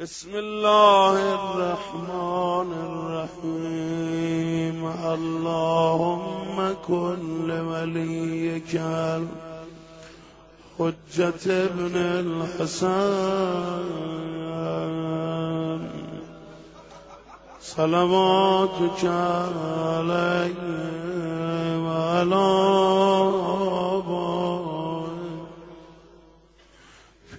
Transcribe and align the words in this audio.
بسم 0.00 0.32
الله 0.34 1.14
الرحمن 1.34 2.70
الرحيم. 3.44 4.80
اللهم 5.12 6.56
كن 6.88 7.46
لوليك 7.46 8.80
حجة 10.78 11.44
ابن 11.46 11.94
الحسن. 12.24 13.10
صلواتك 17.60 19.04
عليه 19.84 20.56
وعلى 21.84 22.46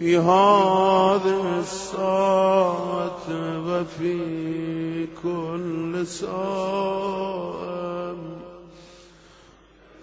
في 0.02 0.18
هذه 0.18 1.60
الساعة 1.60 3.26
وفي 3.68 5.08
كل 5.24 6.08
ساعة. 6.08 7.52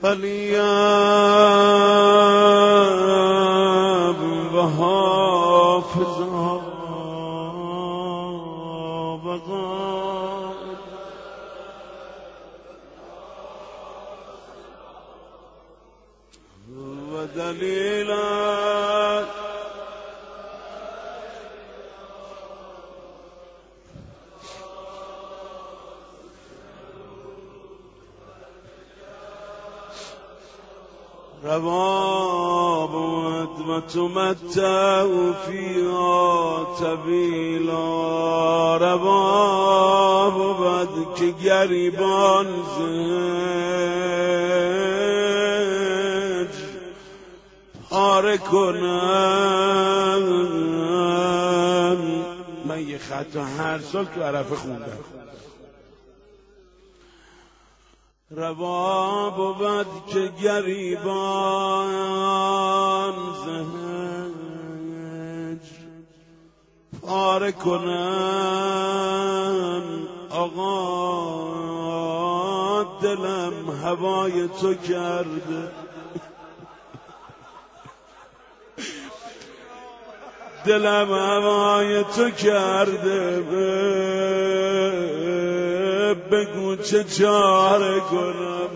فلياب 0.02 0.60
وحافظها 4.54 5.68
وقال 9.24 10.54
ودليلا 17.12 18.47
رواب 31.48 32.94
و 32.94 33.80
تمتع 33.80 35.06
فیها 35.46 36.66
طویلا 36.78 38.76
روا 38.76 40.30
بود 40.30 41.14
که 41.14 41.30
گریبان 41.44 42.46
زج 42.46 42.88
پاره 47.90 48.38
کنن 48.38 48.88
من 52.64 52.88
یه 52.88 52.98
خط 52.98 53.36
هر 53.36 53.78
سال 53.78 54.04
تو 54.04 54.22
عرفه 54.22 54.56
خوندم. 54.56 54.98
روا 58.30 59.30
بود 59.30 59.86
که 60.12 60.32
گریبان 60.42 61.94
زهج. 63.44 64.38
پاره 67.02 67.52
کنن 67.52 68.58
آقا 70.30 71.08
دلم 73.02 73.70
هوای 73.84 74.48
تو 74.48 74.74
کرده. 74.74 75.72
دلم 80.66 81.12
هوای 81.12 82.04
تو 82.04 82.30
کرده. 82.30 83.38
بگو 86.14 86.76
چه 86.76 87.04
چاره 87.04 88.00
کنم 88.00 88.68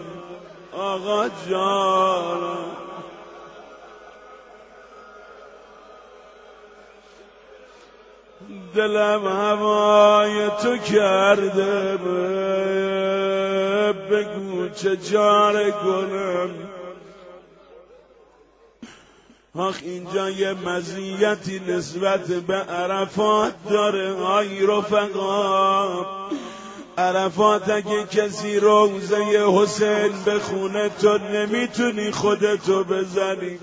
آقا 0.73 1.29
جانم. 1.51 2.73
دلم 8.75 9.27
هوای 9.27 10.51
تو 10.63 10.77
کرده 10.77 11.99
بگو 14.11 14.69
چه 14.69 14.97
جاره 14.97 15.71
کنم 15.71 16.51
آخ 19.55 19.79
اینجا 19.83 20.31
یه 20.31 20.55
مزیتی 20.55 21.61
نسبت 21.69 22.27
به 22.27 22.55
عرفات 22.55 23.55
داره. 23.71 24.13
آی 24.13 24.67
رفقا. 24.67 26.07
عرفات 26.99 27.71
اگه 27.71 28.05
کسی 28.05 28.61
روزه 28.61 29.25
حسین 29.53 30.13
بخونه 30.27 30.89
تو 30.89 31.19
نمی‌تونی 31.19 32.11
خودتو 32.11 32.85
بزنی. 32.85 33.59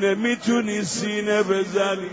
نمی‌تونی 0.00 0.84
سینه 0.84 1.42
بزنی. 1.42 2.10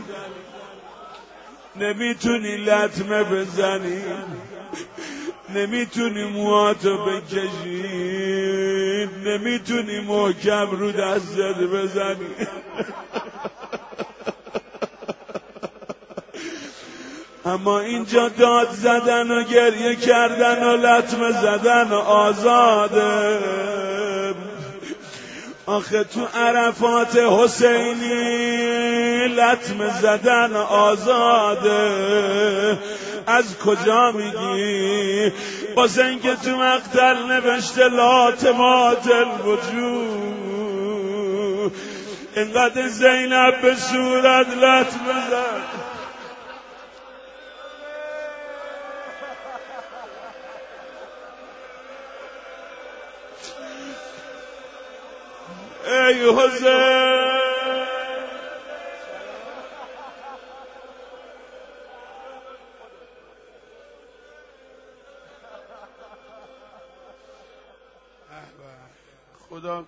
نمی‌تونی 1.75 2.57
لطمه 2.57 3.23
بزنی. 3.23 4.01
نمی‌تونی 5.55 6.23
موهاتو 6.23 6.97
بکشی. 7.05 7.83
نمی‌تونی 9.25 9.99
محکم 9.99 10.71
رو 10.71 10.91
دستت 10.91 11.57
بزنی. 11.57 12.47
اما 17.47 17.79
اینجا 17.79 18.29
داد 18.29 18.69
زدن 18.71 19.31
و 19.31 19.43
گریه 19.43 19.95
کردن 19.95 20.63
و 20.63 20.77
لطمه 20.77 21.31
زدن 21.31 21.91
آزاده. 21.93 23.39
آخه 25.65 26.03
تو 26.03 26.25
عرفات 26.25 27.17
حسینی 27.17 28.17
لطمه 29.27 29.99
زدن 30.01 30.55
آزاده. 30.55 31.91
از 33.27 33.57
کجا 33.57 34.11
میگی؟ 34.11 35.31
واسه 35.75 36.05
اینکه 36.05 36.35
تو 36.35 36.57
مقتل 36.57 37.15
نوشته 37.27 37.87
لاتمات 37.87 39.07
الوجود 39.11 40.47
اینقدر 42.35 42.87
زینب 42.87 43.61
به 43.61 43.75
صورت 43.75 44.47
لطمه 44.47 45.27
زد. 45.29 45.86
ای 55.87 56.29
حسین 56.29 57.47
خدا 69.49 69.85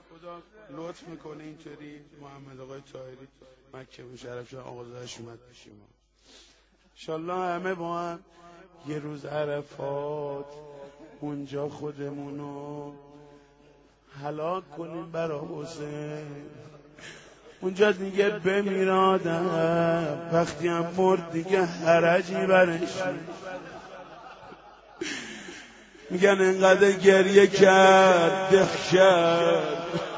لطف 0.69 1.07
می‌کنه 1.07 1.43
اینطوری 1.43 2.01
محمد 2.21 2.59
آقای 2.59 2.81
تایری 2.93 3.27
مکه 3.73 4.03
مشرف 4.03 4.49
شد 4.49 4.57
آقازش 4.57 5.19
اومد 5.19 5.39
پیش 5.49 5.67
ما. 5.67 7.45
همه 7.45 7.73
با 7.73 7.99
هم 7.99 8.19
یه 8.87 8.99
روز 8.99 9.25
عرفات 9.25 10.53
اونجا 11.19 11.69
خودمونو 11.69 12.93
هلاک 14.23 14.63
کنیم 14.77 15.11
برا 15.11 15.47
حسین. 15.53 16.27
اونجا 17.61 17.91
دیگه 17.91 18.29
بمیرادم. 18.29 19.49
وقتی 20.33 20.67
هم 20.67 20.85
مرد 20.97 21.31
دیگه 21.31 21.65
حرجی 21.65 22.33
برش 22.33 22.93
میگن 26.09 26.37
انقدر 26.41 26.91
گریه 26.91 27.47
کرد 27.47 28.49
دخ 28.55 28.91
کرد. 28.91 30.08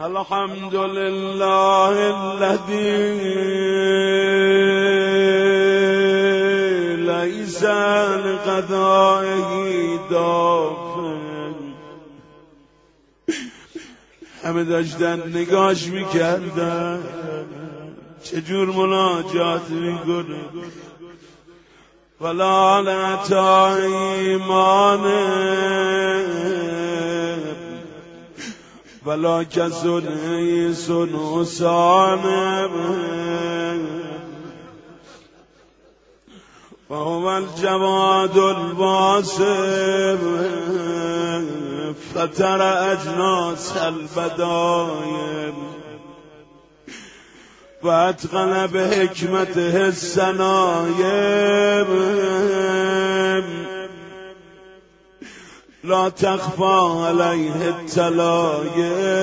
الحمد 0.00 0.74
لله 0.74 1.94
الذي 2.14 3.18
ليس 6.96 7.64
لقضائه 8.24 9.52
دافع 10.10 11.18
همه 14.44 14.64
داشتن 14.64 15.22
نگاش 15.34 15.86
می‌کردن. 15.86 17.02
چجور 18.24 18.66
مناجات 18.66 19.70
می‌کنه؟ 19.70 20.40
ولا 22.20 22.80
لتا 22.80 23.76
ایمان 23.76 25.04
ولا 29.08 29.44
کسون 29.44 30.08
ایسون 30.08 31.08
حسانم 31.08 32.70
وهو 36.90 37.26
الجواد 37.26 38.38
الباسم 38.38 40.18
فتر 42.14 42.62
اجناس 42.90 43.76
البدایم 43.76 45.54
و 47.82 47.88
اتقن 47.88 48.66
به 48.66 48.88
حکمته 48.88 49.72
السنایم 49.84 51.48
لا 55.84 56.08
تخفى 56.08 57.04
عليه 57.06 57.68
التلایم 57.68 59.18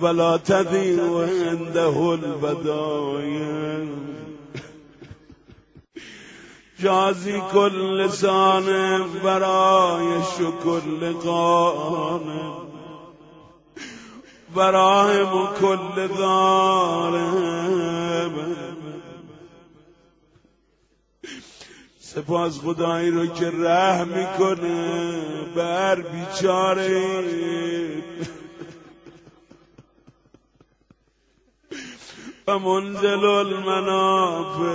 ولا 0.00 0.36
تضيع 0.36 1.02
عنده 1.26 1.96
البدایم 2.12 3.88
جازی 6.82 7.40
کل 7.52 7.96
لسان 8.00 8.66
برای 9.24 10.22
شکل 10.38 11.12
قانم 11.12 12.54
براهم 14.54 15.48
کل 15.60 16.08
ظالم 16.18 17.54
سپاس 22.14 22.60
خدایی 22.60 23.10
رو 23.10 23.26
که 23.26 23.50
رحم 23.50 24.08
می‌کنه. 24.08 25.14
بر 25.56 26.00
بیچاره. 26.00 27.02
و 32.46 32.58
منزل 32.58 33.24
المنافع 33.24 34.74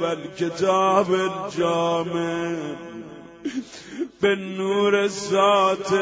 بل 0.00 0.16
کتاب 0.38 1.10
الجامع 1.10 2.56
به 4.20 4.36
نور 4.36 5.08
ساتم 5.08 6.00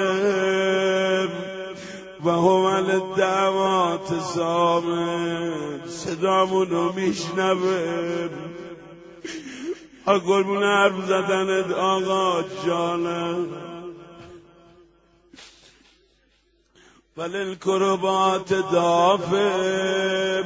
و 2.24 2.30
هو 2.30 2.64
الدعوات 2.64 4.20
سامن 4.34 5.80
صدامونو 5.86 6.92
میشنوه 6.92 8.28
قربون 10.06 10.62
حرف 10.62 10.92
زدنت 11.06 11.72
آقا 11.72 12.42
جانم. 12.66 13.46
وللکربات 17.16 18.52
دافم 18.72 20.44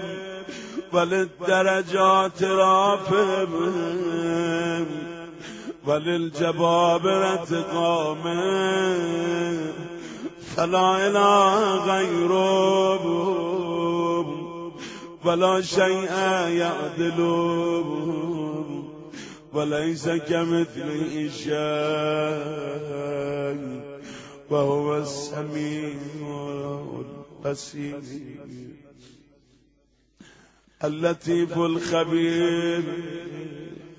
وللدرجات 0.92 2.42
رافم. 2.42 3.52
وللجبابرة 5.86 7.62
قامم. 7.72 8.96
فلا 10.56 10.96
اله 10.96 11.80
غیره 11.84 13.06
ولا 15.24 15.62
شیء 15.62 16.10
یعدل 16.48 17.20
وليس 19.56 20.08
كمثله 20.08 21.30
شيء 21.44 21.56
وهو 24.50 24.96
السميع 24.96 25.94
البصير. 27.44 28.00
اللطيف 30.84 31.58
الخبير 31.58 32.82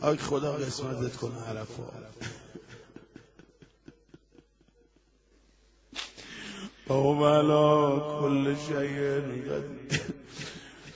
ای 0.04 0.18
خدا 0.18 0.51
قسمتت 0.51 1.15
کنه 1.15 1.42
عرفا. 1.48 2.07
وهو 6.89 7.25
على 7.25 8.01
كل 8.21 8.56
شيء 8.68 9.19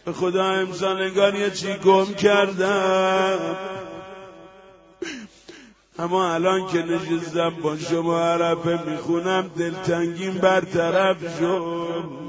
به 0.06 0.12
خدا 0.14 0.44
امسال 0.44 1.02
انگار 1.02 1.36
یه 1.36 1.52
چی 1.52 1.74
گم 1.74 2.14
کردم؟ 2.14 3.56
اما 6.00 6.34
الان 6.34 6.68
که 6.68 6.78
نشستم 6.78 7.50
با 7.50 7.78
شما 7.78 8.20
عرفه 8.20 8.90
می‌خونم 8.90 9.52
دلتنگیم 9.58 10.34
برطرف 10.34 11.40
شد. 11.40 12.22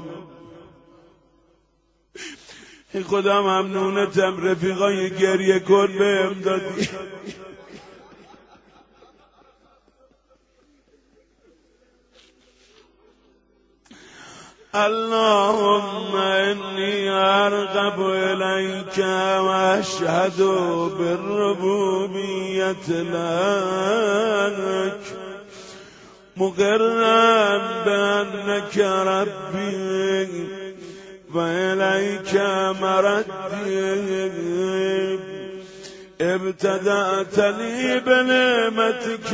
خدا 3.01 3.41
ممنونتم 3.41 4.45
رفیقای 4.45 5.09
گریه 5.09 5.59
کن 5.59 5.87
به 5.87 6.25
امدادی 6.25 6.89
اللهم 14.75 16.15
إني 16.15 17.09
أرغب 17.09 18.09
إليك 18.09 18.97
وأشهد 19.45 20.41
بالربوبية 20.97 22.87
لك 24.49 24.99
مقرا 26.37 27.57
بأنك 27.85 28.77
ربي 29.07 30.47
وإليك 31.33 32.33
مردي. 32.81 34.09
ابتدأت 36.21 37.39
لي 37.39 37.99
بنعمتك. 37.99 39.31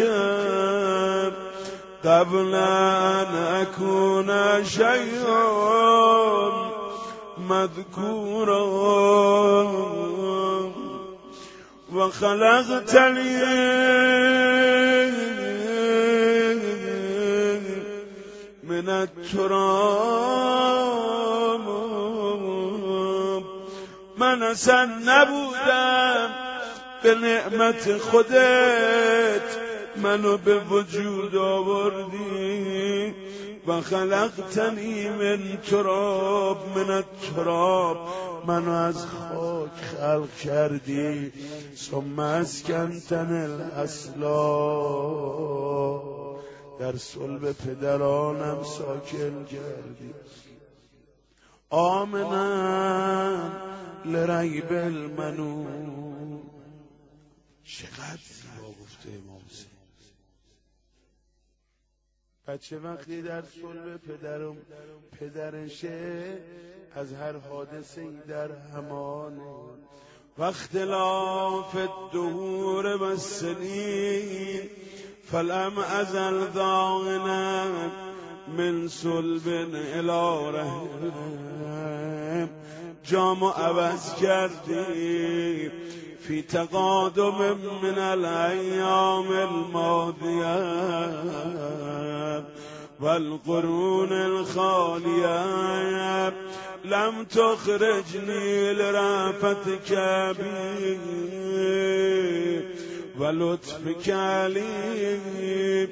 قبل 2.06 2.56
أن 2.56 3.36
أكون 3.36 4.30
شيئا 4.66 5.50
مذكورا 7.38 8.64
وخلقتني 11.94 13.40
من 18.64 18.90
التراب. 18.90 20.20
من 24.18 24.44
اصلا 24.44 24.86
نبودم 24.86 26.30
به 27.04 27.14
نعمت 27.14 28.02
خودت. 28.12 29.59
منو 30.04 30.38
به 30.38 30.60
وجود 30.60 31.36
آوردی 31.36 33.14
و 33.68 33.82
خلقتنی 33.82 35.10
من 35.10 35.58
تراب 35.58 36.78
من 36.78 37.04
تراب. 37.36 37.98
منو 38.48 38.72
از 38.72 39.06
خاک 39.06 39.72
خلق 39.72 40.36
کردی. 40.36 41.32
ثم 41.76 42.20
اسکنتن 42.20 43.32
الاصلا. 43.34 44.30
در 46.80 46.98
صلب 46.98 47.52
پدرانم 47.52 48.64
ساکن 48.64 49.46
کردی. 49.46 50.14
آمنا 51.70 53.52
لریب 54.06 54.72
المنون. 54.72 56.42
چقدر 57.64 58.20
زیبا 58.30 58.68
گفته 58.82 59.10
امام. 59.10 59.39
بچه 62.50 62.80
وقتی 62.80 63.22
در 63.22 63.42
صلب 63.42 63.98
پدرم 63.98 64.58
پدرشه 65.20 66.38
از 66.96 67.14
هر 67.14 67.38
حادثه 67.38 68.02
ای 68.02 68.18
در 68.28 68.52
همانه. 68.52 69.42
و 70.38 70.44
اختلاف 70.44 71.76
الدهور 71.76 72.86
و 72.86 73.18
سنین 73.18 74.70
فلم 75.32 75.78
ازل 75.78 76.52
ضاغنا 76.54 77.66
من 78.58 78.88
صلب 78.88 79.48
الى 79.76 80.58
رحم. 80.58 81.12
جامو 83.04 83.50
عوض 83.50 84.16
کردی 84.16 85.72
في 86.30 86.42
تقادم 86.42 87.58
من 87.84 87.98
الأيام 87.98 89.32
الماضية 89.32 90.56
والقرون 93.02 94.12
الخالية 94.12 95.50
لم 96.86 97.24
تخرجني 97.24 98.74
لرأفتك 98.74 99.94
بي 100.40 101.00
ولطفك 103.20 104.10
علي 104.10 105.90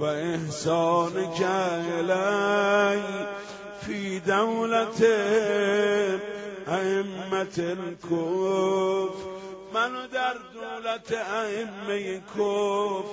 وإحسانك 0.00 1.40
إلي 2.00 3.02
في 3.86 4.18
دولة 4.18 5.00
أئمة 6.68 7.58
الكوف 7.58 9.33
منو 9.74 10.06
در 10.06 10.34
دولت 10.54 11.12
ائمه 11.12 12.20
کف 12.20 13.04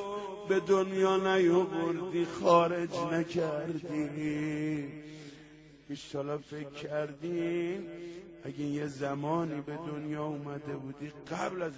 به 0.50 0.60
دنیا 0.60 1.18
نیاوردی 1.18 2.26
خارج 2.26 3.00
نکردی. 3.00 4.94
ایشالا 5.90 6.38
فکر 6.38 6.70
کردی 6.70 7.80
اگه 8.44 8.60
یه 8.60 8.88
زمانی 8.88 9.62
به 9.62 9.76
دنیا 9.76 10.26
اومده 10.26 10.74
بودی 10.74 11.12
قبل 11.32 11.62
از 11.62 11.74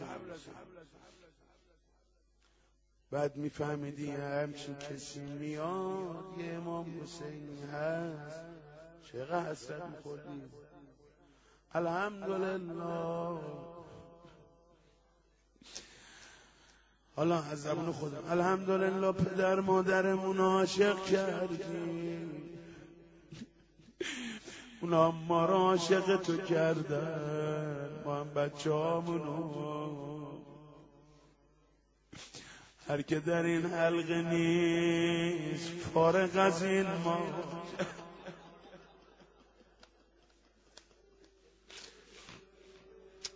بعد 3.12 3.36
میفهمیدی 3.36 4.12
همچین 4.12 4.76
کسی 4.76 5.20
میاد 5.20 6.26
یه 6.38 6.54
امام 6.54 6.86
حسینی 7.04 7.62
هست. 7.62 8.42
چقدر 9.12 9.52
حسرت 9.52 9.84
میخوردی؟ 9.84 10.42
الحمدلله. 11.74 13.73
حالا 17.16 17.44
از 17.44 17.62
زبان 17.62 17.92
خودم. 17.92 18.24
الحمدلله 18.30 19.12
پدر 19.12 19.60
مادرمون 19.60 20.38
عاشق 20.38 21.04
کردی 21.04 21.64
اونا 24.82 25.12
ما 25.12 25.46
را 25.46 25.58
عاشق 25.58 26.18
تو 26.18 26.38
کردن. 26.38 27.90
ما 28.06 28.16
هم 28.20 28.34
بچه 28.34 28.72
هر 32.88 33.02
که 33.02 33.20
در 33.20 33.44
این 33.44 33.66
حلقه 33.66 34.22
نیست 34.22 35.70
فارغ 35.70 36.38
از 36.38 36.64
این 36.64 36.88
ما. 37.04 37.18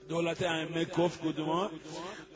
دولت 0.10 0.44
ائمه 0.44 0.84
کف 0.84 1.18
کدوم 1.24 1.70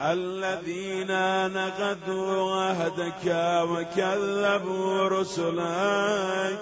الذين 0.02 1.12
نقضوا 1.54 2.56
عهدك 2.56 3.26
وكذبوا 3.70 5.08
رسلك 5.08 6.60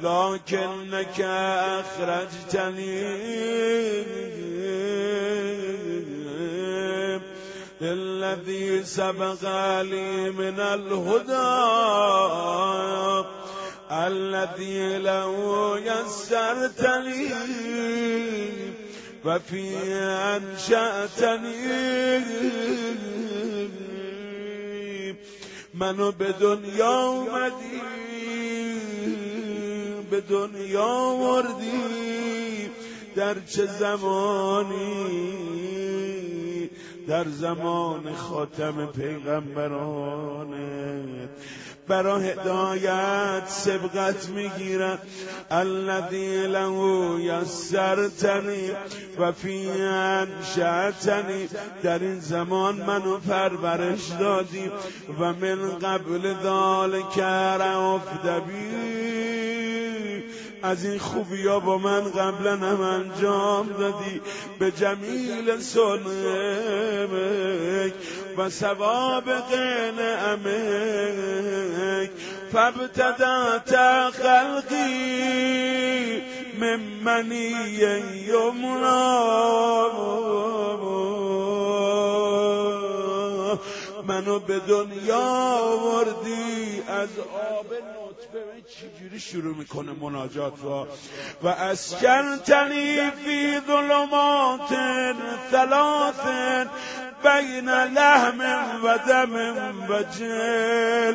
لكنك 0.00 1.20
أخرجتني 1.80 3.04
الذي 7.82 8.84
سبق 8.84 9.42
لي 9.82 10.30
من 10.30 10.60
الهدى 10.60 11.54
الذي 13.90 14.98
لو 14.98 15.76
يسرتني 15.76 17.34
وفي 19.24 19.76
أنشأتني 20.36 21.84
منو 25.74 26.12
به 26.12 26.32
دنیا 26.32 26.98
اومدی 27.00 27.80
به 30.10 30.20
دنیا 30.20 31.16
وردی 31.20 32.70
در 33.16 33.34
چه 33.40 33.66
زمانی 33.66 35.04
در 37.08 37.24
زمان 37.24 38.14
خاتم 38.14 38.86
پیغمبرانت 38.86 40.54
برا 41.88 42.18
هدایت 42.18 43.42
سبقت 43.48 44.28
می‌گیرن 44.28 44.98
الذی 45.50 46.46
له 46.46 46.72
یسرتنی 47.20 48.70
و 49.18 49.32
فی 49.32 49.70
انشأتنی. 49.82 51.48
در 51.82 51.98
این 51.98 52.20
زمان 52.20 52.76
منو 52.76 53.18
پرورش 53.18 54.08
دادی 54.20 54.70
و 55.20 55.32
من 55.32 55.78
قبل 55.78 56.34
ذالک 56.42 57.18
رفت 57.58 58.26
بی. 58.26 59.63
از 60.64 60.84
این 60.84 60.98
خوبی 60.98 61.46
ها 61.46 61.60
با 61.60 61.78
من 61.78 62.10
قبلا 62.10 62.56
هم 62.56 62.80
انجام 62.80 63.68
دادی. 63.78 64.20
به 64.58 64.70
جمیل 64.70 65.60
سنمک 65.60 66.04
و 68.36 68.50
سوابق 68.50 69.54
نعمک 69.98 72.10
فابتدات 72.52 73.76
خلقی 74.10 74.84
ممنی 76.60 77.54
یمنا. 78.28 79.64
منو 84.06 84.38
به 84.38 84.58
دنیا 84.58 85.60
وردی 85.84 86.82
از 86.88 87.08
آب 87.18 87.66
نطفه 88.34 88.62
چجوری 88.68 89.20
شروع 89.20 89.56
می‌کنه 89.56 89.92
مناجات 89.92 90.52
را 90.62 90.88
و 91.42 91.48
اسکنتنی 91.48 93.10
فی 93.10 93.60
ظلمات 93.66 94.68
ثلاث 95.50 96.20
بین 97.24 97.68
لحم 97.68 98.40
و 98.84 98.98
دم 98.98 99.34
و 99.88 100.02
جل. 100.02 101.14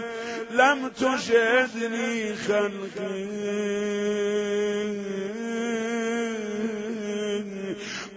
لم 0.52 0.90
تشهدنی 0.90 2.34
خلقی 2.34 3.30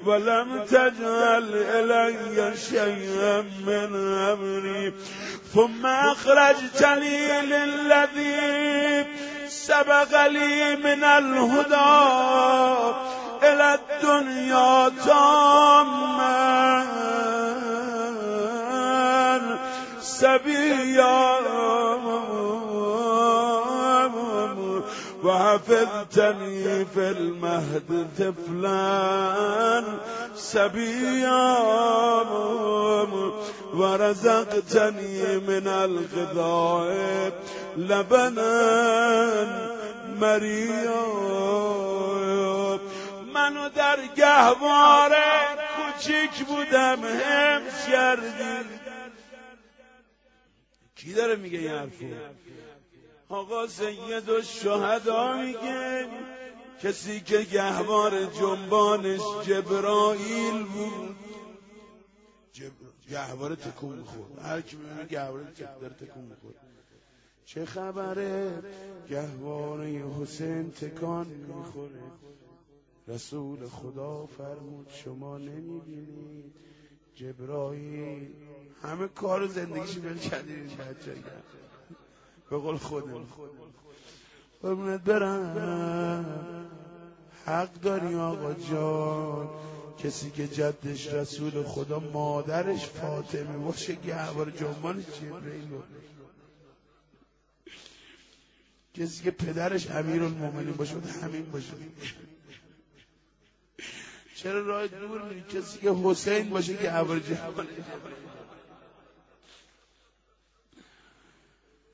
ولم 0.06 0.64
تجعل 0.64 1.54
إلي 1.54 2.56
شيئا 2.56 3.42
من 3.66 3.94
أمري 4.32 4.92
ثم 5.54 5.87
أخرجتني 5.87 7.40
للذي 7.42 9.06
سبق 9.49 10.26
لي 10.26 10.76
من 10.76 11.04
الهدى 11.04 12.02
إلى 13.42 13.78
الدنيا 13.78 14.88
تاما. 14.88 16.42
سبيا 20.00 21.38
وحفظتني 25.25 26.85
في 26.85 27.11
المهد 27.11 28.09
طفلا 28.19 29.85
سبيا 30.35 31.59
ورزقتني 33.75 35.38
من 35.38 35.69
الغذاء 35.69 37.33
لبنا 37.76 38.52
مريا 40.21 41.02
منو 43.35 43.69
در 43.69 43.99
گهواره 44.17 45.33
کوچیک 45.76 46.47
بودم 46.47 46.99
همس 47.05 47.87
کردی. 47.87 48.83
کی 50.97 51.12
داره 51.12 51.37
میگه 51.37 51.59
این 51.59 51.71
حرفو؟ 51.71 52.05
آقا 53.32 53.66
سید 53.66 54.28
و 54.28 54.42
شهدا 54.42 55.42
میگه 55.42 56.06
کسی 56.82 57.20
که 57.20 57.42
گهوار 57.42 58.24
جنبانش 58.26 59.20
جبرائیل 59.46 60.64
بود. 60.64 61.16
گهوار 63.10 63.54
تکون 63.54 63.98
می‌خورد 63.98 64.38
هر 64.38 64.60
کی 64.60 64.76
می‌بینه 64.76 65.04
گهوار 65.04 65.42
داره 65.80 65.94
تکون 65.94 66.24
می‌خورد 66.24 66.54
چه 67.44 67.64
خبره؟ 67.64 68.62
گهواره 69.10 70.04
حسین 70.20 70.70
تکان 70.70 71.26
می‌خوره. 71.26 72.02
رسول 73.08 73.68
خدا 73.68 74.26
فرمود 74.26 74.88
شما 75.04 75.38
نمی‌بینید. 75.38 76.54
جبرائیل 77.14 78.34
همه 78.82 79.08
کار 79.08 79.46
زندگیش 79.46 79.98
بل 79.98 80.18
کردید 80.18 80.70
به 82.52 82.59
قول 82.59 82.76
خودم 82.76 83.26
قربونت 84.62 85.00
برم. 85.00 86.64
حق 87.47 87.73
داری 87.73 88.14
آقا 88.14 88.54
جان. 88.54 89.49
کسی 89.99 90.30
که 90.30 90.49
جدش 90.49 91.06
رسول 91.06 91.62
خدا 91.62 91.99
مادرش 91.99 92.87
فاطمه 92.87 93.56
باشه 93.56 93.94
گهوار 93.94 94.50
جنبانش 94.50 95.04
جبرئیل 95.04 95.68
کسی 98.94 99.25
که 99.25 99.30
پدرش 99.30 99.90
امیر 99.90 100.23
المومنین 100.23 100.73
باشه 100.73 100.94
همین 101.23 101.50
باشه. 101.50 101.73
چرا 104.37 104.61
راه 104.61 104.87
دور 104.87 105.21
کسی 105.54 105.78
که 105.78 105.90
حسین 106.04 106.50
باشه 106.50 106.76
که 106.76 106.90
عبر 106.90 107.18
جهان 107.18 107.66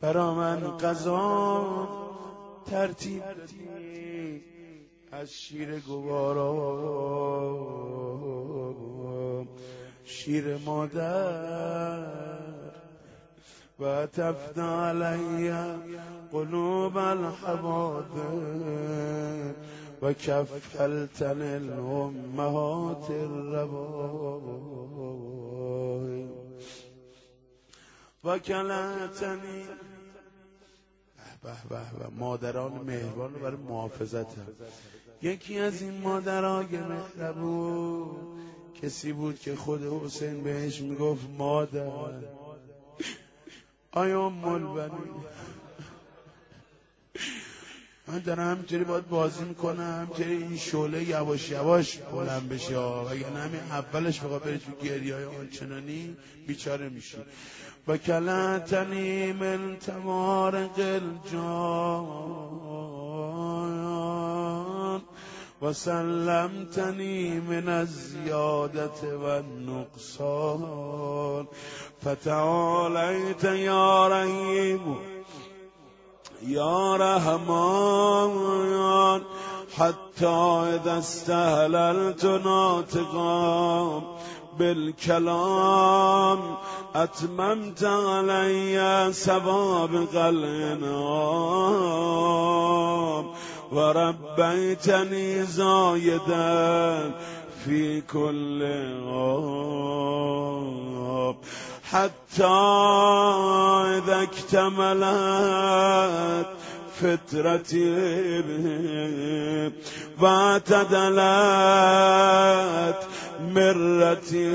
برا 0.00 0.34
من 0.34 0.76
قضا 0.76 1.88
ترتیب 2.66 3.22
از 5.12 5.32
شیر 5.32 5.80
گوارا. 5.80 6.54
شیر 10.04 10.56
مادر. 10.56 12.06
و 13.80 14.06
تفت 14.06 14.58
علی 14.58 15.52
قلوب 16.32 16.96
الحوادث. 16.96 18.18
و 20.02 20.12
کفلتن 20.12 21.42
الامهات 21.42 23.10
الربای 23.10 24.68
و 28.24 28.38
کلتنی 28.38 29.64
به 31.68 31.76
به 31.98 32.16
مادران 32.18 32.72
مهربان 32.72 33.32
برای 33.32 33.56
محافظت 33.56 34.26
یکی 35.22 35.58
از 35.58 35.82
این 35.82 36.00
مادرای 36.00 36.66
مهربون 36.66 38.16
کسی 38.82 39.12
بود 39.12 39.38
که 39.40 39.56
خود 39.56 39.82
حسین 39.82 40.42
بهش 40.42 40.80
می‌گفت 40.80 41.26
مادر. 41.38 42.12
آیا 43.92 44.28
مل 44.28 44.58
بنی 44.58 45.10
من 48.08 48.18
دارم 48.18 48.50
همینطوری 48.50 48.84
باید 48.84 49.08
بازی 49.08 49.44
می‌کنم 49.44 49.94
همینطوری 50.02 50.36
این 50.42 50.56
شعله 50.56 51.04
یواش 51.04 51.50
یواش 51.50 51.98
بلند 51.98 52.48
بشه 52.48 52.78
و 52.78 53.04
یعنی 53.10 53.36
همین 53.36 53.60
اولش 53.70 54.20
بخواه 54.20 54.40
بری 54.40 54.58
تو 54.58 54.86
گریه 54.86 55.14
های 55.14 55.24
آنچنانی 55.24 56.16
بیچاره 56.46 56.88
میشی. 56.88 57.16
و 57.88 57.96
کلتنی 57.96 59.32
من 59.32 59.76
تمارق 59.76 60.78
الجان. 60.78 62.28
و 65.62 65.72
سلمتنی 65.72 67.40
من 67.40 67.68
الزیادت 67.68 69.04
و 69.04 69.24
النقصان. 69.24 70.68
فتعالیت 72.02 73.44
یا 73.44 74.08
رحیم. 74.08 75.17
یا 76.46 76.96
رحمان 76.96 78.30
حتی 79.78 80.26
اذا 80.26 80.98
استهللت 80.98 82.24
ناطقا 82.24 84.02
بالكلام 84.58 86.38
اتممت 86.94 87.84
علی 87.84 89.12
سوابق 89.12 90.16
الانعام 90.16 91.38
وربيتني 93.72 95.44
زايدا 95.44 97.12
في 97.64 98.00
كل 98.00 98.62
عام. 99.08 100.48
حتى 101.92 102.46
إذا 103.98 104.22
اكتملت 104.22 105.68
فترتي 107.00 107.94
واعتدلت 110.20 111.18
مرتي 113.40 114.48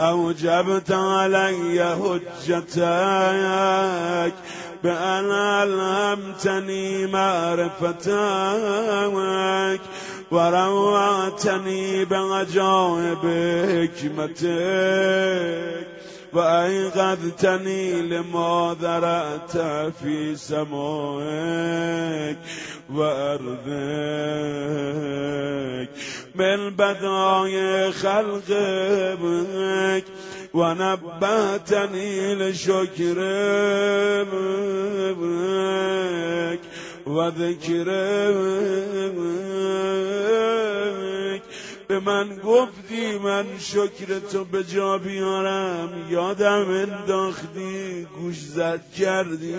أوجبت 0.00 0.92
علي 0.92 1.80
هجتك 1.82 2.74
بأن 4.84 5.30
ألهمتني 5.32 7.06
معرفتك 7.06 8.10
وروعتني 10.30 12.04
بعجائب 12.04 13.18
حكمتك 13.94 15.86
وأيقظتني 16.32 18.02
لما 18.02 18.76
ذرأت 18.80 19.58
في 20.02 20.36
سمائك 20.36 22.36
وأرضك 22.90 23.66
من 26.34 26.70
بداية 26.70 27.90
خلقك 27.90 30.04
ونبهتني 30.54 32.34
لشكرك 32.34 34.26
وذكرك 37.06 38.32
به 41.88 42.00
من 42.00 42.36
گفتی 42.36 43.18
من 43.18 43.44
شکر 43.58 44.18
تو 44.32 44.44
به 44.44 44.64
جا 44.64 44.98
بیارم. 44.98 46.06
یادم 46.10 46.70
انداختی 46.70 48.04
گوش 48.04 48.40
زد 48.40 48.92
کردی. 48.98 49.54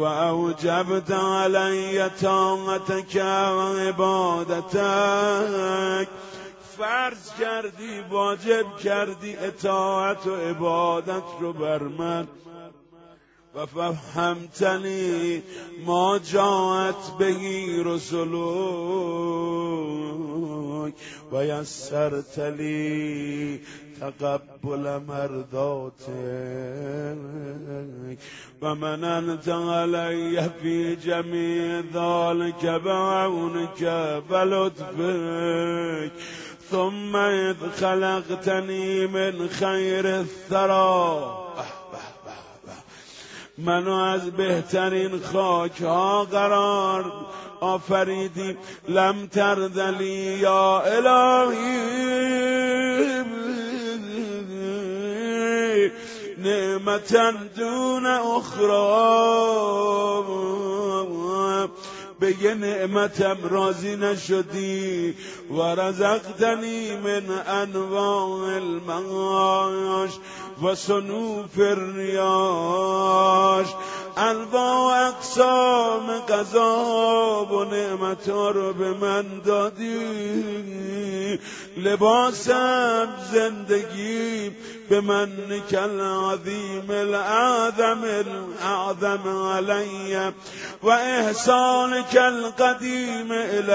و 0.00 0.02
اوجبت 0.04 1.10
علی 1.10 2.08
طاقتک 2.20 3.16
و 3.16 3.76
عبادتک. 3.88 4.78
فرض 6.78 7.32
کردی 7.40 8.00
واجب 8.10 8.76
کردی 8.84 9.36
اطاعت 9.36 10.26
و 10.26 10.36
عبادت 10.36 11.24
رو 11.40 11.52
بر 11.52 11.82
من. 11.82 12.28
و 13.56 13.66
فهمتنی 13.66 15.42
ما 15.86 16.18
جاعت 16.18 17.18
بهی 17.18 17.82
رسولوک 17.84 18.36
و 21.32 21.44
یسرت 21.44 22.38
لی 22.38 23.60
تقبل 24.00 24.98
مرضاتك 24.98 26.06
و 28.62 28.74
من 28.74 29.04
انت 29.04 29.48
علی 29.48 30.40
فی 30.62 30.96
جمیع 30.96 31.80
ذلك 31.94 32.66
بعونك 32.66 33.84
بلطفك 34.30 36.12
ثم 36.70 37.16
اذ 37.16 37.56
خلقتنی 37.76 39.06
من 39.06 39.48
خیر 39.48 40.06
الثرا 40.06 41.45
منو 43.58 43.94
از 43.94 44.30
بهترین 44.30 45.20
خاک 45.20 45.82
ها 45.82 46.24
قرار. 46.24 47.12
آفریدی 47.60 48.56
لم 48.88 49.26
تردلی 49.26 50.38
یا 50.38 50.80
الهی. 50.80 52.36
نعمتا 56.38 57.32
دون 57.56 58.06
اخرى 58.06 58.66
به 62.20 62.34
یه 62.42 62.54
نعمتم 62.54 63.36
راضی 63.50 63.96
نشدی. 63.96 65.14
و 65.50 65.62
رزقتنی 65.62 66.96
من 66.96 67.22
انواع 67.48 68.54
المعاش. 68.56 70.10
و 70.62 70.74
سنوف 70.74 71.58
الریاش 71.58 72.06
انواع 74.16 75.08
اقسام 75.08 76.18
قضا 76.28 77.44
و 77.44 77.64
نعمت 77.64 78.28
رو 78.28 78.72
به 78.72 78.92
من 78.92 79.24
دادی. 79.44 81.38
لباسم 81.76 83.08
زندگی 83.32 84.50
به 84.88 85.00
من 85.00 85.28
کل 85.70 86.00
عظیم 86.00 86.90
الاعظم 86.90 88.04
الاعظم 88.04 89.28
علی 89.28 90.16
و 90.82 90.88
احسان 90.88 92.02
کل 92.02 92.50
قدیم 92.50 93.30
الی 93.30 93.66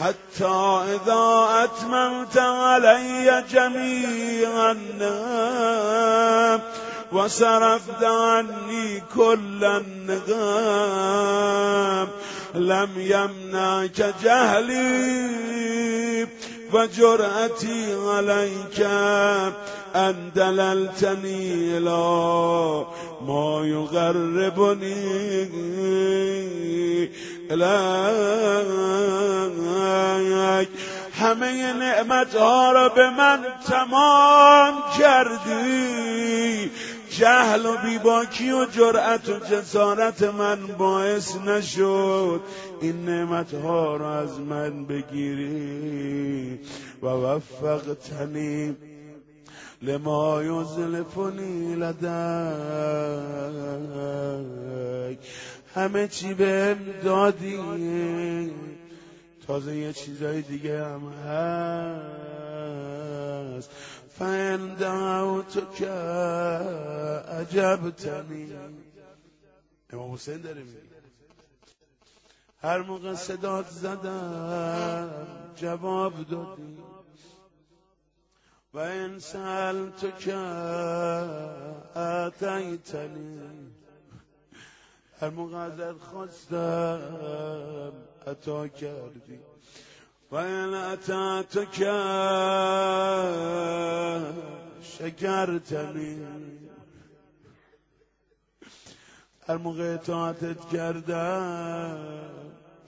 حتى 0.00 0.82
إذا 0.94 1.48
أتممت 1.64 2.36
علي 2.38 3.44
جميع 3.50 4.70
النعم 4.70 6.60
وصرفت 7.12 8.04
عني 8.04 9.02
كل 9.14 9.64
النغام. 9.64 11.20
لم 12.54 12.88
يمنعك 12.96 14.14
جهلي 14.24 15.70
وجرأتي 16.72 17.94
عليك 18.06 18.80
أن 19.96 20.30
دللتني 20.34 21.78
إلى 21.78 22.84
ما 23.26 23.62
يغربني. 23.64 25.00
إليك 27.50 28.49
همه 31.20 31.72
نعمت 31.72 32.34
ها 32.34 32.72
را 32.72 32.88
به 32.88 33.10
من 33.10 33.38
تمام 33.66 34.74
کردی. 34.98 36.70
جهل 37.10 37.66
و 37.66 37.76
بیباکی 37.84 38.52
و 38.52 38.66
جرأت 38.66 39.28
و 39.28 39.38
جسارت 39.38 40.22
من 40.22 40.66
باعث 40.66 41.36
نشد. 41.36 42.40
این 42.80 43.04
نعمت 43.04 43.54
ها 43.54 43.96
را 43.96 44.18
از 44.18 44.40
من 44.40 44.84
بگیری. 44.84 46.60
و 47.02 47.06
وفقتنی 47.06 48.76
لما 49.82 50.42
یزلفنی 50.42 51.74
لدک 51.74 52.10
همه 55.74 56.08
چی 56.08 56.34
به 56.34 56.76
دادی. 57.04 57.58
تازه 59.50 59.76
یه 59.76 59.92
چیزای 59.92 60.42
دیگه 60.42 60.84
هم 60.84 61.08
هست. 61.12 61.30
فین 64.18 64.74
تو 65.42 65.60
که 65.74 65.90
عجبتنی 67.40 68.52
امام 69.90 70.12
حسین 70.14 70.40
داره 70.40 70.62
میگه. 70.62 70.78
هر 72.62 72.82
موقع 72.82 73.14
صدات 73.14 73.68
زدم 73.68 75.26
جواب 75.56 76.28
دادی. 76.28 76.78
و 78.74 78.78
این 78.78 79.18
سال 79.18 79.90
تو 79.90 80.10
که 80.10 80.36
اتیتنی 81.96 83.40
هر 85.20 85.30
موقع 85.30 85.56
ازت 85.56 85.98
خواستم 85.98 87.92
عطا 88.26 88.68
کردی 88.68 89.38
و 90.30 90.36
این 90.36 90.74
عطا 90.74 91.42
که 91.72 91.92
شکرتنی 94.82 96.26
هر 99.46 99.56
موقع 99.56 99.94
اطاعتت 99.94 100.68
کردم 100.72 101.98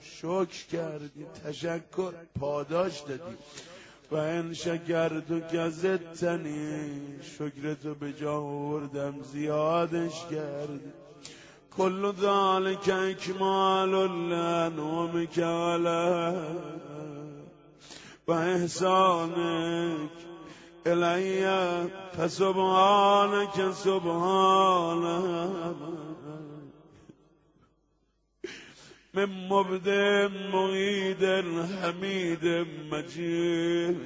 شکر 0.01 0.65
کردی 0.71 1.25
تشکر 1.45 2.13
پاداش 2.39 2.99
دادی. 2.99 3.37
و 4.11 4.15
این 4.15 4.53
شکر 4.53 5.19
تو 5.19 5.39
گزتنی 5.39 6.89
شکرتو 7.21 7.95
به 7.95 8.13
جا 8.13 8.33
آوردم 8.33 9.21
زیادش 9.23 10.25
کردی. 10.31 11.02
کل 11.77 12.13
ذلك 12.21 12.89
اکمال 12.89 13.91
لنعمك 14.29 15.39
على 15.39 16.43
و 18.27 18.31
احسانک 18.31 20.11
الی 20.85 21.45
فسبحانك 22.17 23.71
سبحانك 23.71 25.33
من 29.13 29.25
مبدع 29.49 30.27
معید 30.27 31.23
حمید 31.83 32.45
مجید. 32.91 33.97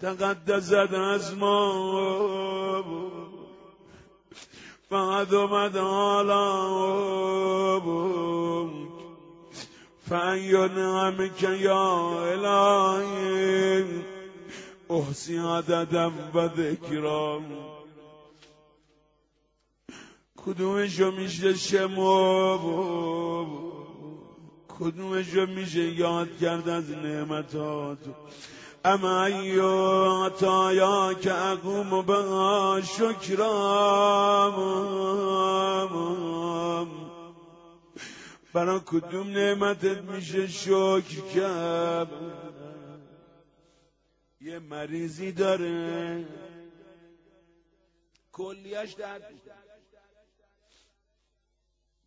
تقدست 0.00 0.72
اسماء 0.92 1.58
فعظمت 4.90 5.76
آلاؤك 5.76 7.08
فأي 10.06 10.52
نعمك 10.68 11.42
يا 11.42 12.24
إلهي 12.34 14.02
أحصي 14.90 15.38
عددا 15.38 16.06
و 16.34 16.48
کدومشو 20.36 21.10
میشه 21.10 21.54
شما 21.54 22.58
کدومشو 24.68 25.46
میشه 25.46 25.80
یاد 25.80 26.38
کرد 26.40 26.68
از 26.68 26.90
نعمتات 26.90 27.98
اما 28.88 29.24
ایو 29.24 30.24
عطایا 30.24 31.14
که 31.14 31.34
اقوم 31.34 32.02
به 32.02 32.82
شکرام. 32.82 34.56
برا 38.52 38.78
کدوم 38.78 39.28
نعمتت 39.28 40.02
میشه 40.02 40.46
شکر 40.46 41.20
کرد؟ 41.34 42.08
یه 44.40 44.58
مریضی 44.58 45.32
داره. 45.32 46.24
کلیش 48.32 48.92
درد 48.92 49.22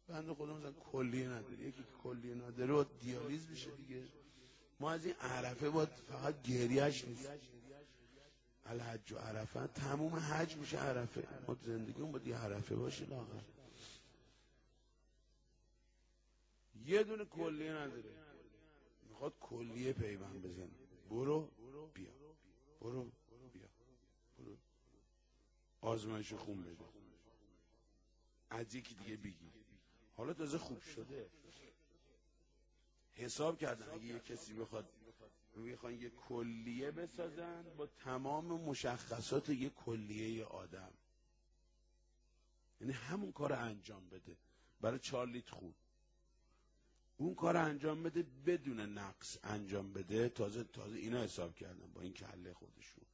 بند 0.09 0.29
خودم 0.29 0.53
مثلا 0.53 0.71
کلیه 0.91 1.27
نداره. 1.27 1.59
یکی 1.59 1.83
کلیه 2.03 2.35
نداره 2.35 2.73
و 2.73 2.83
دیالیز 3.01 3.49
میشه 3.49 3.71
دیگه. 3.71 4.20
ما 4.81 4.91
از 4.91 5.05
این 5.05 5.15
عرفه 5.15 5.69
باید 5.69 5.89
فقط 5.89 6.41
گریهش 6.41 7.05
نیست. 7.05 7.29
الحج 8.65 9.11
و 9.11 9.17
عرفه. 9.17 9.67
تموم 9.67 10.15
حج 10.15 10.57
میشه 10.57 10.77
عرفه. 10.77 11.27
ما 11.47 11.57
زندگیمون 11.65 12.11
باید 12.11 12.27
یه 12.27 12.37
عرفه 12.37 12.75
باشه 12.75 13.05
لاغر. 13.05 13.41
یه 16.85 17.03
دونه 17.03 17.25
کلیه 17.25 17.71
نداره. 17.71 18.15
می‌خواد 19.09 19.33
کلیه 19.39 19.93
پیوند 19.93 20.41
بزنه. 20.41 20.69
برو 21.09 21.49
بیا. 21.93 22.11
برو 22.81 23.03
بیا. 23.53 23.67
برو. 24.37 24.57
آزمایش 25.81 26.33
خون 26.33 26.63
بده. 26.63 26.85
از 28.49 28.75
یکی 28.75 28.95
دیگه 28.95 29.17
بگی 29.17 29.51
حالا 30.17 30.33
تازه 30.33 30.57
خوب 30.57 30.81
شده. 30.81 31.29
حساب 33.15 33.57
کردن. 33.57 33.89
اگه 33.89 34.05
یه 34.05 34.19
کسی 34.19 34.53
بخواد 34.53 34.89
می‌خوان 35.55 36.01
یه 36.01 36.09
کلیه 36.09 36.91
بسازن 36.91 37.63
با 37.77 37.87
تمام 37.87 38.45
مشخصات 38.45 39.49
یه 39.49 39.69
کلیه 39.69 40.45
آدم. 40.45 40.91
یعنی 42.81 42.93
همون 42.93 43.31
کار 43.31 43.53
انجام 43.53 44.09
بده. 44.09 44.37
برای 44.81 44.99
چارلیت 44.99 45.49
خون. 45.49 45.73
اون 47.17 47.35
کار 47.35 47.57
انجام 47.57 48.03
بده 48.03 48.25
بدون 48.45 48.79
نقص 48.79 49.37
انجام 49.43 49.93
بده. 49.93 50.29
تازه 50.29 50.63
تازه 50.63 50.97
اینا 50.97 51.23
حساب 51.23 51.55
کردن 51.55 51.87
با 51.93 52.01
این 52.01 52.13
کله 52.13 52.53
خودشون. 52.53 53.05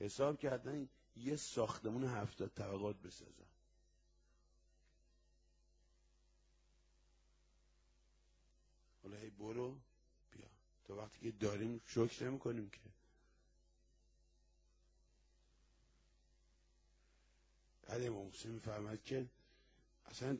حساب 0.00 0.38
کردن 0.38 0.88
یه 1.16 1.36
ساختمون 1.36 2.04
هفتاد 2.04 2.50
طبقات 2.54 2.96
بسازن. 2.96 3.51
حالا 9.02 9.16
هی 9.16 9.30
برو 9.30 9.80
بیا. 10.30 10.46
تا 10.84 10.96
وقتی 10.96 11.20
که 11.20 11.30
داریم 11.30 11.80
شکر 11.86 12.24
نمی 12.24 12.38
کنیم 12.38 12.70
که. 12.70 12.80
بعد 17.82 18.02
امام 18.02 18.28
حسین 18.28 18.50
می‌فهمد 18.50 19.04
که 19.04 19.26
اصلا 20.06 20.38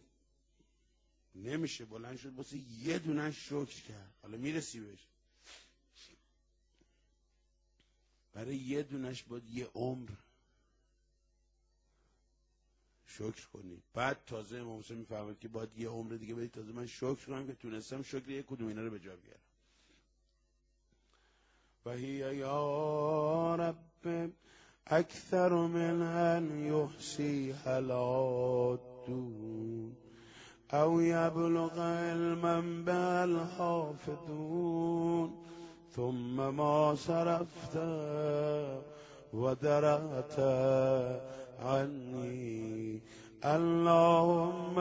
نمیشه 1.35 1.85
بلند 1.85 2.17
شد 2.19 2.37
بسه 2.37 2.57
یه 2.57 2.99
دونه 2.99 3.31
شکر 3.31 3.83
کرد. 3.89 4.15
حالا 4.23 4.37
می‌رسی 4.39 4.81
بهش 4.81 5.07
برای 8.33 8.57
یه 8.57 8.83
دونش 8.83 9.23
باید 9.23 9.51
یه 9.51 9.67
عمر 9.75 10.11
شکر 13.19 13.47
کنی. 13.53 13.83
بعد 13.95 14.17
تازه 14.27 14.59
امام 14.59 14.79
حسین 14.79 14.97
می‌فهمد 14.97 15.39
که 15.41 15.49
باید 15.49 15.79
یه 15.79 15.89
عمر 15.89 16.15
دیگه 16.15 16.35
بدید 16.35 16.51
تازه 16.51 16.73
من 16.73 16.87
شکر 16.87 17.27
کنم 17.27 17.47
که 17.47 17.55
تونستم 17.55 18.03
شکر 18.03 18.31
یک 18.31 18.47
کدوم 18.47 18.69
اینا 18.69 18.83
رو 18.83 18.91
به 18.91 18.99
جا 18.99 19.17
بیارم. 19.17 19.41
و 21.87 21.91
هی 21.91 22.37
یا 22.37 23.55
رب 23.55 24.31
اکثر 24.87 25.49
من 25.49 26.03
ان 26.03 26.65
یحسی 26.67 27.55
دون 29.07 29.97
او 30.73 31.03
یبلغ 31.03 31.79
علما 31.79 32.63
بالحافظون 32.87 34.23
ثم 35.97 36.49
ما 36.49 36.97
صرفت 36.97 37.77
و 39.35 39.55
درعت 39.55 40.39
عني. 41.67 43.01
اللهم 43.45 44.77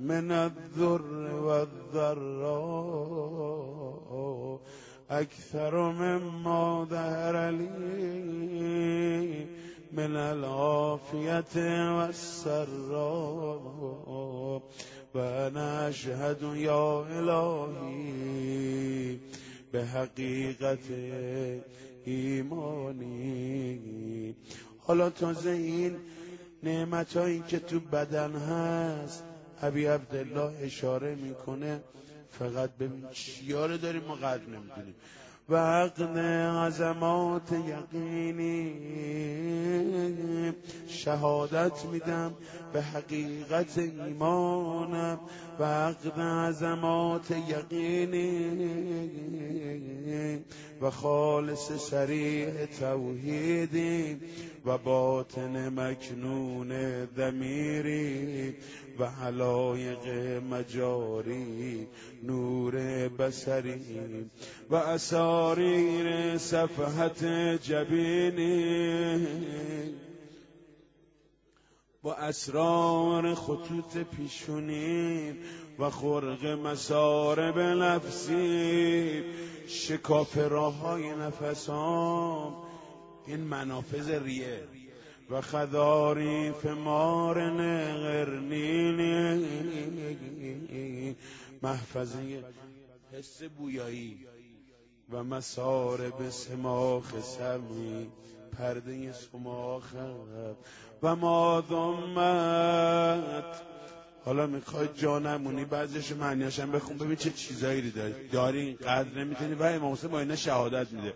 من 0.00 0.32
الذر 0.32 1.34
والضراء 1.34 2.20
أكثر 5.10 5.92
مما 5.92 6.84
ظهر 6.84 7.50
لي 7.50 7.70
من 9.92 10.16
العافية 10.16 11.96
والسراء 11.98 13.42
وأنا 15.14 15.88
أشهد 15.88 16.42
يا 16.42 17.02
إلهي 17.18 19.18
بحقیقت 19.74 20.86
ایمانی 22.06 24.34
حالا 24.82 25.10
تازه 25.10 25.50
این 25.50 25.96
نعمت 26.62 27.16
هایی 27.16 27.42
که 27.48 27.58
تو 27.58 27.80
بدن 27.80 28.32
هست 28.32 29.24
ابی 29.62 29.84
عبدالله 29.84 30.52
اشاره 30.62 31.14
می‌کنه 31.14 31.80
فقط 32.30 32.70
ببین 32.70 33.04
چیاره 33.12 33.78
داریم 33.78 34.02
ما 34.02 34.14
قدر 34.14 34.46
نمی‌دونیم 34.46 34.94
و 35.50 35.56
عقل 35.56 36.18
عظمات 36.18 37.52
یقینی. 37.52 38.74
شهادت 40.88 41.84
میدم 41.84 42.34
به 42.72 42.82
حقیقت 42.82 43.78
ایمانم. 43.78 45.18
و 45.58 45.64
عقد 45.64 46.20
عظمات 46.20 47.30
یقینی. 47.30 48.40
و 50.80 50.90
خالص 50.90 51.72
سریع 51.72 52.66
توحیدی. 52.66 54.20
و 54.64 54.78
باطن 54.78 55.68
مکنون 55.68 56.68
دمیری 57.04 58.54
و 58.98 59.06
حلایق 59.10 60.08
مجاری 60.50 61.88
نور 62.22 62.74
بسری 63.08 64.30
و 64.70 64.74
اساریر 64.74 66.38
صفحت 66.38 67.24
جبینی 67.62 69.26
با 72.02 72.14
اسرار 72.14 73.34
خطوط 73.34 73.96
پیشونی 74.16 75.32
و 75.78 75.90
خرق 75.90 76.46
مسارب 76.46 77.58
لفظی 77.58 79.22
شکاف 79.68 80.38
راه 80.38 80.74
های 80.74 81.10
نفسام 81.10 82.69
این 83.26 83.40
منافذ 83.40 84.10
ریه 84.10 84.62
و 85.30 85.40
خذاریف 85.40 86.66
مارن 86.66 87.56
قرنینی 87.94 89.46
محفظه 91.62 92.44
حس 93.12 93.42
بویایی 93.42 94.26
و 95.10 95.24
مسارب 95.24 96.30
سماخ 96.30 97.20
سمی 97.20 98.10
پرده 98.58 99.12
سماخ 99.12 99.82
و 101.02 101.16
ما 101.16 101.64
ضمت 101.68 103.62
حالا 104.24 104.46
می‌خوای 104.46 104.88
جا 104.96 105.18
نمونی 105.18 105.64
بعضیش 105.64 106.12
معنیاشم 106.12 106.72
بخون 106.72 106.98
ببین 106.98 107.16
چه 107.16 107.30
چیزایی 107.30 107.90
داری. 107.90 108.28
داری 108.28 108.74
قدر 108.74 109.18
نمی‌تونی. 109.18 109.54
و 109.54 109.62
امام 109.62 109.92
حسین 109.92 110.10
با 110.10 110.20
اینا 110.20 110.36
شهادت 110.36 110.92
میده. 110.92 111.14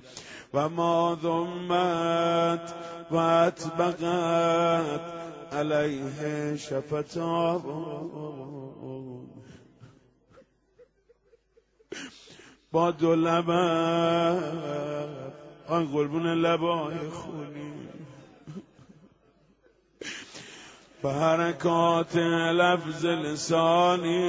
و 0.55 0.69
ما 0.69 1.19
ضمت 1.23 2.75
و 3.11 3.17
اتبقت 3.17 5.01
علیه 5.53 6.57
شفتا 6.57 7.59
با 12.73 12.90
دو 12.90 13.14
لبت 13.14 14.43
آن 15.69 15.87
قربون 15.87 16.27
لبای 16.27 16.99
خونی. 16.99 17.73
و 21.05 21.09
حرکات 21.09 22.17
لفظ 22.17 23.05
لسانی. 23.05 24.25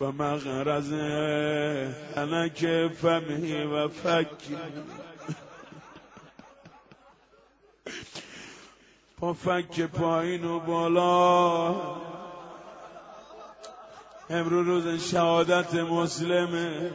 و 0.00 0.12
مغرز 0.12 0.92
حنک 2.16 2.88
فمهی 2.88 3.64
و 3.64 3.88
فکی 3.88 4.56
با 9.20 9.32
فک 9.32 9.80
پایین 9.80 10.44
و 10.44 10.60
بالا. 10.60 11.74
امرو 14.30 14.62
روز 14.62 15.10
شهادت 15.10 15.74
مسلمه. 15.74 16.90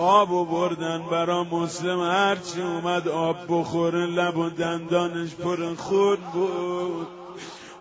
آب 0.00 0.30
و 0.30 0.44
بردن 0.44 1.02
برا 1.10 1.44
مسلم 1.44 2.00
هرچی 2.00 2.62
اومد 2.62 3.08
آب 3.08 3.36
بخوره 3.48 4.06
لب 4.06 4.36
و 4.36 4.50
دندانش 4.50 5.34
پر 5.34 5.74
خون 5.74 6.16
بود. 6.32 7.06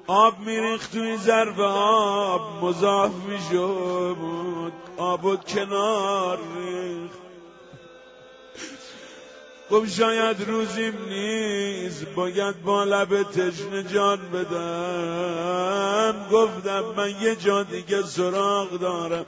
آب 0.07 0.39
میریخت 0.39 0.91
توی 0.91 1.17
ظرف 1.17 1.59
آب 1.59 2.41
مضاف 2.61 3.11
می‌شد. 3.29 4.71
آب 4.97 5.25
و 5.25 5.35
کنار 5.35 6.39
ریخت. 6.57 7.19
خب 9.69 9.85
شاید 9.85 10.47
روزیم 10.47 10.93
نیست 11.09 12.05
باید 12.15 12.63
با 12.63 12.83
لب 12.83 13.23
تشنه 13.23 13.83
جان 13.83 14.19
بدم. 14.33 16.15
گفتم 16.31 16.83
من 16.97 17.09
یه 17.21 17.35
جا 17.35 17.63
دیگه 17.63 18.03
سراغ 18.03 18.69
دارم. 18.69 19.25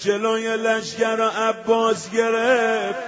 جلوی 0.00 0.56
لشکر 0.56 1.16
و 1.20 1.24
عباس 1.24 2.10
گرفت. 2.10 2.98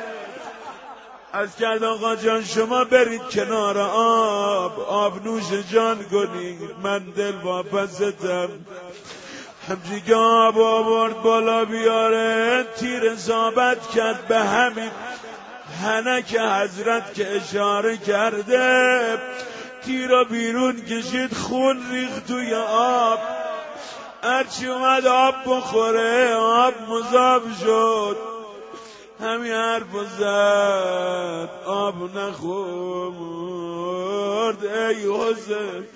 از 1.33 1.57
کرد 1.57 1.85
آقا 1.85 2.17
جان 2.17 2.45
شما 2.45 2.85
برید 2.85 3.23
کنار 3.23 3.79
آب. 3.79 4.81
آب 4.81 5.25
نوش 5.25 5.45
جان 5.73 6.05
کنید. 6.05 6.59
من 6.83 6.99
دل 6.99 7.35
واپستم 7.43 8.49
همچی 9.69 10.15
آب 10.15 10.59
آورد 10.59 11.23
بالا 11.23 11.65
بیاره. 11.65 12.65
تیر 12.77 13.17
ثابت 13.17 13.91
کرد 13.91 14.29
به 14.29 14.39
همین 14.39 14.91
هنک 15.83 16.37
حضرت 16.37 17.15
که 17.15 17.37
اشاره 17.37 17.97
کرده. 17.97 19.19
تیر 19.85 20.25
بیرون 20.25 20.81
کشید 20.81 21.35
خون 21.35 21.91
ریخت 21.91 22.27
توی 22.27 22.55
آب. 22.55 23.38
هرچی 24.23 24.67
اومد 24.67 25.07
آب 25.07 25.35
بخوره 25.47 26.35
آب 26.35 26.75
مذاب 26.89 27.43
شد. 27.61 28.17
همین 29.21 29.53
حرف 29.53 29.85
زد 30.19 31.49
آب 31.67 32.17
نخورد 32.19 33.39
ای 34.65 34.95
حسین. 34.95 35.87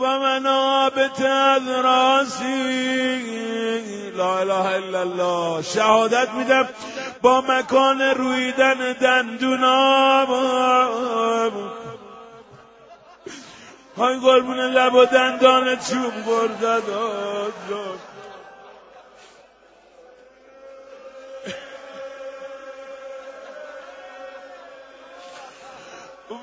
و 0.00 0.18
من 0.18 0.46
آب 0.46 0.98
از 1.26 1.68
راسی 1.68 3.18
لا 4.16 4.38
اله 4.38 4.66
الا 4.66 5.00
الله. 5.00 5.62
شهادت 5.62 6.28
میدم 6.30 6.68
با 7.22 7.40
مکان 7.40 8.00
رویدن 8.00 8.92
دندونام. 8.92 10.28
های 13.98 14.18
قربون 14.18 14.60
لب 14.60 14.94
و 14.94 15.04
دندان 15.04 15.76
چوب 15.76 16.12
بردد 16.26 16.82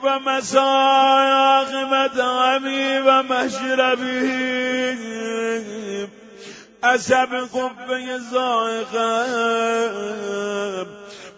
و 0.03 0.19
مساق 0.19 1.73
مدامی 1.91 2.97
و 2.97 3.23
مشربی. 3.23 4.95
عصب 6.83 7.29
قبه 7.53 8.19
زائقم 8.31 8.95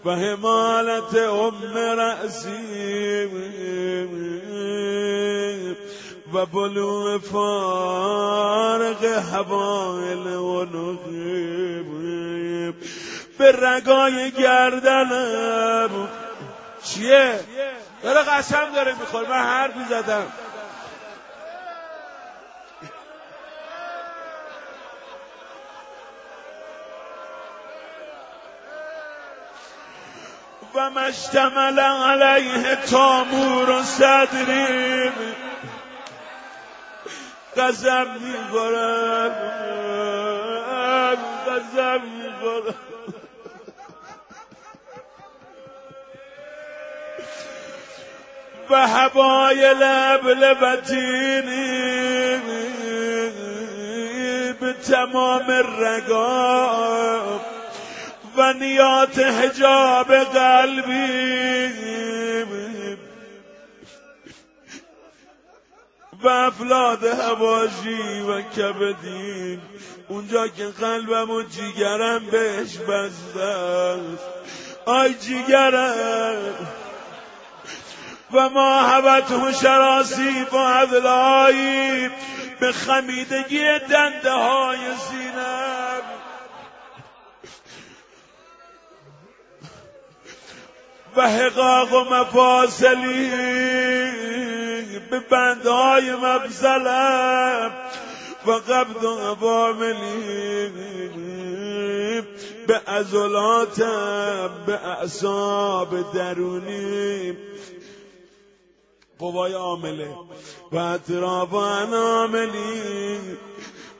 و 0.06 0.12
حمالت 0.12 1.16
ام 1.16 1.76
رأسی. 1.76 3.28
و 6.34 6.46
بلو 6.46 7.20
فارق 7.20 9.06
حوائل 9.06 10.28
و 10.28 10.66
نقیب. 10.66 11.86
به 13.38 13.52
رگای 13.52 14.32
گردنم. 14.32 16.10
چیه؟ 16.84 17.40
داره 18.04 18.22
قسم 18.22 18.74
داره 18.76 18.96
میخور 19.00 19.28
من 19.28 19.44
حرفی 19.44 19.86
زدم. 19.90 20.28
و 30.76 30.90
مشتمل 30.90 31.80
علیه 31.80 32.76
تامور 32.76 33.70
و 33.70 33.84
صدری 33.84 35.12
قسم 37.58 38.08
می‌خورم. 38.22 39.32
قسم 41.48 42.02
می‌خورم. 42.02 42.76
و 48.70 48.88
هوای 48.88 49.74
لب 49.74 50.28
لبتینی 50.28 51.78
به 54.60 54.74
تمام 54.74 55.46
رگام 55.80 57.40
و 58.38 58.54
نیات 58.54 59.20
حجاب 59.20 60.16
قلبی 60.16 61.74
و 66.24 66.28
افلاد 66.28 67.04
هواشی 67.04 68.22
و 68.22 68.42
کبدین 68.42 69.62
اونجا 70.08 70.48
که 70.48 70.66
قلبم 70.66 71.30
و 71.30 71.44
جیگرم 71.44 72.26
بهش 72.26 72.78
بسته 72.78 73.56
آی 74.86 75.14
جیگرم. 75.14 76.56
و 78.34 78.50
ما 78.50 78.82
هبت 78.82 79.52
شراسی 79.62 80.46
با 80.52 80.70
عدلایی 80.70 82.10
به 82.60 82.72
خمیدگی 82.72 83.80
دنده 83.90 84.32
های 84.32 84.78
زینب. 85.10 86.04
و 91.16 91.30
حقاق 91.30 91.94
و 91.94 92.04
مفاصلی 92.04 93.32
به 95.10 95.20
بندهای 95.20 96.12
مبزلم 96.12 97.72
و 98.46 98.52
قبض 98.52 99.06
عواملی 99.06 100.72
به 102.68 102.82
ازولاتم 102.86 104.50
به 104.66 104.74
اعصاب 104.74 106.12
درونی 106.14 107.38
قوای 109.20 109.54
عامله 109.54 110.10
و 110.72 110.78
اطراف 110.78 111.54
اناملی 111.54 113.20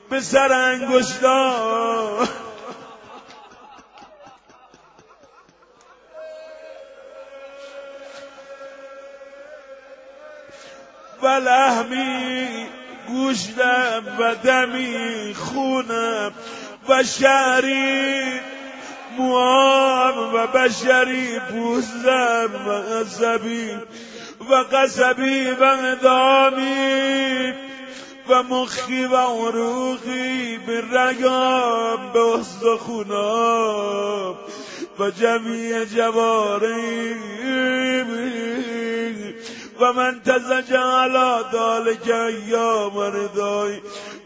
به 0.10 0.22
سر 0.22 0.54
انگشتا 0.54 2.28
و 11.28 11.30
لحمی 11.30 12.48
گوشتم 13.08 14.04
و 14.20 14.36
دمی 14.36 15.34
خونم 15.34 16.32
و 16.90 17.04
موام 19.18 20.34
و 20.34 20.48
بشری 20.48 21.40
پوزم 21.40 22.52
و 22.68 22.72
عصبی 22.72 23.72
و 24.50 24.56
قصبی 24.72 25.52
و 25.52 25.64
ادامی 25.64 27.54
و 28.30 28.44
مخی 28.44 29.06
و 29.06 29.16
عروقی 29.16 30.58
به 30.58 30.84
رگام 30.92 32.14
به 32.14 32.20
استخونام 32.40 34.36
و 35.00 35.10
جمعی 35.10 35.86
جواری 35.86 37.16
و 39.80 39.94
من 39.94 40.22
تزج 40.26 40.74
علا 40.74 41.44
دالک 41.44 42.10
ایام 42.10 43.00
ردای 43.00 43.82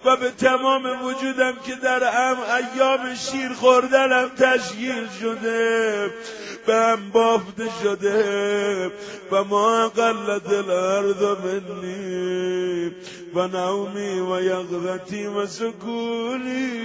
و 0.06 0.18
به 0.18 0.32
تمام 0.32 1.06
وجودم 1.06 1.54
که 1.66 1.76
در 1.76 2.04
ام 2.04 2.38
ایام 2.40 3.16
شیر 3.16 3.54
خوردنم 3.54 4.30
تشکیل 4.30 5.08
شده 5.20 6.12
به 6.66 6.76
هم 6.76 7.10
بافته 7.10 7.66
شده 7.84 8.92
و 9.32 9.44
ما 9.44 9.90
قلت 9.90 10.48
الارض 10.48 11.22
منی 11.22 12.92
و 13.36 13.48
نومی 13.48 14.20
و 14.20 14.42
یغذتی 14.42 15.26
و 15.26 15.46
سکونی 15.46 16.82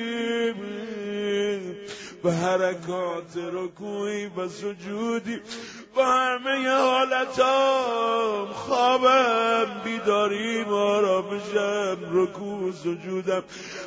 و 2.24 2.31
حرکات 2.31 3.37
رکوعی 3.52 4.26
و 4.26 4.48
سجودی 4.48 5.40
و 5.96 6.02
همه 6.02 6.68
حالتام 6.68 8.46
خوابم 8.52 9.66
بیداریم 9.85 10.72
آرامشم 10.72 11.96
رکوع 12.12 12.72
سجودم 12.72 13.42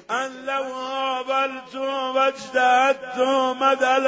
ان 0.10 0.32
لو 0.46 0.64
آبلت 0.94 1.76
و 1.76 2.18
اجتهدت 2.18 3.18
مدل 3.62 4.08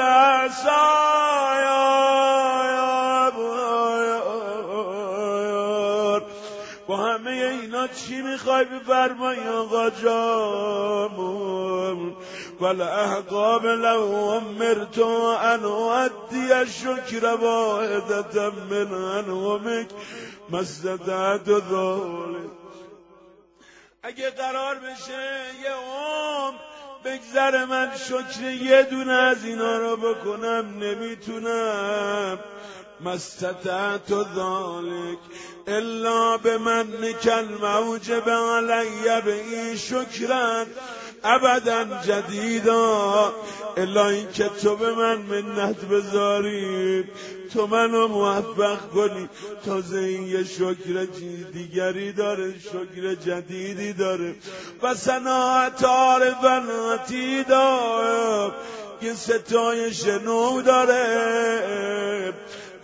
با 6.86 6.96
همه 6.96 7.30
اینا 7.30 7.88
چی 7.88 8.22
می‌خوای 8.22 8.64
بفرمایی 8.64 9.48
آقا 9.48 9.90
جامون 9.90 11.42
والاحقاب 12.60 13.66
لو 13.66 14.14
امرت 14.14 14.98
ان 14.98 15.64
اؤدي 15.64 16.52
الشكر 16.52 17.34
واحدة 17.34 18.50
من 18.70 18.94
انومك 18.94 19.86
ما 20.50 20.60
استطعت 20.60 21.48
ذلك 21.48 22.50
اگه 24.02 24.30
قرار 24.30 24.74
بشه 24.74 25.44
یه 25.64 25.70
عمر 25.70 26.58
بگذر 27.04 27.64
من 27.64 27.90
شکر 28.08 28.42
یه 28.42 28.82
دونه 28.82 29.12
از 29.12 29.44
اینا 29.44 29.78
رو 29.78 29.96
بکنم 29.96 30.78
نمی‌تونم. 30.78 32.38
مستطعت 33.04 34.08
ذلك 34.10 35.18
الا 35.66 36.36
به 36.36 36.58
من 36.58 36.86
کل 37.22 37.44
موجب 37.62 38.30
علی 38.30 39.20
به 39.24 39.76
شکرن 39.76 40.66
ابدا 41.24 41.84
جدیدا 42.06 43.32
الا 43.76 44.08
این 44.08 44.32
که 44.32 44.50
تو 44.62 44.76
به 44.76 44.94
من 44.94 45.16
منت 45.16 45.84
بذاری. 45.84 47.04
تو 47.54 47.66
منو 47.66 48.08
موفق 48.08 48.90
کنی. 48.94 49.28
تازه 49.66 49.98
این 49.98 50.26
یه 50.26 50.44
شکر 50.44 51.06
دیگری 51.52 52.12
داره 52.12 52.54
شکر 52.58 53.14
جدیدی 53.14 53.92
داره. 53.92 54.34
و 54.82 54.94
صناعت 54.94 55.84
عارفناتی 55.84 57.44
داره. 57.44 58.52
یه 59.02 59.14
ستایش 59.14 60.06
نو 60.06 60.62
داره. 60.62 62.32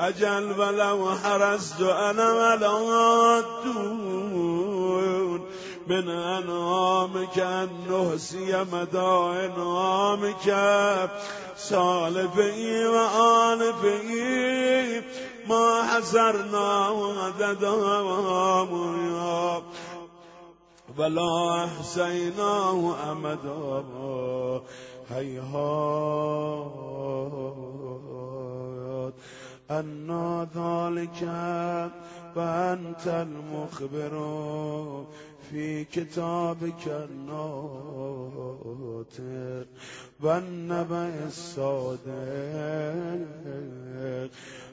اجل 0.01 0.61
ولو 0.61 1.11
حرست 1.11 1.81
انا 1.81 2.33
ولا 2.33 3.41
دون 3.65 5.41
من 5.89 6.09
انعامك 6.09 7.39
ان 7.39 7.69
نحسی 7.91 8.53
مدا 8.73 9.31
انعامك 9.45 10.47
سالفی 11.57 12.85
و 12.85 12.97
آلفی 13.23 15.03
ما 15.49 15.83
حسرنا 15.83 16.89
عددهم 17.27 18.07
ولا 20.99 21.65
احسیناه 21.65 23.09
امدا. 23.11 23.85
هیهات 25.11 26.73
انا 29.71 30.49
ذلك 30.55 31.23
وانت 32.37 33.07
المخبر 33.07 34.15
في 35.51 35.85
كتابك 35.85 36.89
الناطق 36.89 37.39
والنبأ 40.21 41.27
الصادق. 41.27 42.09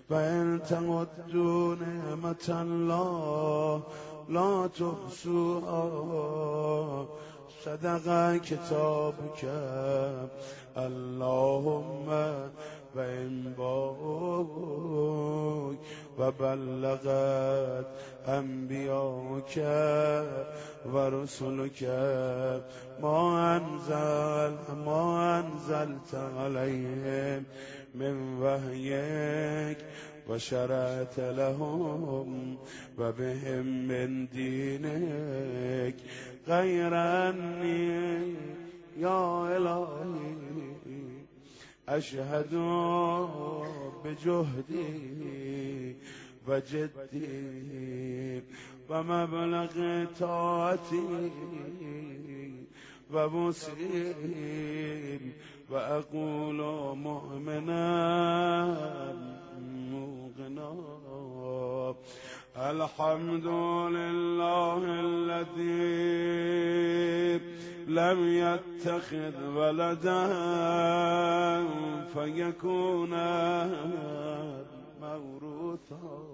وإن 0.10 0.60
تعدوا 0.70 1.76
نعمة 1.76 2.48
الله 2.50 3.84
لا 4.30 4.68
تحصوها. 4.68 5.86
صدق 7.66 8.38
كتابك. 8.38 9.44
اللهم 10.78 12.10
وإن 12.96 13.54
باك 13.58 14.86
وبلغت 16.20 17.88
أنبياءك 18.28 19.58
ورسلك 20.86 21.84
ما 23.02 23.58
أنزل 23.58 24.56
ما 24.86 25.40
أنزلت 25.40 26.16
عليهم 26.16 27.44
من 27.96 28.42
وحيك 28.42 29.78
وشرعت 30.30 31.20
لهم 31.20 32.58
وبهم 32.98 33.88
من 33.88 34.28
دينك 34.28 35.96
غير 36.48 36.96
أني 36.96 38.34
يا 38.98 39.58
إلهي 39.58 40.75
أشهد 41.90 42.54
بجهدي 44.06 45.96
وجدي 46.48 48.42
ومبلغ 48.90 50.06
طاعتي 50.20 51.32
ومسلم 53.14 55.22
وأقول 55.70 56.58
مؤمنا 56.98 57.86
موقنا 59.92 60.76
الحمد 62.58 63.46
لله 63.46 64.84
الذي 64.88 65.76
لم 67.88 68.28
يتخذ 68.28 69.44
ولدا 69.44 70.28
فيكون 72.14 73.14
موروثا 75.02 76.28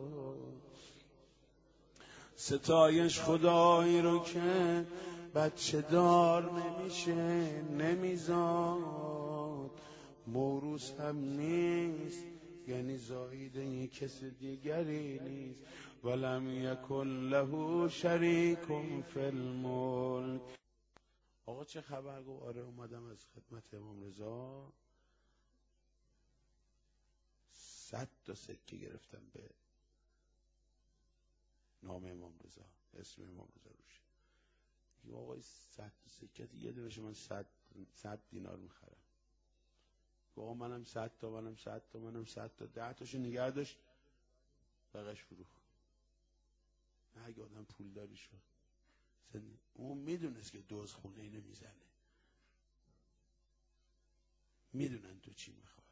ستایش 2.36 3.20
خدایی 3.20 4.02
رو 4.02 4.20
که 4.20 4.86
بچه 5.36 5.82
دار 5.82 6.52
نمیشه 6.52 7.16
نمیزاد 7.78 8.82
موروس 10.28 10.92
هم 11.00 11.18
نیست 11.18 12.24
یعنی 12.68 12.98
زاید 12.98 13.56
یک 13.56 14.00
کس 14.00 14.24
دیگری 14.40 15.20
نیست 15.20 15.60
ولم 16.04 16.50
یکن 16.50 17.08
له 17.30 17.88
شریک 17.90 18.60
فی 19.04 19.20
الملک. 19.20 20.60
آقا 21.46 21.66
چه 21.66 21.82
خبر؟ 21.82 22.24
گو 22.24 22.40
آره 22.40 22.62
اومدم 22.62 23.04
از 23.06 23.26
خدمت 23.26 23.74
امام 23.74 24.04
رضا. 24.04 24.74
صد 27.52 28.10
تا 28.26 28.34
سکه 28.36 28.78
گرفتم 28.78 29.22
به 29.34 29.50
نام 31.84 32.06
امام 32.06 32.34
رضا 32.46 32.66
اسم 32.94 33.22
امام 33.24 33.48
رضا 33.56 33.70
روشه 33.70 34.02
یه 35.04 35.16
آقای 35.16 35.42
صد 35.42 35.92
تا 36.04 36.10
سکه 36.10 36.50
یه 36.54 36.72
دونش 36.72 37.00
من 37.00 37.14
صد 37.14 37.46
صد 37.94 38.20
دینار 38.30 38.56
می‌خرم. 38.56 38.98
آقا 40.36 40.54
منم 40.54 40.84
صد 40.84 41.12
تا 41.20 41.30
منم 41.30 41.56
صد 41.56 41.82
تا 41.90 42.00
منم 42.00 42.26
صد 42.26 42.52
تا. 42.58 42.66
ده 42.66 42.94
تاشو 42.94 43.18
نگه 43.18 43.52
داشت. 43.52 43.78
بقیش 44.94 45.24
فروخت. 45.24 45.61
نه 47.16 47.26
اگه 47.26 47.44
آدم 47.44 47.64
پول 47.64 47.90
داری 47.90 48.18
شد 48.18 48.42
اون 49.74 49.98
می‌دونست 49.98 50.52
که 50.52 50.62
دوز 50.62 50.94
خونه 50.94 51.22
اینو 51.22 51.42
می‌زنه. 51.42 51.86
می‌دونن 54.74 55.20
تو 55.20 55.34
چی 55.34 55.52
می‌خوای. 55.52 55.88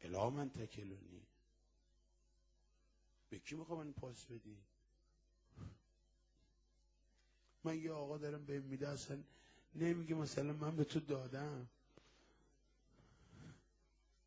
الا 0.00 0.30
من 0.30 0.50
تکلونی. 0.50 1.26
به 3.30 3.38
کی 3.38 3.54
می‌خوای 3.54 3.78
من 3.78 3.92
پاس 3.92 4.24
بدی؟ 4.24 4.58
من 7.64 7.78
یه 7.78 7.92
آقا 7.92 8.18
دارم 8.18 8.46
به 8.46 8.60
میده 8.60 8.88
اصلا 8.88 9.22
نمیگه 9.74 10.14
مثلا 10.14 10.52
من 10.52 10.76
به 10.76 10.84
تو 10.84 11.00
دادم. 11.00 11.68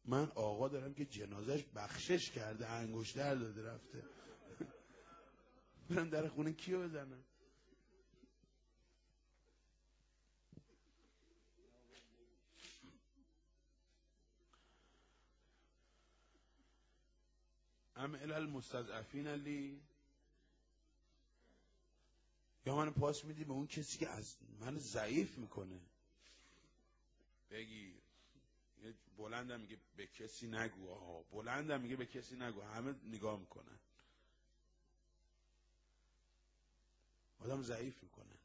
من 0.05 0.32
آقا 0.36 0.67
دارم 0.67 0.93
که 0.93 1.05
جنازش 1.05 1.63
بخشش 1.76 2.32
کرده 2.32 2.69
انگشتر 2.69 3.36
داده 3.36 3.63
رفته. 3.63 4.03
برم 5.89 6.09
در 6.09 6.27
خونه 6.27 6.53
کیو 6.53 6.84
بزنم 6.88 7.23
ام 17.95 18.15
المستضعفین 18.15 19.27
لی. 19.27 19.81
یا 22.65 22.75
من 22.75 22.89
پاس 22.93 23.25
میدی 23.25 23.43
به 23.43 23.51
اون 23.53 23.67
کسی 23.67 23.97
که 23.97 24.09
از 24.09 24.36
من 24.59 24.77
ضعیف 24.77 25.38
می‌کنه. 25.38 25.79
بگیر 27.51 27.95
بلندم 29.17 29.59
میگه 29.59 29.77
به 29.95 30.07
کسی 30.07 30.47
نگو 30.47 30.89
آها 30.91 31.23
بلندم 31.31 31.81
میگه 31.81 31.95
به 31.95 32.05
کسی 32.05 32.36
نگو. 32.36 32.61
همه 32.61 32.95
نگاه 33.03 33.39
می‌کنن. 33.39 33.79
آدم 37.44 37.62
ضعیف 37.62 38.04
می‌کنه. 38.04 38.36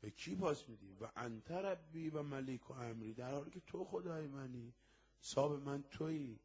به 0.00 0.10
کی 0.10 0.36
پاس 0.36 0.68
میدی؟ 0.68 0.96
و 1.00 1.10
انت 1.16 1.50
ربی 1.50 2.10
و 2.10 2.22
ملیک 2.22 2.70
و 2.70 2.72
امری. 2.72 3.14
در 3.14 3.30
حالی 3.30 3.50
که 3.50 3.60
تو 3.60 3.84
خدای 3.84 4.26
منی. 4.26 4.72
صاحب 5.20 5.62
من 5.62 5.82
تویی. 5.82 6.38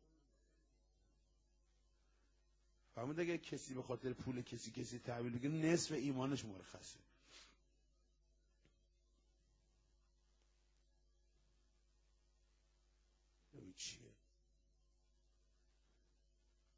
فهمید 2.95 3.19
اگه 3.19 3.37
کسی 3.37 3.73
به 3.73 3.83
خاطر 3.83 4.13
پول 4.13 4.41
کسی 4.41 4.71
کسی 4.71 4.99
تحویل 4.99 5.33
بگیره 5.33 5.53
نصف 5.53 5.91
ایمانش 5.91 6.45
مرخصه. 6.45 6.99
چیه 13.77 14.11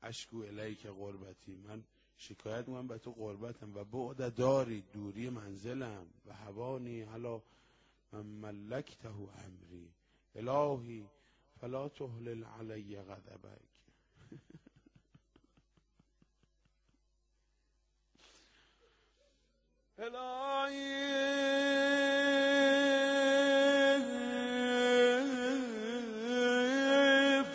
اشکو 0.01 0.37
الی 0.37 0.75
که 0.75 0.89
قربتی. 0.89 1.55
من 1.55 1.83
شکایت 2.19 2.69
من 2.69 2.87
به 2.87 2.97
تو 2.97 3.11
قربتم 3.11 3.75
و 3.75 3.83
بعد 3.83 4.35
داری 4.35 4.83
دوری 4.93 5.29
منزلم 5.29 6.07
و 6.25 6.33
هوانی 6.33 7.01
حالا 7.01 7.41
من 8.11 8.25
ملکته 8.25 9.09
امری. 9.09 9.93
الهی 10.35 11.05
فلا 11.61 11.89
تهلل 11.89 12.43
علی 12.43 13.01
غضبک. 13.01 13.61
الهی 19.99 21.09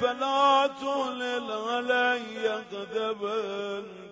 فلا 0.01 0.69
تهلل 0.69 1.51
علی 1.51 2.49
غضبک. 2.49 4.04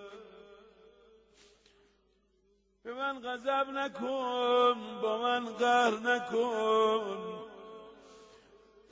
به 2.93 2.99
من 2.99 3.19
غضب 3.19 3.69
نکن 3.69 5.01
با 5.01 5.17
من 5.17 5.45
قهر 5.53 5.93
نکن. 5.99 7.43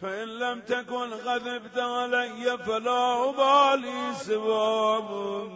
فإن 0.02 0.28
لم 0.28 0.62
تكن 0.62 1.14
غضبت 1.14 1.78
علي 1.78 2.58
فلا 2.58 3.30
أبالي 3.30 4.14
سوامك 4.14 5.52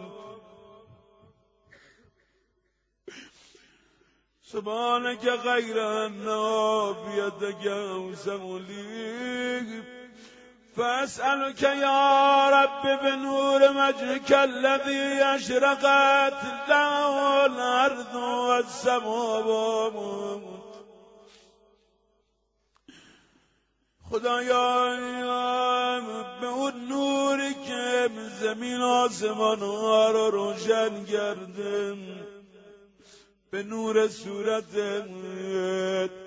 سبحانك 4.42 5.24
غير 5.24 6.06
أنه 6.06 6.92
بيدك 6.92 7.66
أوسم 7.66 8.58
لي 8.58 9.95
فأسألك 10.76 11.62
يا 11.62 12.50
رب 12.50 13.00
بنور 13.02 13.72
مجهك 13.72 14.32
الذي 14.32 15.22
أشرقت 15.22 16.68
له 16.68 17.46
الأرض 17.46 18.14
والسماوات 18.48 20.26
خدایا 24.10 24.96
به 26.40 26.46
اون 26.46 26.88
نوری 26.88 27.54
که 27.54 28.10
زمین 28.40 28.80
آسمان 28.80 29.58
ها 29.58 30.10
رو 30.10 30.30
روشن 30.30 31.04
کردم 31.04 31.98
به 33.50 33.62
نور 33.62 34.08
صورتت. 34.08 36.25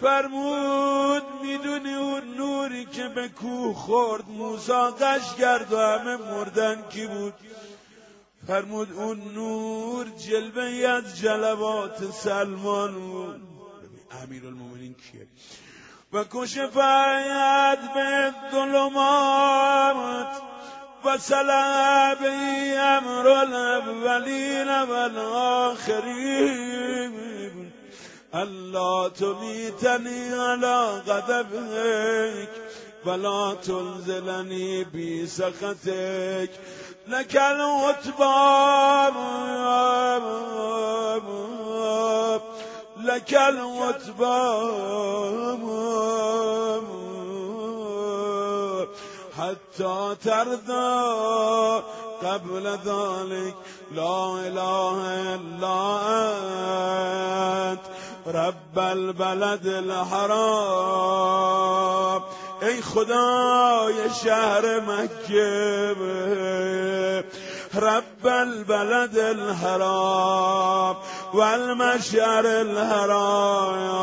فرمود 0.00 1.22
می‌دونی 1.42 1.94
اون 1.94 2.34
نوری 2.36 2.84
که 2.84 3.08
به 3.08 3.28
کوه 3.28 3.74
خورد 3.74 4.28
موسا 4.28 4.90
قش 4.90 5.34
کرد 5.34 5.72
و 5.72 5.76
همه 5.76 6.16
مردن 6.16 6.82
کی 6.88 7.06
بود؟ 7.06 7.34
فرمود 8.46 8.92
اون 8.92 9.20
نور 9.34 10.06
جلوه 10.08 10.88
از 10.88 11.18
جلوات 11.18 12.10
سلمان 12.10 12.94
بود. 12.94 13.40
امیر 14.22 14.46
المومنین 14.46 14.94
کیه؟ 14.94 15.26
و 16.12 16.24
کشفت 16.30 16.74
به 17.94 18.34
ظلمات 18.52 20.42
و 21.04 21.18
سلبی 21.18 22.74
امر 22.76 23.28
الاولین 23.28 24.68
و 24.68 25.08
ألا 28.34 29.08
تمیتنی 29.08 30.28
علی 30.32 31.00
غضبک 31.06 32.48
ولا 33.06 33.54
تنزلني 33.54 34.84
بسخطك. 34.84 36.50
لك 37.08 37.36
العتبى 37.36 38.38
لك 43.04 43.34
العتبى 43.34 44.38
حتى 49.38 50.16
ترضى 50.24 51.82
قبل 52.22 52.66
ذلك 52.66 53.54
لا 53.94 54.34
إله 54.46 54.98
إلا 55.34 55.78
أنت. 57.72 57.97
رب 58.34 58.78
البلد 58.78 59.66
الحرام. 59.66 61.28
ای 62.62 62.82
خدای 62.82 63.94
شهر 64.24 64.80
مکه 64.80 65.96
رب 67.74 68.26
البلد 68.26 69.18
الحرام 69.18 70.96
والمشعر 71.34 72.46
الحرام 72.46 73.96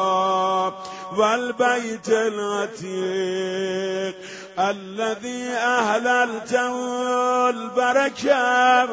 والبيت 1.18 2.10
العتيق. 2.10 4.16
الذي 4.60 5.50
أهللته 5.50 6.76
البركة. 7.50 8.86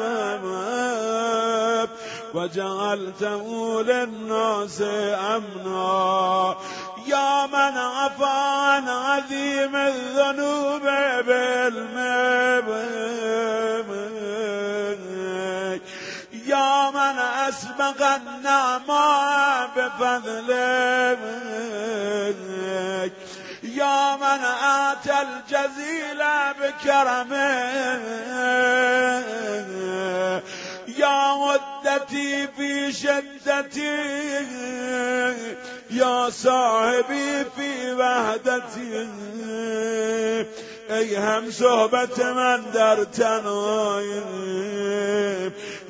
وجعلته 2.33 3.81
للناس 3.81 4.81
أمنا. 5.35 6.55
يا 7.07 7.45
من 7.45 7.77
عفى 7.77 8.25
عن 8.25 8.89
عظيم 8.89 9.75
الذنوب 9.75 10.81
بالمبت 11.27 12.13
يا 16.47 16.91
من 16.91 17.19
أسبق 17.19 18.01
النعماء 18.15 19.69
بفضلك 19.75 21.19
يا 23.63 24.15
من 24.15 24.43
آتى 24.63 25.21
الجزيل 25.21 26.23
بكرمه. 26.59 27.43
يا 30.87 31.33
مدتي 31.83 32.47
في 32.47 32.91
شدتي 32.91 33.97
يا 35.91 36.29
صاحبي 36.29 37.43
في 37.55 37.93
وحدتي 37.93 39.07
ای 40.89 41.15
هم 41.15 41.51
صحبت 41.51 42.19
من 42.19 42.61
در 42.73 43.03
تنایم 43.03 44.23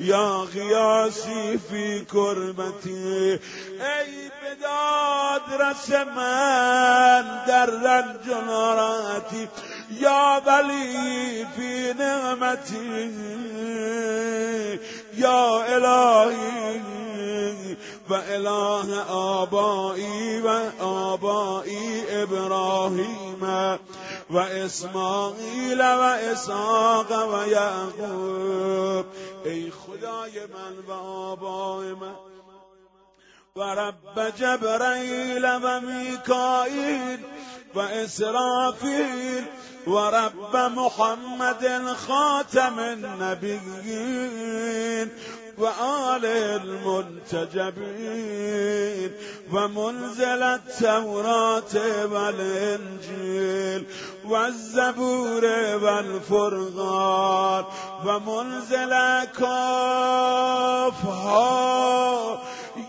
یا 0.00 0.38
غیاسی 0.52 1.58
فی 1.70 2.04
کربتی. 2.04 3.40
ای 3.80 4.30
بداد 4.42 5.62
رس 5.62 5.90
من 5.90 7.44
در 7.46 7.66
رنج 7.66 8.28
و 8.28 8.40
ناراحتی. 8.46 9.48
ولی 10.46 11.44
فی 11.56 11.92
نعمتی 11.98 13.10
یا 15.16 15.62
الهی 15.64 16.94
و 18.08 18.14
اله 18.14 19.00
آبایی 19.08 20.40
و 20.40 20.48
آبایی 20.80 22.02
ابراهیم 22.08 23.42
و 24.30 24.38
اسماعیل 24.38 25.80
و 25.80 26.00
اسحاق 26.00 27.10
و 27.10 27.48
یعقوب 27.48 29.06
ای 29.44 29.70
خدای 29.70 30.40
من 30.40 30.76
و 30.88 30.92
آبای 30.92 31.92
من 31.94 32.14
و 33.56 33.62
رب 33.62 34.30
جبرائیل 34.36 35.44
و 35.44 35.80
میکائیل 35.80 37.18
و 37.74 37.78
اسرافیل 37.78 39.44
و 39.86 39.98
رب 39.98 40.56
محمد 40.56 41.94
خاتم 42.06 42.78
النبیین 42.78 44.30
وآل 45.58 46.24
المنتجبين 46.24 47.74
ومنزل 49.52 50.42
التوراة 50.42 52.04
والإنجيل 52.12 53.86
والزبور 54.24 55.44
والفرقان 55.82 57.64
ومنزل 58.06 58.90
كافها 59.38 60.44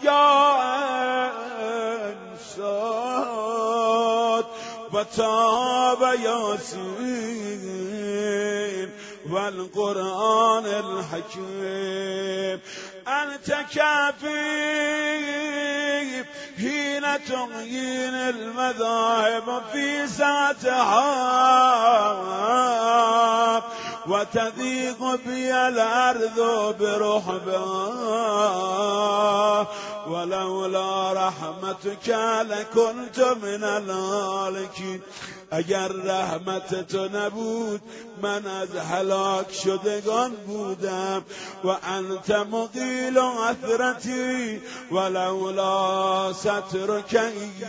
يا 0.03 0.45
وتاب 4.95 6.01
ياسين 6.23 7.35
والقرآن 9.29 10.65
الحكيم. 10.65 12.59
أنت 13.07 13.47
كافي 13.75 14.85
حين 16.57 17.03
تغيين 17.27 18.15
المذاهب 18.15 19.47
في 19.71 20.07
ساعتها 20.07 21.05
وتذيق 24.07 25.15
بي 25.25 25.53
الأرض 25.53 26.39
برحبها 26.79 28.05
ولولا 30.07 31.13
رحمتك 31.27 32.09
لكنت 32.41 33.19
من 33.19 33.63
الهالكين 33.63 35.01
اگر 35.51 35.87
رحمت 35.87 36.87
تو 36.87 37.09
نبود 37.17 37.81
من 38.21 38.45
از 38.45 38.75
هلاک 38.75 39.53
شدگان 39.53 40.31
بودم. 40.31 41.23
و 41.63 41.67
انت 41.67 42.31
مقیل 42.31 43.17
اثرتی 43.17 44.61
ولولا 44.91 46.33
سترک 46.33 47.19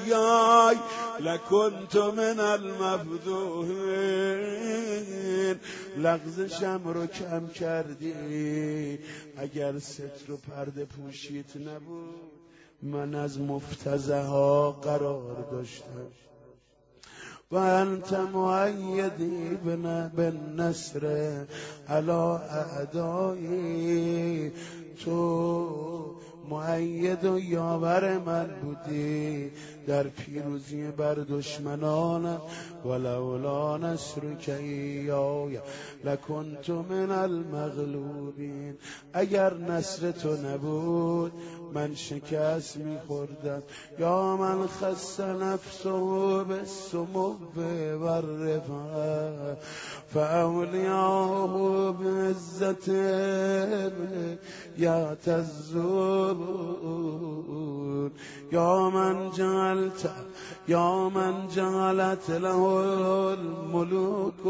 ایای 0.06 0.76
لکنت 1.20 1.96
من 1.96 2.40
المفضوحین. 2.40 3.76
لغزشم 5.96 6.80
رو 6.84 7.06
کم 7.06 7.48
کردی. 7.48 8.98
اگر 9.36 9.78
ستر 9.78 10.32
و 10.32 10.36
پرده 10.36 10.84
پوشیت 10.84 11.56
نبود 11.56 12.36
من 12.82 13.14
از 13.14 13.40
مفتزه 13.40 14.20
ها 14.20 14.72
قرار 14.72 15.46
داشتم. 15.50 16.06
و 17.50 17.56
انت 17.56 18.12
معیدی 18.12 19.58
بالنصر 20.16 21.46
علا 21.88 22.36
اعدایی 22.38 23.72
تو 25.04 26.16
معید 26.50 27.24
و 27.24 27.38
یاور 27.38 28.18
من 28.18 28.46
بودی 28.62 29.50
در 29.86 30.02
پیروزی 30.02 30.90
بر 30.90 31.14
دشمنانم 31.14 32.40
ولولا 32.84 33.76
نصرک 33.76 34.48
ایای 34.48 35.58
لکنت 36.04 36.70
من 36.70 37.10
المغلوبین. 37.10 38.74
اگر 39.12 39.54
نصر 39.54 40.10
تو 40.10 40.36
نبود 40.36 41.32
من 41.76 41.94
شکست 41.94 42.76
میخوردم. 42.76 43.62
یا 43.98 44.36
من 44.36 44.66
خست 44.66 45.20
نفسه 45.20 45.90
بالسمو 46.48 47.34
والرفع 48.00 49.54
فأولیاه 50.14 51.92
بعزت 51.92 52.88
یعتزون 54.78 56.36
یا 58.52 58.90
من 58.90 59.30
جعلت 59.30 60.10
یا 60.68 61.08
من 61.08 61.48
جعلت 61.48 62.30
له 62.30 62.60
الملوك 63.32 64.46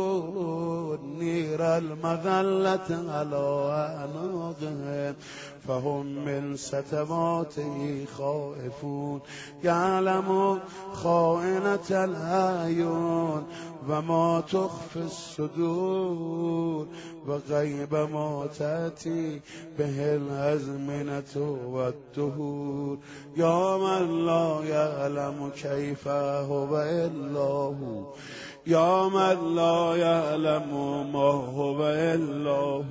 نیر 1.18 1.62
المغلت 1.62 2.90
على 2.90 3.70
أعناقهم 3.70 5.14
فهم 5.68 6.06
من 6.06 6.56
ستواته 6.56 8.04
خائفون. 8.18 9.20
يعلم 9.64 10.60
خائنة 10.92 11.90
الأعين 11.90 13.42
وما 13.88 14.40
تخفي 14.40 14.96
الصدور 14.96 16.86
وغيب 17.26 17.94
ما 17.94 18.46
تأتي 18.58 19.40
به 19.78 20.16
الأزمنة 20.16 21.58
والدهور 21.66 22.98
يا 23.36 23.76
من 23.76 24.26
لا 24.26 24.60
يعلم 24.64 25.50
كيف 25.62 26.08
هو 26.08 26.76
هو. 26.76 28.04
يا 28.66 29.08
من 29.08 29.54
لا 29.54 29.96
يعلم 29.96 30.70
ما 31.12 31.30
هو 31.56 31.82
إلا 31.88 32.50
هو. 32.50 32.82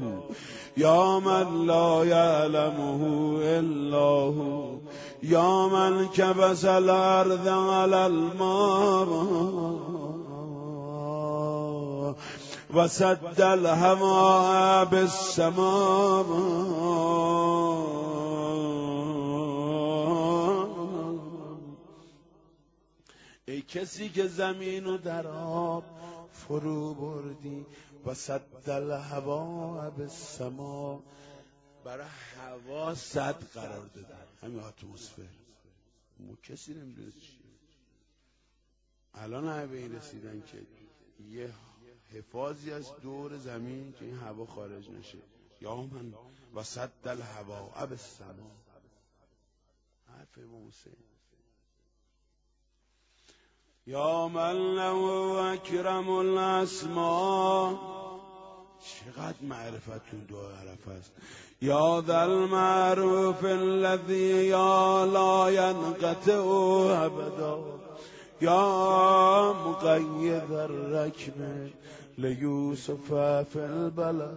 يا 0.77 1.19
من 1.19 1.67
لا 1.67 2.03
يعلمه 2.03 3.01
إلا 3.41 3.97
هو. 3.97 4.75
يا 5.23 5.67
من 5.67 6.07
كبس 6.07 6.65
الأرض 6.65 7.47
على 7.47 8.05
الماء. 8.05 9.35
وسد 12.73 13.41
الهواء 13.41 14.85
بالسماء. 14.85 16.25
کسی 23.67 24.09
که 24.09 24.27
زمین 24.27 24.85
و 24.85 24.97
در 24.97 25.27
آب 25.27 25.83
فرو 26.33 26.93
بردی 26.93 27.65
و 28.05 28.13
صد 28.13 28.69
الهوا 28.69 29.89
بالسما. 29.89 31.03
برای 31.83 32.07
هوا 32.37 32.95
صد 32.95 33.43
قرار 33.43 33.85
دادن. 33.85 34.27
همین 34.41 34.59
اتمسفر. 34.59 35.27
مو 36.19 36.35
کسی 36.35 36.73
نمی‌دونه 36.73 37.11
چیه. 37.11 37.45
الان 39.13 39.67
به 39.67 39.77
این 39.77 39.95
رسیدن 39.95 40.43
که 40.51 40.61
یه 41.29 41.53
حفاظی 42.13 42.71
از 42.71 42.91
دور 43.01 43.37
زمین 43.37 43.93
که 43.99 44.05
این 44.05 44.17
هوا 44.17 44.45
خارج 44.45 44.89
نشه. 44.89 45.17
یا 45.61 45.75
من 45.75 46.13
و 46.55 46.63
صد 46.63 46.91
الهوا 47.05 47.85
بالسما. 47.85 48.51
حرف 50.07 50.37
امام 50.37 50.67
حسین. 50.67 51.14
یا 53.87 54.27
من 54.27 54.75
له 54.75 54.97
اکرم 55.53 56.09
الاسما 56.09 57.79
چقدر 58.85 59.41
معرفتون 59.41 60.19
دو 60.27 60.37
عرف 60.37 60.87
است؟ 60.87 61.11
یا 61.61 62.01
ذا 62.07 62.21
المعروف 62.21 63.45
الذي 63.45 64.45
یا 64.45 65.05
لا 65.05 65.51
ينقطع 65.51 66.43
ابدا 67.05 67.59
یا 68.41 69.53
مقید 69.65 70.51
الرکب 70.51 71.69
لیوسف 72.17 73.07
فی 73.53 73.59
البلد. 73.59 74.35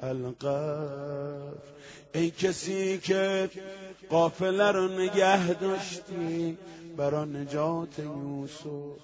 القف 0.00 1.58
ای 2.14 2.30
کسی 2.30 2.98
که 2.98 3.50
قافله 4.10 4.72
رو 4.72 4.88
نگه 4.88 5.54
داشتی 5.54 6.58
برا 6.96 7.24
نجات 7.24 7.98
یوسف؟ 7.98 8.98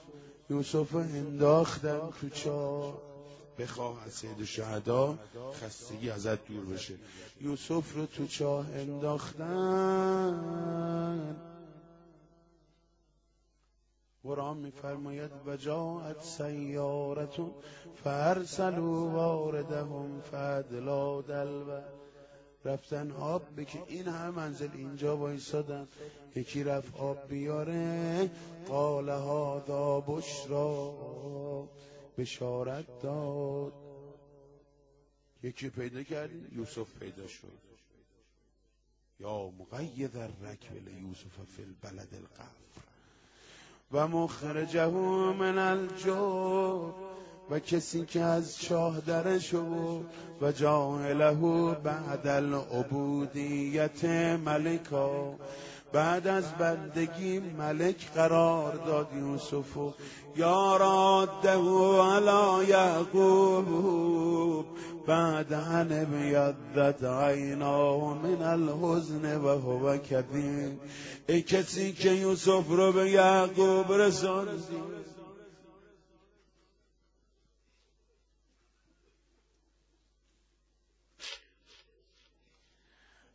یوسف 0.50 0.94
انداختن 0.94 2.00
تو 2.20 2.28
چاه 2.28 2.94
بخواه 3.58 4.04
از 4.06 4.12
سید 4.12 4.44
شهدا 4.44 5.18
خستگی 5.52 6.10
ازت 6.10 6.46
دور 6.46 6.64
بشه. 6.64 6.94
یوسف 7.40 7.94
رو 7.94 8.06
تو 8.06 8.26
چاه 8.26 8.66
انداختن. 8.74 9.54
قرآن 14.24 14.56
میفرماید 14.56 15.30
و 15.46 15.56
جاعت 15.56 16.22
سیارتون 16.22 17.50
فرسلوا 18.04 19.08
واردهم 19.08 20.20
فادلا 20.20 21.20
دلوه. 21.20 21.82
رفتن 22.64 23.10
آب 23.10 23.60
بکن 23.60 23.82
این 23.86 24.08
هم 24.08 24.34
منزل 24.34 24.68
اینجا 24.74 25.16
وایسادن. 25.16 25.88
یکی 26.36 26.64
رفت 26.64 26.96
آب 26.96 27.28
بیاره 27.28 28.30
قال 28.68 29.08
هذا 29.08 30.00
بشرا. 30.00 31.68
بشارت 32.18 33.02
داد. 33.02 33.72
یکی 35.42 35.70
پیدا 35.70 36.02
کردی 36.02 36.46
یوسف 36.52 36.98
پیدا 37.00 37.26
شد. 37.26 37.64
یا 39.20 39.50
مقید 39.58 40.16
الرکب 40.16 40.88
یوسف 40.88 41.44
فی 41.56 41.62
البلد 41.62 42.14
القفر. 42.14 42.64
و 43.92 44.08
مخرجه 44.08 44.86
من 45.32 45.58
الجور 45.58 46.94
و 47.50 47.58
کسی 47.58 48.04
که 48.04 48.20
از 48.20 48.60
شاه 48.60 49.00
درش 49.00 49.54
بود 49.54 50.06
و 50.42 50.52
جاهله 50.52 51.74
بعد 51.74 52.26
العبودیت 52.26 54.04
ملکا 54.44 55.34
بعد 55.92 56.26
از 56.26 56.44
بندگی 56.58 57.38
ملک 57.38 58.12
قرار 58.14 58.72
داد 58.86 59.08
یوسف 59.16 59.76
و 59.76 59.94
یا 60.36 60.76
راده 60.76 61.58
علی 62.02 62.68
یعقوب 62.68 64.66
بعد 65.06 65.52
ان 65.52 66.04
بیدت 66.04 67.04
عینا 67.04 68.14
من 68.14 68.42
الحزن 68.42 69.36
و 69.36 69.48
هو 69.48 69.96
کذیم 69.96 70.80
ای 71.28 71.42
کسی 71.42 71.92
که 71.92 72.10
یوسف 72.10 72.68
رو 72.68 72.92
به 72.92 73.10
یعقوب 73.10 73.92
رساند 73.92 74.64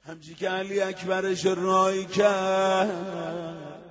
همچی 0.10 0.36
که 0.36 0.50
علی 0.50 0.82
اکبرش 0.82 1.46
رای 1.46 2.06
کرد 2.06 3.82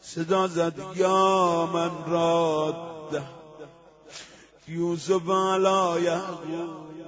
صدا 0.00 0.46
زد 0.46 0.74
یا 0.96 1.66
من 1.72 1.90
راد 2.06 3.22
یوسف 4.68 5.28
علا 5.28 6.00
یعقوب 6.00 7.06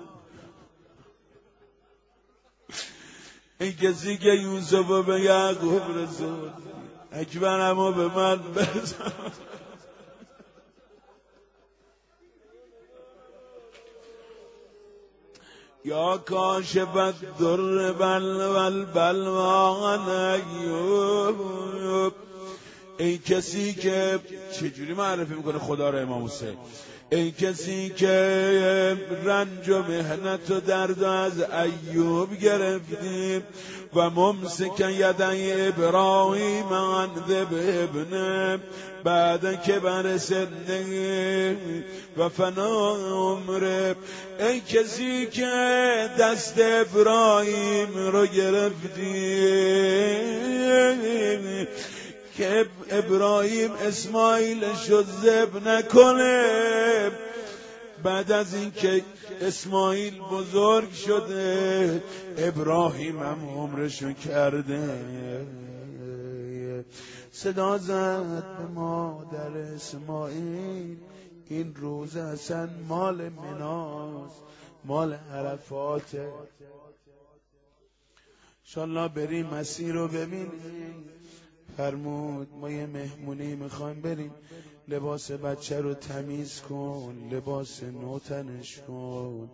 این 3.60 3.72
کسی 3.72 4.16
که 4.16 4.28
یوسف 4.28 5.04
به 5.06 5.20
یعقوب 5.20 5.82
رسول 5.96 6.50
اکبرمو 7.12 7.92
به 7.92 8.08
من 8.08 8.36
بزن. 8.36 9.12
یا 15.84 16.18
کاشفت 16.18 17.38
در 17.40 17.92
بل 17.92 18.52
بل 18.52 18.84
بلوان 18.84 20.08
ایوب. 20.08 22.12
ای 22.98 23.18
کسی 23.18 23.74
که 23.74 24.18
چجوری 24.60 24.94
معرفی 24.94 25.34
می‌کنه 25.34 25.58
خدا 25.58 25.90
را 25.90 25.98
امام 25.98 26.24
حسین؟ 26.24 26.56
ای 27.10 27.30
کسی 27.30 27.90
که 27.90 28.96
رنج 29.24 29.68
و 29.68 29.82
مهنت 29.82 30.50
و 30.50 30.60
درد 30.60 31.02
از 31.02 31.42
ایوب 31.42 32.38
گرفتیم 32.38 33.42
و 33.94 34.10
ممسک 34.10 34.80
یدن 34.80 35.68
ابراهیم 35.68 36.72
عند 36.72 37.30
ابن 37.30 38.60
بعد 39.04 39.62
که 39.62 39.78
بر 39.78 40.18
سنه 40.18 41.56
و 42.16 42.28
فنا 42.28 42.96
عمره 42.96 43.96
ای 44.40 44.60
کسی 44.60 45.26
که 45.26 45.50
دست 46.18 46.54
ابراهیم 46.58 47.96
رو 48.12 48.26
گرفتیم 48.26 48.98
که 52.36 52.66
ابراهیم 52.90 53.70
اسماعیل 53.72 54.74
شد 54.86 55.06
زب 55.22 55.68
نکنه 55.68 57.10
بعد 58.02 58.32
از 58.32 58.54
اینکه 58.54 59.02
اسماعیل 59.42 60.18
بزرگ 60.18 60.92
شده 60.92 62.02
ابراهیم 62.38 63.18
هم 63.18 63.48
عمرشو 63.56 64.12
کرده. 64.12 64.80
صدا 67.42 67.78
زد 67.78 68.56
به 68.58 68.66
مادر 68.66 69.56
اسماعیل 69.56 70.96
این 71.48 71.74
روز 71.74 72.16
اصلا 72.16 72.68
مال 72.88 73.28
مناست 73.28 74.42
مال 74.84 75.12
عرفاته 75.12 76.32
انشالله 78.64 79.08
بریم 79.08 79.46
مسیر 79.46 79.94
رو 79.94 80.08
ببینیم. 80.08 81.04
فرمود 81.76 82.48
ما 82.60 82.70
یه 82.70 82.86
مهمونی 82.86 83.54
می‌خوایم 83.54 84.00
بریم. 84.00 84.34
لباس 84.88 85.30
بچه 85.30 85.80
رو 85.80 85.94
تمیز 85.94 86.60
کن 86.60 87.28
لباس 87.32 87.82
نوتنش 87.82 88.78
کن. 88.78 89.50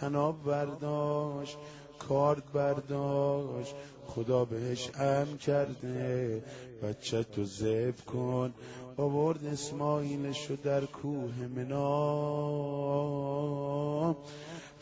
تناب 0.00 0.44
برداشت 0.44 1.56
کارد 1.98 2.52
برداشت. 2.52 3.74
خدا 4.06 4.44
بهش 4.44 4.90
ام 4.94 5.38
کرده. 5.38 6.42
بچه 6.84 7.22
تو 7.22 7.44
زب 7.44 7.94
کن. 8.06 8.54
آورد 8.96 9.46
اسماعیلش 9.46 10.50
رو 10.50 10.56
در 10.56 10.84
کوه 10.84 11.34
منا. 11.56 11.84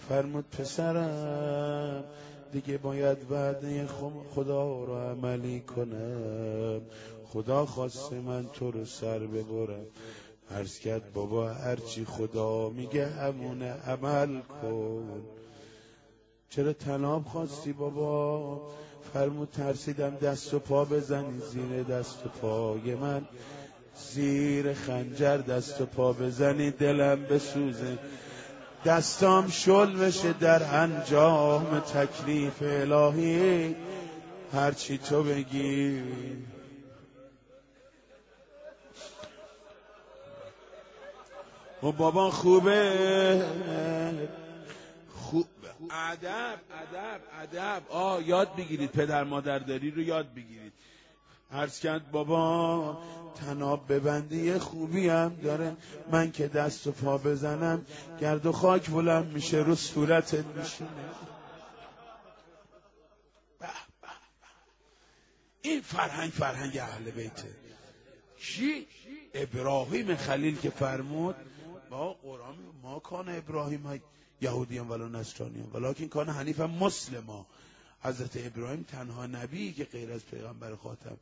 فرمود 0.08 0.44
پسرم 0.50 2.04
دیگه 2.52 2.78
باید 2.78 3.18
وعده 3.30 3.86
خدا 4.34 4.84
رو 4.84 4.94
عملی 4.94 5.60
کنم. 5.60 6.80
خدا 7.26 7.66
خواسته 7.66 8.20
من 8.20 8.46
تو 8.52 8.70
رو 8.70 8.84
سر 8.84 9.18
ببرم. 9.18 9.86
عرض 10.50 10.78
کرد 10.78 11.12
بابا 11.12 11.48
هرچی 11.48 12.04
خدا 12.04 12.68
میگه 12.68 13.06
همونه 13.06 13.70
عمل 13.70 14.40
کن. 14.40 15.22
چرا 16.48 16.72
تناب 16.72 17.24
خواستی 17.24 17.72
بابا؟ 17.72 18.60
فرمود 19.14 19.50
ترسیدم 19.50 20.16
دست 20.16 20.54
و 20.54 20.58
پا 20.58 20.84
بزنی 20.84 21.40
زیر 21.52 21.82
دست 21.82 22.26
و 22.26 22.28
پای 22.28 22.94
من. 22.94 23.22
زیر 23.96 24.74
خنجر 24.74 25.36
دست 25.36 25.80
و 25.80 25.86
پا 25.86 26.12
بزنی 26.12 26.70
دلم 26.70 27.22
بسوزه. 27.22 27.98
دستام 28.84 29.48
شل 29.48 29.96
بشه 29.96 30.32
در 30.32 30.62
انجام 30.82 31.80
تکلیف 31.80 32.62
الهی. 32.62 33.76
هرچی 34.52 34.98
تو 34.98 35.22
بگی. 35.22 36.02
و 41.82 41.92
بابا 41.92 42.30
خوبه؟ 42.30 43.42
خوب 44.20 44.41
ادب 45.92 46.58
ادب 46.70 47.20
ادب. 47.40 47.82
آ 47.88 48.20
یاد 48.20 48.56
بگیرید 48.56 48.90
پدر 48.90 49.24
مادرداری 49.24 49.90
رو 49.90 50.02
یاد 50.02 50.34
بگیرید. 50.34 50.72
عرض 51.52 51.80
کرد 51.80 52.10
بابا 52.10 53.02
تناب 53.34 53.92
ببندی 53.92 54.58
خوبی 54.58 55.08
هم 55.08 55.34
داره. 55.42 55.76
من 56.10 56.32
که 56.32 56.48
دست 56.48 56.86
و 56.86 56.92
پا 56.92 57.18
بزنم 57.18 57.86
گرد 58.20 58.46
و 58.46 58.52
خاک 58.52 58.90
بلند 58.90 59.32
میشه 59.32 59.56
رو 59.56 59.74
صورتت 59.74 60.44
میشینه. 60.46 60.90
این 65.62 65.80
فرهنگ 65.80 66.30
فرهنگ 66.30 66.78
اهل 66.78 67.10
بیته. 67.10 67.48
چی؟ 68.38 68.86
ابراهیم 69.34 70.16
خلیل 70.16 70.58
که 70.58 70.70
فرمود 70.70 71.36
با 71.90 72.12
قرآن 72.12 72.56
ما 72.82 72.98
کان 72.98 73.28
ابراهیم 73.28 73.82
های 73.82 74.00
یهودیان 74.42 74.88
ولو 74.88 75.08
نصرانیان. 75.08 75.70
ولیکن 75.72 76.08
کان 76.08 76.28
حنیف 76.28 76.60
مسلما. 76.60 77.46
حضرت 78.02 78.36
ابراهیم 78.36 78.82
تنها 78.82 79.26
نبی 79.26 79.72
که 79.72 79.84
غیر 79.84 80.12
از 80.12 80.20
پیغمبر 80.26 80.76
خاتم. 80.76 81.16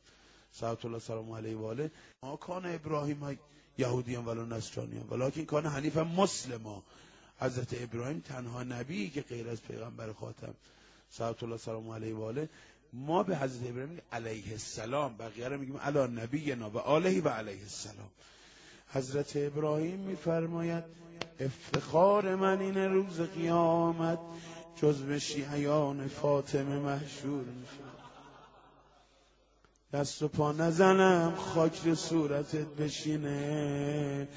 صلوات 0.53 0.85
الله 0.85 0.99
سلام 0.99 1.31
علیه 1.31 1.57
و 1.57 1.65
آله. 1.65 1.91
ما 2.23 2.35
کان 2.35 2.65
ابراهیم 2.65 3.39
یهودیان 3.77 4.25
ولو 4.25 4.45
نصرانیان. 4.45 5.07
ولیکن 5.09 5.45
کان 5.45 5.65
حنیف 5.65 5.97
مسلما. 5.97 6.83
حضرت 7.39 7.81
ابراهیم 7.81 8.19
تنها 8.19 8.63
نبی 8.63 9.09
که 9.09 9.21
غیر 9.21 9.49
از 9.49 9.61
پیغمبر 9.61 10.13
خاتم. 10.13 10.53
صلوات 11.11 11.43
الله 11.43 11.57
سلام 11.57 11.89
علیه 11.89 12.15
و 12.15 12.23
آله. 12.23 12.49
ما 12.93 13.23
به 13.23 13.37
حضرت 13.37 13.69
ابراهیم 13.69 14.01
علیه 14.11 14.51
السلام. 14.51 15.17
بقیه 15.17 15.47
رو 15.47 15.57
میگیم 15.57 15.77
علی 15.77 15.99
نبی 15.99 16.51
و 16.51 16.79
علیه 16.79 17.23
و 17.23 17.29
علیه 17.29 17.61
السلام. 17.61 18.09
حضرت 18.93 19.31
ابراهیم 19.35 19.99
میفرماید 19.99 20.83
افتخار 21.39 22.35
من 22.35 22.59
این 22.59 22.77
روز 22.77 23.21
قیامت 23.21 24.19
جزو 24.75 25.19
شیعیان 25.19 26.07
فاطمه 26.07 26.79
محشور 26.79 27.43
میشه 27.43 27.91
دست 29.93 30.21
و 30.21 30.27
پا 30.27 30.51
نزنم 30.51 31.33
خاک 31.35 31.93
صورتت 31.93 32.67
بشینه. 32.67 34.27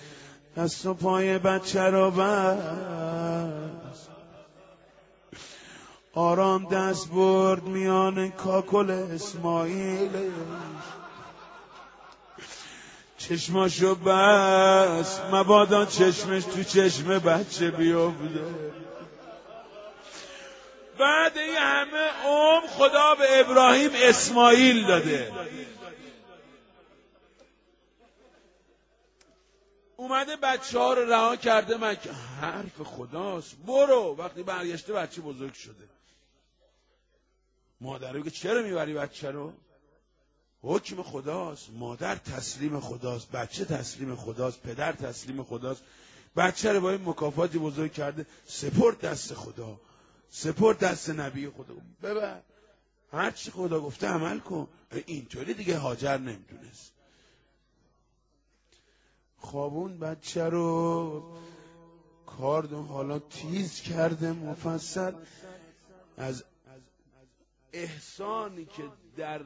دست 0.57 0.87
و 0.87 0.95
پای 0.95 1.39
بچه 1.39 1.83
رو 1.83 2.11
بست. 2.11 4.09
آرام 6.15 6.69
دست 6.69 7.11
برد 7.11 7.63
میان 7.63 8.31
کاکل 8.31 8.91
اسماعیل. 8.91 10.11
چشماشو 13.29 13.95
بس. 13.95 15.21
مبادا 15.33 15.87
چشمش 15.87 16.45
تو 16.45 16.63
چشم 16.63 17.19
بچه 17.19 17.71
بیفته. 17.71 18.75
بعد 20.99 21.39
این 21.39 21.57
همه 21.57 22.09
عمر 22.25 22.67
خدا 22.67 23.15
به 23.15 23.41
ابراهیم 23.41 23.91
اسماعیل 23.95 24.87
داده. 24.87 25.33
اومده 29.97 30.37
بچه 30.37 30.79
ها 30.79 30.95
رو 30.95 31.13
رها 31.13 31.37
کرده. 31.37 31.77
من 31.77 31.97
حرف 32.41 32.83
خداست. 32.85 33.57
برو. 33.67 34.17
وقتی 34.19 34.43
برگشته 34.43 34.93
بچه 34.93 35.21
بزرگ 35.21 35.55
شده. 35.55 35.89
مادر 37.81 38.21
که 38.21 38.31
چرا 38.31 38.63
می‌بری 38.63 38.95
بچه 38.95 39.31
رو؟ 39.31 39.53
حکم 40.65 41.03
خداست 41.03 41.71
مادر 41.71 42.17
تسلیم 42.17 42.81
خداست 42.81 43.31
بچه 43.31 43.65
تسلیم 43.65 44.17
خداست 44.17 44.63
پدر 44.63 44.93
تسلیم 44.93 45.43
خداست. 45.43 45.83
بچه 46.37 46.73
رو 46.73 46.81
با 46.81 46.91
این 46.91 47.09
مکافاتی 47.09 47.59
بزرگ 47.59 47.93
کرده 47.93 48.27
سپرد 48.47 49.01
دست 49.01 49.35
خدا 49.35 49.81
سپرد 50.31 50.79
دست 50.79 51.11
نبی 51.11 51.49
خدا. 51.49 51.75
ببر. 52.03 52.41
هر 53.13 53.31
چی 53.31 53.51
خدا 53.51 53.81
گفته 53.81 54.07
عمل 54.07 54.39
کن. 54.39 54.69
اینطوری 55.07 55.55
دیگه 55.55 55.79
هاجر 55.79 56.19
نمی‌دونست 56.19 56.93
خوابون 59.39 59.99
بچه 59.99 60.45
رو 60.45 61.23
کاردو 62.27 62.83
حالا 62.83 63.19
تیز 63.19 63.81
کرده 63.81 64.33
مفصل. 64.33 65.13
از 66.17 66.45
احسانی 67.73 68.65
که 68.65 68.83
در 69.17 69.43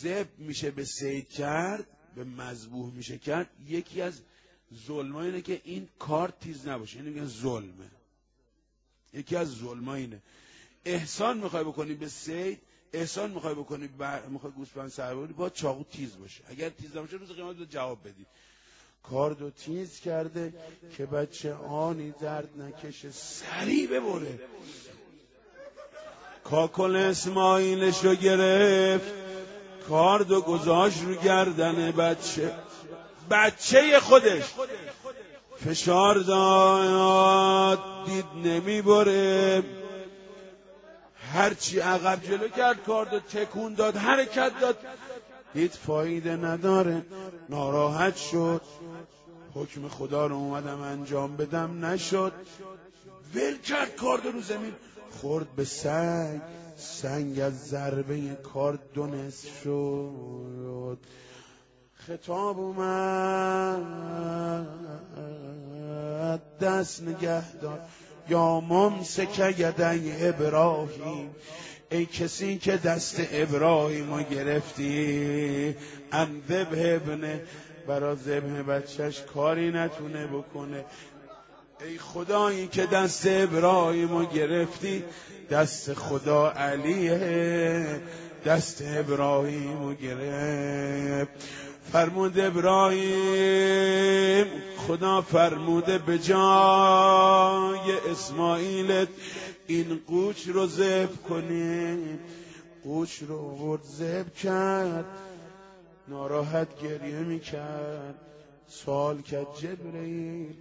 زب 0.00 0.26
میشه 0.38 0.70
به 0.70 0.84
سید 0.84 1.28
کرد 1.28 1.86
به 2.16 2.24
مذبوح 2.24 2.94
میشه 2.94 3.18
کرد. 3.18 3.50
یکی 3.68 4.02
از 4.02 4.20
ظلم 4.86 5.16
اینه 5.16 5.40
که 5.40 5.60
این 5.64 5.88
کار 5.98 6.32
تیز 6.40 6.68
نباشه. 6.68 6.98
اینه 6.98 7.10
میگن 7.10 7.26
ظلمه. 7.26 7.90
یکی 9.14 9.36
از 9.36 9.48
ظلم 9.48 9.88
اینه. 9.88 10.22
احسان 10.84 11.38
می‌خوای 11.38 11.64
بکنی 11.64 11.94
به 11.94 12.08
سید 12.08 12.58
احسان 12.92 13.30
می‌خوای 13.30 13.54
بکنی 13.54 13.88
بر... 13.88 14.26
می‌خوای 14.26 14.52
گوسفند 14.52 14.88
سر 14.88 15.14
با 15.14 15.50
چاقو 15.50 15.84
تیز 15.84 16.18
باشه. 16.18 16.44
اگر 16.48 16.68
تیز 16.68 16.96
نباشه 16.96 17.16
روز 17.16 17.32
قیامت 17.32 17.70
جواب 17.70 18.08
بدی. 18.08 18.26
کار 19.02 19.32
دو 19.32 19.50
تیز 19.50 20.00
کرده 20.00 20.54
که 20.96 21.06
بچه 21.06 21.54
آنی 21.54 22.14
درد 22.20 22.60
نکشه 22.60 23.10
سریع 23.10 23.86
ببره. 23.88 24.40
کاکل 26.44 26.96
اسماعیلش 26.96 28.04
رو 28.04 28.14
گرفت. 28.14 29.21
کارد 29.88 30.30
و 30.30 30.40
گذاشت 30.40 31.02
رو 31.02 31.14
گردن 31.14 31.90
بچه. 31.90 32.54
بچه 33.30 34.00
خودش. 34.00 34.42
فشار 35.56 36.18
داد 36.18 37.78
دید 38.06 38.24
نمی 38.44 38.82
بره 38.82 39.62
هرچی 41.32 41.80
عقب 41.80 42.22
جلو 42.22 42.48
کرد 42.48 42.82
کارد 42.84 43.14
و 43.14 43.20
تکون 43.20 43.74
داد 43.74 43.96
حرکت 43.96 44.52
داد. 44.60 44.78
دید 45.54 45.72
فایده 45.72 46.36
نداره. 46.36 47.02
ناراحت 47.48 48.16
شد. 48.16 48.62
حکم 49.54 49.88
خدا 49.88 50.26
رو 50.26 50.36
اومدم 50.36 50.80
انجام 50.80 51.36
بدم 51.36 51.84
نشد. 51.84 52.32
ول 53.34 53.58
کرد 53.58 53.96
کارد 53.96 54.26
رو 54.26 54.40
زمین. 54.40 54.74
خورد 55.20 55.46
به 55.56 55.64
سنگ 55.64 56.40
سنگ 56.82 57.40
از 57.40 57.68
ضربه 57.68 58.20
کار 58.42 58.78
دونست 58.94 59.46
شد. 59.64 60.98
خطاب 61.94 62.60
اومد. 62.60 63.86
دست 66.60 67.02
نگه 67.02 67.52
دار 67.52 67.80
یا 68.28 68.60
ممسک 68.60 69.38
یدی 69.58 70.26
ابراهیم. 70.26 71.30
ای 71.90 72.06
کسی 72.06 72.58
که 72.58 72.76
دست 72.76 73.20
ابراهیم 73.32 74.14
رو 74.14 74.22
گرفتی. 74.22 75.76
ان 76.12 76.42
ابنه 76.50 77.42
برا 77.86 78.14
ذبح 78.14 78.62
بچهش 78.62 79.20
کاری 79.20 79.70
نتونه 79.70 80.26
بکنه. 80.26 80.84
ای 81.84 81.98
خدایی 81.98 82.66
که 82.66 82.86
دست 82.86 83.22
ابراهیم 83.26 84.18
رو 84.18 84.24
گرفتی 84.24 85.04
دست 85.50 85.94
خدا 85.94 86.50
علیه 86.50 88.00
دست 88.46 88.82
ابراهیم 88.86 89.82
رو 89.82 89.94
گرفت. 89.94 91.30
فرمود 91.92 92.40
ابراهیم 92.40 93.02
خدا 94.76 95.20
فرموده 95.20 95.98
به 95.98 96.18
جای 96.18 97.92
اسماعیلت 98.10 99.08
این 99.66 100.00
قوچ 100.06 100.48
رو 100.48 100.66
زب 100.66 101.22
کنی. 101.28 101.98
قوچ 102.84 103.22
رو 103.28 103.56
برد 103.56 103.82
زب 103.82 104.34
کرد 104.34 105.04
ناراحت 106.08 106.68
گریه 106.82 107.18
می‌کرد. 107.18 108.14
سوال 108.68 109.22
کرد 109.22 109.46
جبرئیل 109.60 110.54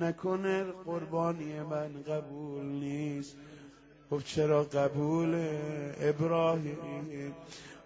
نکنه 0.00 0.64
قربانی 0.84 1.60
من 1.60 2.02
قبول 2.08 2.64
نیست. 2.64 3.36
گفت 4.10 4.26
چرا 4.26 4.64
قبول 4.64 5.48
ابراهیم؟ 6.00 7.34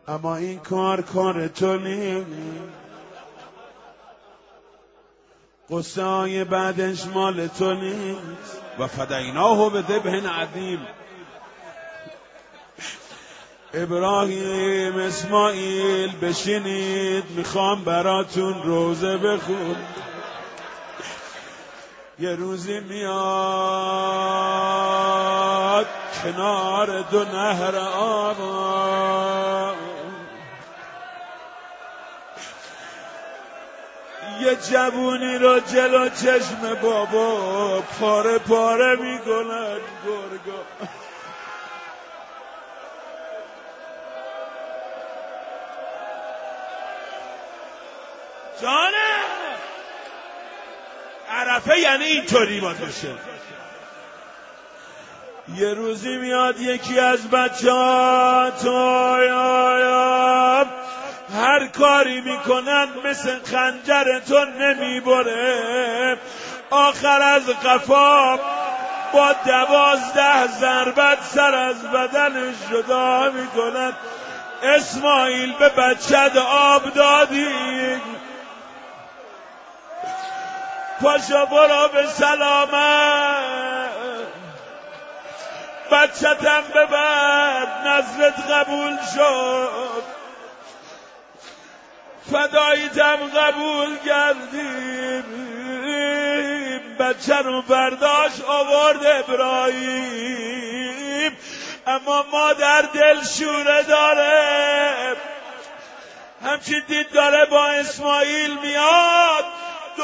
اما 0.08 0.36
این 0.36 0.58
کار 0.58 1.02
کار 1.02 1.48
تو 1.48 1.78
نیست 1.78 2.26
قصه 5.70 6.44
بعدش 6.44 7.06
مال 7.06 7.46
تو 7.46 7.74
نیست 7.74 8.62
و 8.78 8.86
فدیناه 8.86 9.72
به 9.72 9.82
دبه 9.82 10.28
عدیم 10.28 10.80
ابراهیم 13.74 14.96
اسماعیل 14.96 16.16
بشینید 16.16 17.24
می‌خوام 17.36 17.84
براتون 17.84 18.62
روزه 18.62 19.16
بخون. 19.16 19.76
یه 22.22 22.34
روزی 22.34 22.80
میاد 22.80 23.06
کنار 26.22 27.00
دو 27.00 27.24
نهر 27.24 27.76
آب 27.96 28.36
یه 34.40 34.54
جوونی 34.70 35.38
رو 35.38 35.60
جلو 35.60 36.08
چشم 36.08 36.74
بابا 36.82 37.80
پاره 37.80 38.38
پاره 38.38 38.96
می‌کنن 38.96 39.78
گرگا. 40.06 40.62
جانه 48.62 49.31
عرفه 51.32 51.78
یعنی 51.78 52.04
اینطوری 52.04 52.60
باید 52.60 52.80
باشه 52.80 53.08
یه 55.56 55.74
روزی 55.74 56.16
میاد 56.16 56.60
یکی 56.60 56.98
از 56.98 57.30
بچه 57.30 57.72
ها 57.72 58.50
هر 61.34 61.66
کاری 61.66 62.20
می‌کنن 62.20 62.88
مثل 63.04 63.38
خنجر 63.44 64.18
تو 64.18 64.44
نمی‌بره. 64.44 66.18
آخر 66.70 67.22
از 67.22 67.46
قفا 67.46 68.36
با 69.12 69.32
دوازده 69.46 70.46
ضربت 70.60 71.18
سر 71.22 71.54
از 71.54 71.82
بدنش 71.82 72.54
جدا 72.70 73.30
می‌کنن. 73.30 73.92
اسماعیل 74.62 75.52
به 75.52 75.68
بچه 75.68 76.40
آب 76.40 76.94
دادی. 76.94 77.46
پاشا 81.01 81.45
برو 81.45 81.88
به 81.88 82.07
سلامت. 82.07 83.93
بچتم 85.93 86.62
ببر 86.74 87.66
نظرت 87.86 88.51
قبول 88.51 88.97
شد. 89.14 90.03
فداییتم 92.32 93.16
قبول 93.16 93.99
کردیم. 94.07 95.24
بچه 96.99 97.36
رو 97.36 97.62
برداشت 97.62 98.45
آورد 98.47 99.07
ابراهیم. 99.07 100.53
اما 101.86 102.24
مادر 102.32 102.82
دل 102.82 103.24
شوره 103.38 103.82
داره. 103.82 105.16
همچین 106.45 106.82
دید 106.88 107.12
داره 107.12 107.45
با 107.45 107.66
اسماعیل 107.66 108.59
میاد. 108.59 109.45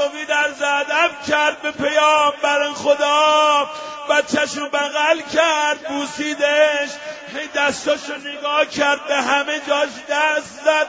دوی 0.06 0.24
در 0.24 0.52
زدم 0.52 1.10
کرد 1.28 1.62
به 1.62 1.70
پیامبر 1.70 2.72
خدا. 2.74 3.70
بچهشو 4.10 4.68
بغل 4.68 5.20
کرد 5.34 5.88
بوسیدش. 5.88 6.88
هی 7.34 7.46
دستاشو 7.54 8.14
نگاه 8.16 8.66
کرد 8.66 9.06
به 9.06 9.16
همه 9.16 9.60
جاش 9.66 9.88
دست 10.08 10.60
زد. 10.64 10.88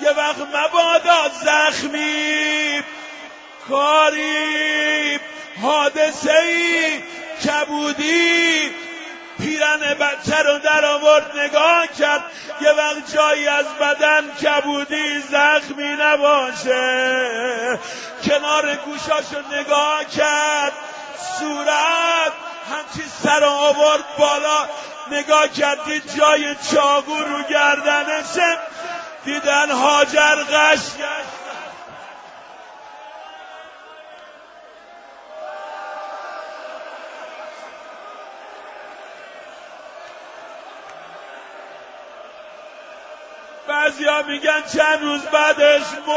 یه 0.00 0.10
وقت 0.10 0.38
مبادا 0.38 1.28
زخمی. 1.44 2.82
کاری 3.68 5.20
حادثه 5.62 6.38
ای 6.38 7.02
کبودی. 7.44 8.81
پیرن 9.78 9.94
بچه 9.94 10.42
رو 10.42 10.58
در 10.58 10.84
آورد 10.84 11.36
نگاه 11.36 11.86
کرد 11.86 12.24
یه 12.60 12.72
وقت 12.72 13.14
جایی 13.14 13.48
از 13.48 13.66
بدن 13.80 14.34
کبودی 14.34 15.18
زخمی 15.18 15.96
نباشه. 16.00 17.78
کنار 18.24 18.76
گوشاشو 18.76 19.42
نگاه 19.52 20.04
کرد 20.04 20.72
صورت 21.38 22.32
همچی 22.72 23.08
سر 23.22 23.44
آورد 23.44 24.04
بالا. 24.18 24.68
نگاه 25.10 25.48
کردی 25.48 26.02
جای 26.18 26.56
چاگو 26.72 27.18
رو 27.22 27.42
گردنشه. 27.42 28.58
دیدن 29.24 29.70
هاجر 29.70 30.44
غش 43.92 43.98
بعضیا 43.98 44.22
میگن 44.22 44.62
چند 44.62 45.02
روز 45.02 45.22
بعدش 45.22 45.82
مو 46.06 46.12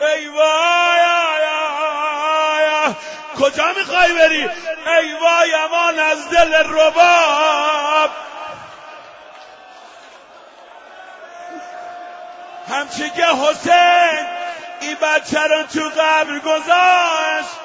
ای 0.00 0.28
وای 0.28 1.06
کجا 3.40 3.72
می‌خوای 3.76 4.12
بری؟ 4.12 4.42
ای 4.42 5.12
وای 5.12 5.54
امان 5.54 5.98
از 5.98 6.30
دل 6.30 6.54
رباب. 6.54 8.10
همچی 12.70 13.10
که 13.10 13.26
حسین 13.26 14.26
این 14.80 14.96
بچه 15.02 15.40
رو 15.40 15.62
تو 15.62 15.88
قبر 16.00 16.38
گذاشت. 16.38 17.56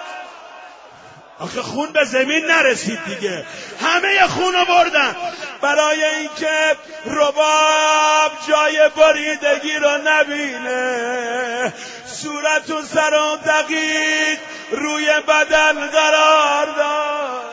آخه 1.41 1.61
خون 1.61 1.91
به 1.91 2.03
زمین 2.03 2.45
نرسید 2.45 2.99
دیگه. 3.05 3.45
همه 3.81 4.27
خون 4.27 4.53
رو 4.53 4.65
بردن. 4.65 5.15
برای 5.61 6.05
اینکه 6.05 6.75
رباب 7.05 8.31
جای 8.47 8.89
بریدگی 8.89 9.75
رو 9.75 9.97
نبینه. 10.05 11.73
صورت 12.05 12.69
و 12.69 12.81
سر 12.81 13.13
و 13.13 13.35
دقیق 13.45 14.39
روی 14.71 15.07
بدن 15.27 15.87
قرار 15.87 16.65
داد 16.65 17.51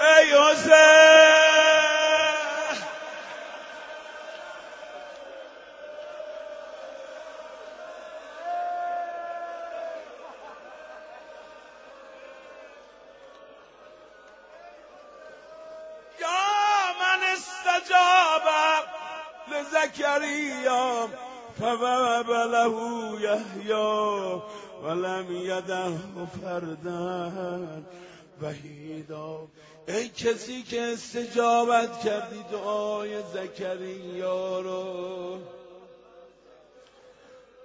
ای 0.00 0.30
حسین. 0.30 1.53
زكريا 19.84 21.08
فوهب 21.60 22.30
له 22.30 22.74
يحيى 23.20 24.40
ولم 24.82 25.26
يده 25.30 25.96
فردا 26.42 27.84
وحیدا. 28.42 29.48
ای 29.88 30.08
کسی 30.08 30.62
که 30.62 30.82
استجابت 30.82 32.00
کردی 32.00 32.44
دعای 32.52 33.22
زکریا 33.34 34.60
رو 34.60 35.38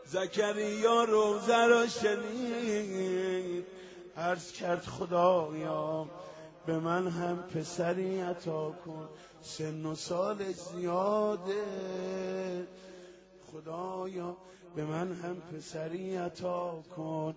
زکریا 0.06 1.04
رو 1.04 1.40
زرا 1.40 1.88
شنید 1.88 3.66
عرض 4.18 4.52
کرد 4.52 4.86
خدایا 4.86 6.06
به 6.70 6.80
من 6.80 7.08
هم 7.08 7.38
پسری 7.38 8.22
عطا 8.22 8.72
کن. 8.72 9.10
سن 9.42 9.86
و 9.86 9.96
سال 9.96 10.38
زیاده. 10.52 11.64
خدایا 13.52 14.38
به 14.76 14.86
من 14.86 15.14
هم 15.14 15.36
پسری 15.36 16.16
عطا 16.16 16.84
کن. 16.96 17.36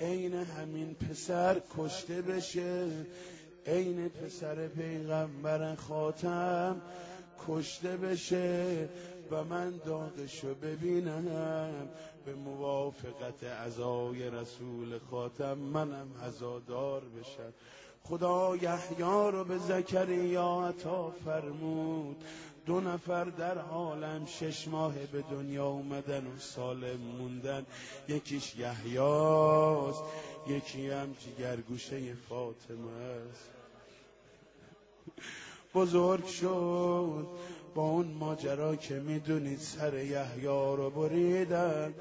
عین 0.00 0.34
همین 0.34 0.94
پسر 0.94 1.60
کشته 1.76 2.22
بشه. 2.22 2.88
عین 3.66 4.08
پسر 4.08 4.68
پیغمبر 4.68 5.74
خاتم 5.74 6.82
کشته 7.48 7.96
بشه. 7.96 8.88
و 9.30 9.44
من 9.44 9.70
داغشو 9.70 10.54
ببینم. 10.54 11.88
به 12.24 12.34
موافقت 12.34 13.44
ازای 13.44 14.30
رسول 14.30 14.98
خاتم 15.10 15.58
منم 15.58 16.08
عزادار 16.22 17.00
بشم. 17.00 17.52
خدا 18.04 18.56
یحیی 18.56 19.30
رو 19.32 19.44
به 19.44 19.58
زکریا 19.58 20.68
عطا 20.68 21.10
فرمود. 21.24 22.24
دو 22.66 22.80
نفر 22.80 23.24
در 23.24 23.58
عالم 23.58 24.26
شش 24.26 24.68
ماه 24.68 24.94
به 25.12 25.22
دنیا 25.30 25.66
اومدن 25.66 26.26
و 26.26 26.38
سالم 26.38 27.00
موندن. 27.18 27.66
یکیش 28.08 28.56
یحیاست 28.56 30.02
یکی 30.48 30.90
هم 30.90 31.16
جگرگوشه 31.20 32.14
فاطمه 32.28 32.92
است. 33.30 33.50
بزرگ 35.74 36.26
شد 36.26 37.26
با 37.74 37.82
اون 37.82 38.06
ماجرا 38.06 38.76
که 38.76 38.94
می‌دونید 38.94 39.58
سر 39.58 40.04
یحیا 40.04 40.74
رو 40.74 40.90
بریدن 40.90 41.94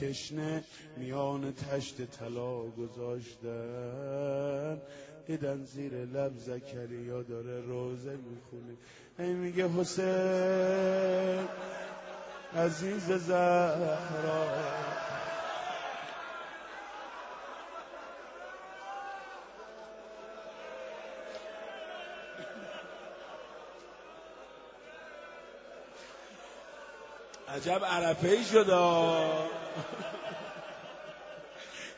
تشنه 0.00 0.64
میان 0.96 1.54
تشت 1.54 2.10
طلا 2.10 2.62
گذاشتن. 2.62 3.42
دیدن 5.26 5.64
زیر 5.64 5.92
لب 5.92 6.38
زکریا 6.38 7.22
داره 7.22 7.60
روزه 7.60 8.10
می‌خونه. 8.10 8.76
ای 9.18 9.32
میگه 9.34 9.68
حسین 9.68 11.48
عزیز 12.56 13.12
زهرا. 13.12 14.46
عجب 27.48 27.84
عرفه 27.84 28.28
ای 28.28 28.44
شد 28.44 28.66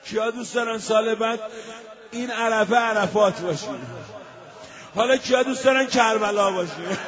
کیا 0.05 0.31
دوست 0.31 0.55
دارن 0.55 0.79
سال 0.79 1.14
بعد 1.14 1.41
این 2.17 2.31
عرفه 2.31 2.77
عرفات 2.77 3.41
باشیم 3.41 3.87
حالا 4.95 5.17
کیا 5.17 5.43
دوست 5.43 5.64
دارن 5.64 5.87
کربلا 5.87 6.51
باشیم 6.51 6.99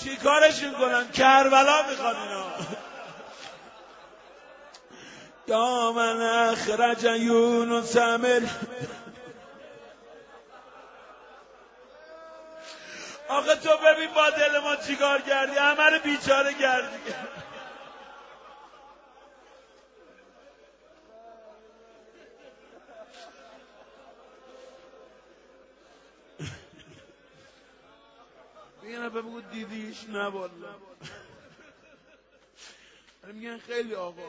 چی 0.00 0.16
کارشون 0.16 0.72
کنن؟ 0.72 1.10
کربلا 1.10 1.82
می‌خوان 1.90 2.16
اینا. 2.16 2.44
یا 5.48 5.92
من 5.92 6.20
اخرج 6.20 7.04
یونس 7.04 7.96
من 7.96 8.50
آقا 13.28 13.54
تو 13.54 13.68
ببین 13.84 14.14
با 14.14 14.30
دل 14.30 14.58
ما 14.58 14.76
چیکار 14.76 15.20
کردی؟ 15.20 15.56
همه 15.56 15.90
رو 15.90 15.98
بیچاره 15.98 16.54
کردی 16.54 16.96
یه 28.90 29.08
بگو 29.08 29.40
دیدیش 29.96 30.14
نه 30.14 30.26
والا 30.26 30.74
میگن 33.32 33.58
خیلی 33.58 33.94
آقا. 33.94 34.22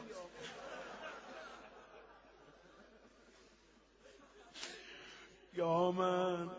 یا 5.54 5.92
من. 5.92 6.50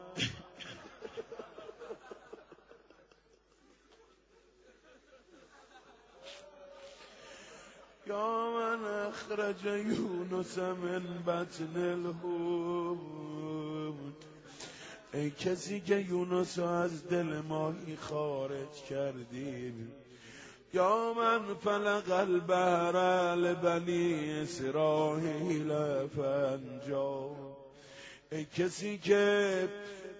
یا 8.06 8.50
من 8.50 8.84
اخرج 9.08 9.64
یونس 9.64 10.58
من 10.58 11.22
بطن 11.26 11.76
الهود 11.76 13.37
ای 15.14 15.30
کسی 15.30 15.80
که 15.80 15.96
یونس 15.96 16.58
از 16.58 17.08
دل 17.08 17.40
ماهی 17.48 17.96
خارج 17.96 18.82
کردی 18.88 19.72
یا 20.74 21.12
من 21.16 21.54
فلق 21.54 22.10
البهر 22.10 22.96
لبنی 23.34 24.30
اسرائیل 24.40 25.72
فنجا 26.06 27.30
ای 28.32 28.44
کسی 28.44 28.98
که 28.98 29.68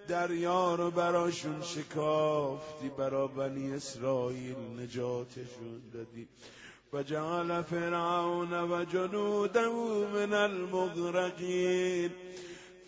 دریا 0.07 0.75
رو 0.75 0.91
براشون 0.91 1.61
شکافتی 1.61 2.89
برا 2.97 3.27
بنی 3.27 3.73
اسرائیل 3.73 4.55
نجاتشون 4.79 5.81
دادی. 5.93 6.27
و 6.93 7.03
جعل 7.03 7.61
فرعون 7.61 8.53
و 8.53 8.85
جنوده 8.85 9.69
من 10.13 10.33
المغرقین. 10.33 12.11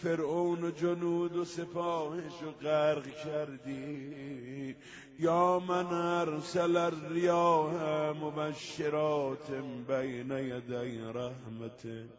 فرعون 0.04 0.64
و 0.64 0.72
جنود 0.72 1.36
و 1.36 1.46
سپاهش 1.46 2.44
غرق 2.62 3.04
کردی. 3.24 4.76
یا 5.20 5.60
من 5.60 5.86
ارسل 5.94 6.78
الریاح 6.78 7.74
مبشرات 8.18 9.52
بین 9.88 10.32
یدی 10.32 11.02
رحمته 11.14 12.10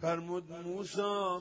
فرمود 0.00 0.52
موسی 0.52 1.40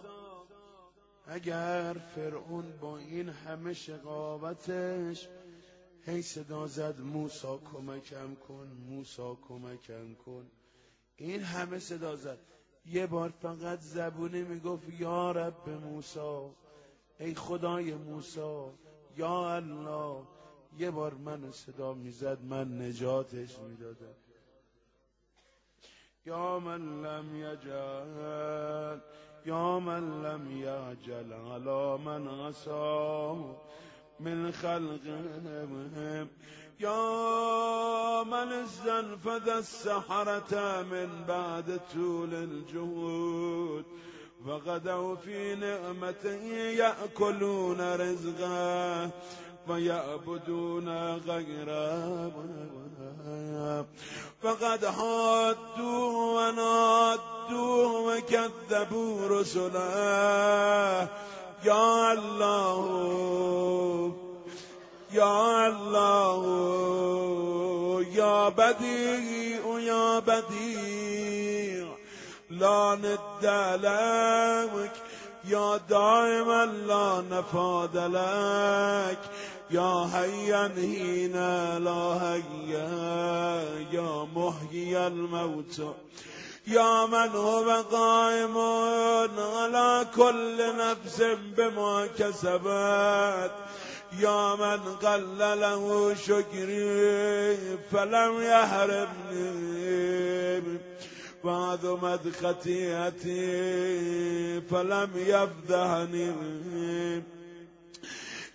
اگر 1.27 1.95
فرعون 2.15 2.77
با 2.81 2.97
این 2.97 3.29
همه 3.29 3.73
شقاوتش 3.73 5.27
هی 6.05 6.21
صدا 6.21 6.67
زد 6.67 6.99
موسا 6.99 7.57
کمکم 7.57 8.35
کن 8.35 8.67
موسا 8.89 9.35
کمکم 9.35 10.15
کن. 10.25 10.45
این 11.19 11.43
همه 11.43 11.79
صدا 11.79 12.15
زد. 12.15 12.37
یه 12.85 13.07
بار 13.07 13.29
فقط 13.41 13.79
زبونی 13.79 14.43
می‌گفت 14.43 14.89
یا 14.99 15.31
رب 15.31 15.69
موسا 15.69 16.49
ای 17.19 17.35
خدای 17.35 17.93
موسا 17.93 18.73
یا 19.17 19.55
الله. 19.55 20.23
یه 20.77 20.91
بار 20.91 21.13
من 21.13 21.51
صدا 21.51 21.93
می‌زد 21.93 22.41
من 22.43 22.81
نجاتش 22.81 23.59
می‌دادم. 23.59 24.15
یا 26.25 26.59
من 26.59 27.05
لم 27.05 27.35
یجل 27.35 28.99
یا 29.45 29.79
من 29.79 30.21
لم 30.25 30.51
یجل 30.51 31.33
علا 31.33 31.97
من 31.97 32.27
عصا 32.27 33.35
من 34.19 34.51
خلقهم. 34.51 36.29
یا 36.79 38.23
من 38.23 38.51
استنفذ 38.51 39.49
السحرة 39.49 40.81
من 40.81 41.23
بعد 41.27 41.79
طول 41.93 42.33
الجهود 42.33 43.85
وغدوا 44.45 45.15
في 45.15 45.55
نعمته 45.55 46.43
يأكلون 46.55 47.95
رزقه 47.95 49.09
ويعبدون 49.67 51.17
غيره 51.17 52.31
فقد 54.41 54.85
حادوا 54.85 56.39
ونادوا 56.39 58.17
وكذبوا 58.17 59.27
رسله. 59.27 61.09
يا 61.65 62.13
الله 62.13 64.28
يا 65.13 65.67
الله 65.67 66.45
يا 68.13 68.49
بديع 68.49 69.79
يا 69.79 70.19
بديع. 70.19 71.87
لا 72.49 72.95
ند 72.95 73.45
لك 73.83 74.91
يا 75.45 75.77
دائما 75.89 76.65
لا 76.65 77.23
نفاد 77.31 77.97
لك. 77.97 79.19
يا 79.71 80.09
حيا 80.13 80.71
هينا 80.75 81.79
لا 81.79 82.19
هيا 82.23 83.63
يا 83.91 84.27
محيي 84.35 85.07
الموت. 85.07 85.81
يا 86.67 87.05
من 87.05 87.29
هو 87.35 87.83
قائم 87.91 88.57
على 89.37 90.07
كل 90.15 90.75
نفس 90.77 91.21
بما 91.57 92.07
كسبت. 92.17 93.51
يا 94.17 94.55
من 94.55 94.95
قل 94.95 95.37
له 95.37 96.13
شكري 96.13 97.57
فلم 97.91 98.41
يحرمني 98.41 99.79
وعظمت 101.43 102.21
خطيئتي 102.41 103.41
فلم 104.61 105.09
يفضحني 105.15 106.33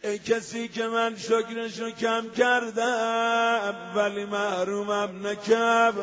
ای 0.05 0.19
کسی 0.19 0.69
که 0.69 0.87
من 0.89 1.17
شکرشو 1.17 1.91
کم 1.91 2.31
کردم 2.37 3.75
ولی 3.97 4.25
محرومم 4.25 5.27
نکرد. 5.27 5.95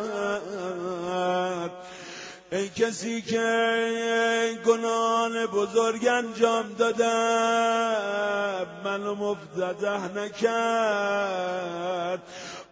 ای 2.53 2.69
کسی 2.69 3.21
که 3.21 4.59
گناهان 4.65 5.45
بزرگ 5.45 6.07
انجام 6.07 6.73
دادم 6.77 8.67
منو 8.83 9.15
مفتده 9.15 10.17
نکرد. 10.17 11.71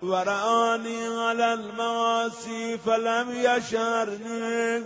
و 0.03 0.15
رعانی 0.15 0.97
علی 1.29 1.41
المعاصی 1.41 2.77
فلم 2.85 3.27
یشرنی 3.35 4.83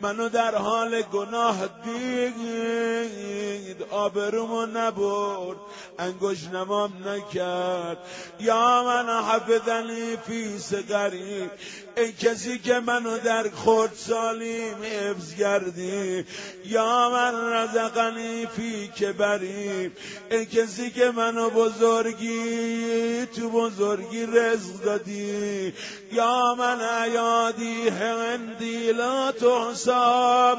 منو 0.00 0.28
در 0.28 0.54
حال 0.54 1.02
گناه 1.02 1.56
دید. 1.84 3.82
آبرومو 3.90 4.66
نبرد 4.66 5.56
انگوش 5.98 6.44
نمام 6.44 6.92
نکرد. 7.08 7.98
یا 8.40 8.82
من 8.82 9.22
حفظنی 9.22 10.16
فی 10.16 10.58
سگری 10.58 11.50
ای 11.96 12.12
کسی 12.12 12.58
که 12.58 12.80
منو 12.80 13.18
در 13.18 13.50
خود 13.50 13.90
سالیم 13.94 14.76
حفظ 14.82 15.34
کردی 15.34 16.24
یا 16.64 17.10
من 17.10 17.52
رزقنی 17.52 18.46
فی 18.46 18.88
کبری 18.88 19.90
ای 20.30 20.46
کسی 20.46 20.90
که 20.90 21.10
منو 21.10 21.50
بزرگی 21.50 23.26
تو 23.26 23.50
بزرگی 23.50 24.26
رزق 24.26 24.84
دادی. 24.84 25.72
یا 26.12 26.54
من 26.58 26.80
عیادی 26.80 27.88
هندی 27.88 28.92
لا 28.92 29.32
تحساب. 29.32 30.58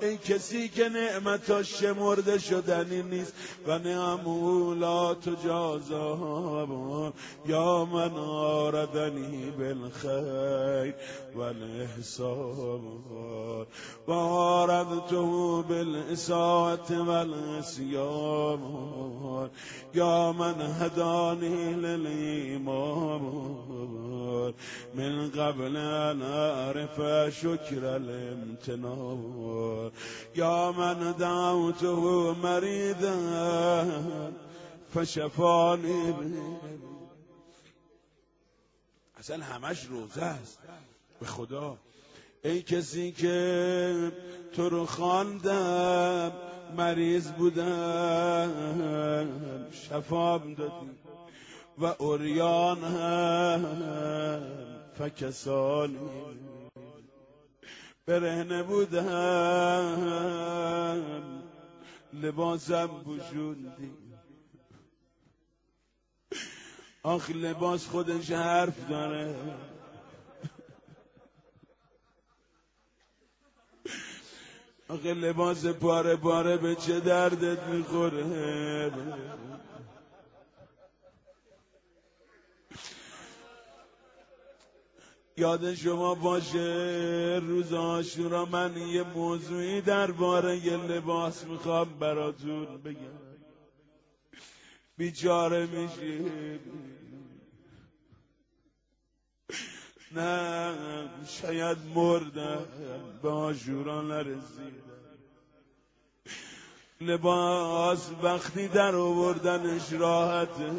این 0.00 0.18
کسی 0.18 0.68
که 0.68 0.88
نعمتاش 0.88 1.80
شمرده 1.80 2.38
شدنی 2.38 3.02
نیست 3.02 3.32
و 3.66 3.78
نعمو 3.78 4.74
لا 4.74 5.14
تجازا 5.14 7.12
یا 7.46 7.84
من 7.84 8.12
آردنی 8.16 9.50
بالخیر 9.50 10.94
و 11.34 11.40
الحساب. 11.40 12.80
و 14.08 14.12
آردته 14.12 15.16
بالاساعت 15.68 16.90
و 16.90 17.10
الاسیام 17.10 18.60
یا 19.94 20.32
من 20.32 20.54
هدانی 20.80 21.74
للایمان 21.74 23.20
من 24.94 25.30
قبل 25.30 25.76
ان 25.76 26.22
اعرف 26.22 27.00
شکر 27.30 27.84
الامتنان 27.84 29.85
یا 30.34 30.72
من 30.72 31.12
دعوته 31.12 31.86
مریدا 32.42 33.84
فشفانی 34.94 36.14
اصلا 39.18 39.44
همش 39.44 39.84
روزه 39.84 40.22
است. 40.22 40.58
به 41.20 41.26
خدا. 41.26 41.76
ای 42.44 42.62
کسی 42.62 43.12
که 43.12 44.12
تو 44.56 44.68
رو 44.68 44.86
خواندم 44.86 46.32
مریض 46.76 47.30
بودم 47.32 48.50
شفام 49.72 50.54
دادی 50.54 50.90
و 51.78 51.84
اوریان 51.98 52.84
هم 52.84 53.66
فکسانی 54.98 55.98
برهنه 58.06 58.62
بودم. 58.62 59.02
لباسم 62.12 62.86
بشوندی 62.86 63.92
آخ 67.02 67.30
لباس 67.30 67.86
خودش 67.86 68.30
حرف 68.30 68.88
داره. 68.90 69.34
آخه 74.88 75.14
لباس 75.14 75.66
پاره 75.66 76.16
پاره 76.16 76.56
به 76.56 76.74
چه 76.74 77.00
دردت 77.00 77.62
می‌خوره؟ 77.62 78.90
یاد 85.38 85.74
شما 85.74 86.14
باشه 86.14 87.40
روز 87.42 87.72
آشورا 87.72 88.44
من 88.44 88.76
یه 88.76 89.02
موضوعی 89.02 89.80
درباره 89.80 90.56
یه 90.56 90.76
لباس 90.76 91.44
می‌خوام 91.44 91.98
براتون 91.98 92.82
بگم. 92.82 93.18
بیچاره 94.96 95.66
میشی. 95.66 96.30
نه 100.12 100.74
شاید 101.28 101.78
مردم 101.94 102.66
به 103.22 103.28
آشورا 103.28 104.02
نرسیدم 104.02 104.86
لباس 107.00 108.10
وقتی 108.22 108.68
در 108.68 108.94
آوردنش 108.94 109.92
راحته 109.92 110.72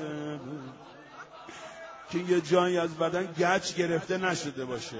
که 2.10 2.18
یه 2.18 2.42
جایی 2.42 2.78
از 2.78 2.98
بدن 2.98 3.34
گچ 3.40 3.76
گرفته 3.76 4.18
نشده 4.18 4.66
باشه. 4.66 4.98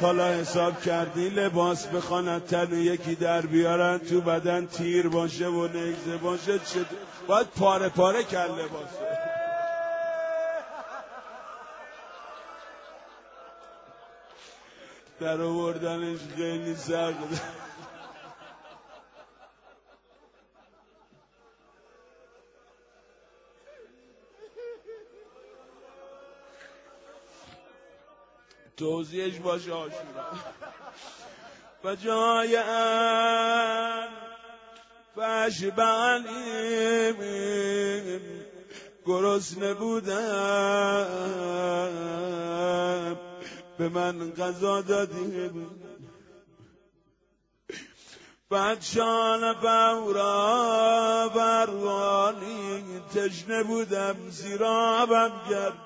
تالا 0.00 0.28
حساب 0.28 0.82
کردی 0.82 1.28
لباس 1.28 1.86
بخواند 1.86 2.46
تن 2.46 2.72
یکی 2.72 3.14
در 3.14 3.40
بیارن 3.40 3.98
تو 3.98 4.20
بدن 4.20 4.66
تیر 4.66 5.08
باشه 5.08 5.46
و 5.46 5.68
نگزه 5.68 6.16
باشه. 6.16 6.58
چه 6.58 6.84
باید 7.26 7.46
پاره 7.46 7.88
پاره 7.88 8.24
کرد 8.24 8.50
لباس. 8.50 8.88
در 15.20 15.40
آوردنش 15.40 16.18
خیلی 16.36 16.76
سخت 16.76 17.65
توضیحش 28.76 29.38
باشه 29.38 29.72
آشورا. 29.72 30.26
و 31.84 31.96
جای 31.96 32.56
ان 32.56 34.08
فشبعنیم 35.16 36.36
گرسنه 39.06 39.74
بودم 39.74 40.16
به 43.78 43.88
من 43.88 44.32
غذا 44.32 44.80
دادی 44.80 45.50
بعد 48.50 48.82
شان 48.82 49.52
بورا 49.52 51.28
بروانی 51.34 52.84
تشنه 53.14 53.62
بودم 53.62 54.16
زیرابم 54.30 55.32
کردی 55.50 55.85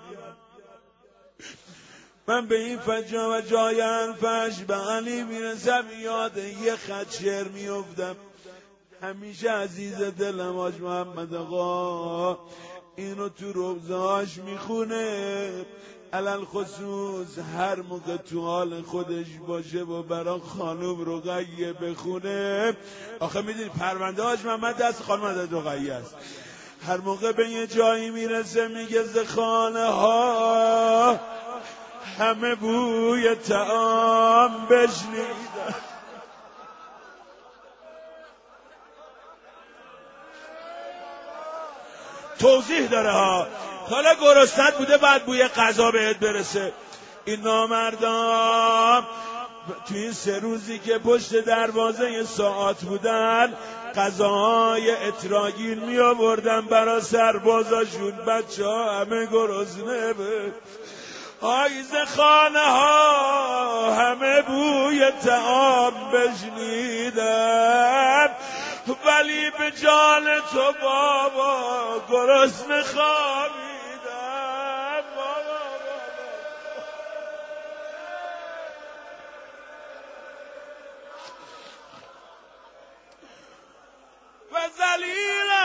من 2.30 2.46
به 2.46 2.58
این 2.58 2.78
فجا 2.78 3.30
و 3.30 3.40
جای 3.40 3.80
انفش 3.80 4.58
به 4.58 4.74
علی 4.74 5.22
می‌رسم 5.22 5.84
یاد 6.02 6.36
یه 6.36 6.76
خط 6.76 7.14
شعر 7.20 7.48
میفتم 7.48 8.16
همیشه 9.02 9.50
عزیز 9.50 10.02
دلم 10.02 10.58
آج 10.58 10.74
محمد 10.80 11.34
آقا 11.34 12.38
اینو 12.96 13.28
تو 13.28 13.52
روزهاش 13.52 14.36
می‌خونه. 14.36 15.50
علل 16.12 16.44
خصوص 16.44 17.38
هر 17.56 17.82
موقع 17.82 18.16
تو 18.16 18.40
حال 18.40 18.82
خودش 18.82 19.26
باشه 19.48 19.82
و 19.82 20.02
برا 20.02 20.38
خانوم 20.38 21.10
رقیه 21.10 21.72
بخونه. 21.72 22.76
آخه 23.20 23.42
می‌دونی 23.42 23.68
پرونده 23.68 24.22
آج 24.22 24.44
محمد 24.44 24.76
دست 24.76 25.02
خانم 25.02 25.24
عدد 25.24 25.54
رقیه 25.54 25.94
است. 25.94 26.14
هر 26.86 26.96
موقع 26.96 27.32
به 27.32 27.48
یه 27.48 27.66
جایی 27.66 28.10
می‌رسه 28.10 28.68
میگه 28.68 29.24
خانه 29.24 29.84
ها 29.84 31.20
همه 32.18 32.54
بوی 32.54 33.34
تعام 33.34 34.66
بشنیدن 34.66 35.74
توضیح 42.38 42.88
داره 42.88 43.10
ها. 43.10 43.46
حالا 43.90 44.14
گرستت 44.14 44.78
بوده 44.78 44.98
بعد 44.98 45.24
بوی 45.24 45.48
غذا 45.48 45.90
بهت 45.90 46.16
برسه. 46.16 46.72
این 47.24 47.40
نامردان 47.40 49.06
تو 49.88 49.94
این 49.94 50.12
سه 50.12 50.38
روزی 50.38 50.78
که 50.78 50.98
پشت 50.98 51.36
دروازه 51.36 52.24
ساعت 52.24 52.80
بودن 52.80 53.54
غذاهای 53.96 54.90
اتراگین 54.90 55.78
می 55.78 55.98
آوردن 55.98 56.60
برا 56.60 57.00
سربازاشون. 57.00 58.10
بچه 58.10 58.64
ها 58.64 59.00
همه 59.00 59.26
گرسنه. 59.26 60.14
آیز 61.40 61.94
خانه 62.16 62.60
ها 62.60 63.94
همه 63.94 64.42
بوی 64.42 65.10
تعام 65.10 66.10
بشنیدن 66.10 67.80
ولی 69.04 69.50
به 69.50 69.70
جان 69.70 70.40
تو 70.52 70.72
بابا 70.82 72.02
گرسنه 72.10 72.82
خوابیدن 72.82 73.60
بابا 75.16 75.60
و 84.52 84.54
زلیلا 84.76 85.59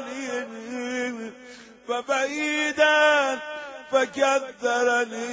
الأولين 0.00 1.32
فبعيدا 1.88 3.38
فكذرني 3.92 5.30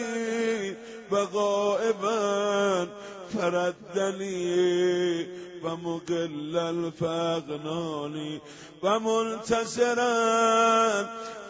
وغائبا 1.11 2.87
فردني 3.33 5.27
ومقلا 5.63 6.91
فأغناني 6.99 8.39
ومنتصرا 8.83 10.07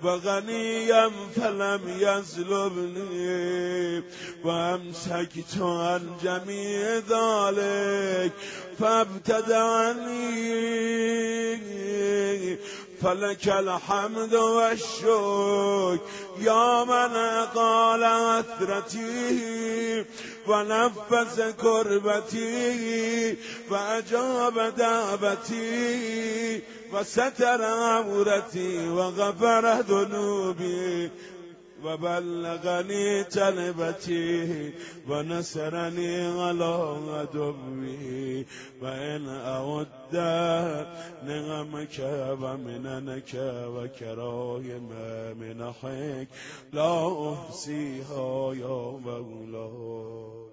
وغنيا 0.03 1.11
فلم 1.37 1.81
يظلمني 1.99 4.03
وامسكت 4.45 5.59
عن 5.61 6.11
جميع 6.23 6.95
ذلك 6.95 8.33
فابتدعني 8.79 10.29
فلك 13.03 13.49
الحمد 13.49 14.35
والشكر 14.35 15.99
يا 16.41 16.85
من 16.85 17.17
قال 17.55 18.05
عثرتي 18.05 20.05
ونفس 20.49 21.41
كربتي 21.63 23.37
وأجاب 23.71 24.75
دعبتي 24.77 26.63
وستر 26.93 27.65
عورتي 27.65 28.89
وغفر 28.89 29.81
ذنوبي 29.81 31.11
وبلغني 31.85 33.25
تلبتي 33.25 34.73
ونصرني 35.09 36.41
على 36.41 36.75
عدوي. 37.09 38.47
وإن 38.83 39.29
أود 39.29 40.17
نعمك 41.27 41.99
ومننك 42.43 43.33
وكرايم 43.75 44.89
منحك 45.41 46.29
لا 46.73 47.33
أحصيها 47.33 48.55
يا 48.55 48.99
مولاي 49.05 50.49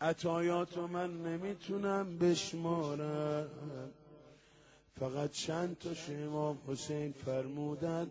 عطایات 0.00 0.78
من 0.78 1.10
نمی‌تونم 1.24 2.18
بشمارم. 2.18 3.48
فقط 5.00 5.30
چند 5.32 5.76
تا 5.78 6.14
امام 6.14 6.58
حسین 6.68 7.14
فرمودن 7.24 8.10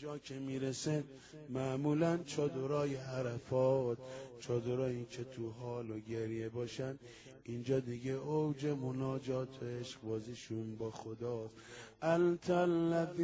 اینجا 0.00 0.18
که 0.18 0.34
می‌رسه 0.34 1.04
معمولا 1.48 2.18
چادرای 2.26 2.94
عرفات 2.94 3.98
چادرایی 4.40 5.04
که 5.04 5.24
تو 5.24 5.50
حال 5.50 5.90
و 5.90 5.98
گریه 6.00 6.48
باشن. 6.48 6.98
اینجا 7.44 7.80
دیگه 7.80 8.10
اوج 8.10 8.66
مناجات 8.66 9.62
عشق 9.62 10.00
بازیشون 10.00 10.76
با 10.76 10.90
خداست. 10.90 11.54
انت 12.02 12.50
الذی 12.50 13.20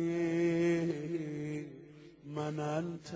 من 2.25 2.61
انت. 2.61 3.11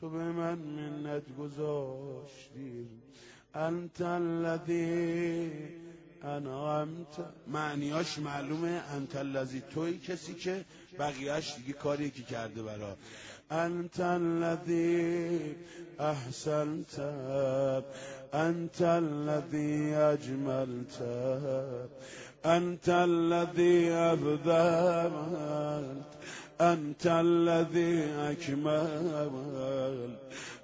تو 0.00 0.10
به 0.10 0.32
من 0.32 0.58
منت 0.58 1.36
گذاشتی. 1.36 2.88
انت 3.54 4.00
الذی 4.00 5.50
انعمت. 6.22 7.26
معنیاش 7.46 8.18
معلومه. 8.18 8.82
انت 8.94 9.16
الذی 9.16 9.60
توی 9.60 9.98
کسی 9.98 10.34
که 10.34 10.64
بقیهش 10.98 11.54
دیگه 11.56 11.72
کاری 11.72 12.10
که 12.10 12.22
کرده 12.22 12.62
برا. 12.62 12.96
انت 13.50 14.00
الذی 14.00 15.56
احسنت 15.98 17.00
انت 18.32 18.82
الذی 18.82 19.94
اجملت 19.94 21.02
انت 22.44 22.88
الذی 22.88 23.90
ابدلت 23.90 25.08
انت 26.60 27.06
الذي 27.06 28.02
اكمل 28.30 29.30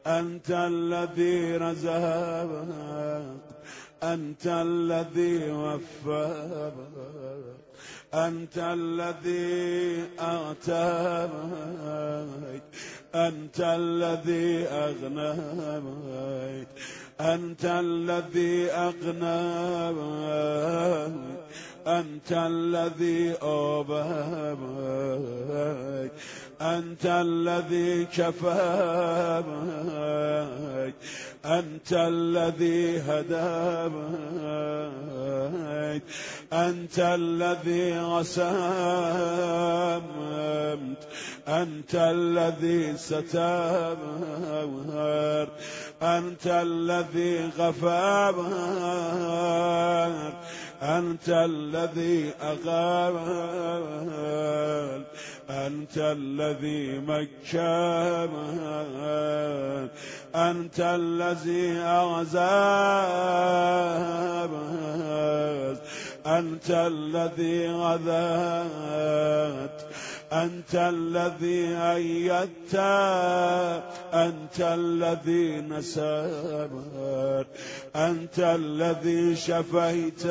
انت 0.07 0.51
الذي 0.51 1.57
رزقت 1.57 3.25
انت 4.03 4.47
الذي 4.47 5.51
وفقت 5.51 6.75
أنت 8.15 8.59
الذي 8.59 10.05
أغتابك 10.21 11.33
أنت 13.15 13.61
الذي 13.61 14.67
أغنابك 14.67 16.69
أنت 17.21 17.65
الذي 17.65 18.71
أغنابك 18.71 19.95
أنت 21.87 22.33
الذي 22.33 23.33
أوبابك 23.43 24.65
أنت 26.61 27.07
الذي 27.07 28.05
كفامك 28.05 29.75
أنت 31.45 31.93
الذي 31.93 33.01
هدامك 33.01 34.05
أنت 36.53 36.99
الذي 36.99 37.99
غسامت 37.99 39.35
أنت 41.49 41.95
الذي 41.95 42.97
ستامر 42.97 44.69
أنت 46.03 46.47
الذي 46.47 47.51
غفامر 47.59 48.55
أنت 50.83 51.29
الذي 51.29 52.33
أقام 52.41 53.17
أنت 55.51 55.99
الذي 55.99 56.44
مكان 57.07 58.31
أنت 60.35 60.81
الذي 60.81 61.79
أعزاب 61.79 62.35
أنت 66.27 66.71
الذي 66.71 67.69
غذات 67.69 69.83
أنت 70.33 70.75
الذي 70.75 71.77
أيدت. 71.77 72.75
أنت 74.15 74.61
الذي 74.61 75.61
نسبت 75.61 77.47
أنت 77.97 78.39
الذي 78.39 79.37
شفيت. 79.37 80.27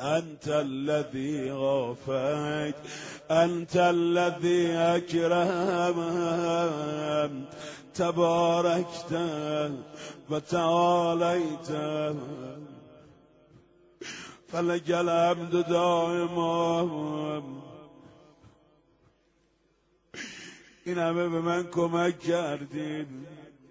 أنت 0.00 0.48
الذي 0.48 1.50
غفيت 1.50 2.74
أنت 3.30 3.76
الذي 3.76 4.72
أكرمت. 4.72 5.98
تباركت 7.94 9.12
وتعاليت. 10.30 11.68
فلك 14.52 14.90
الحمد 14.90 15.68
دائما. 15.68 17.42
این 20.84 20.98
همه 20.98 21.28
به 21.28 21.40
من 21.40 21.62
کمک 21.66 22.20
کردین. 22.20 23.06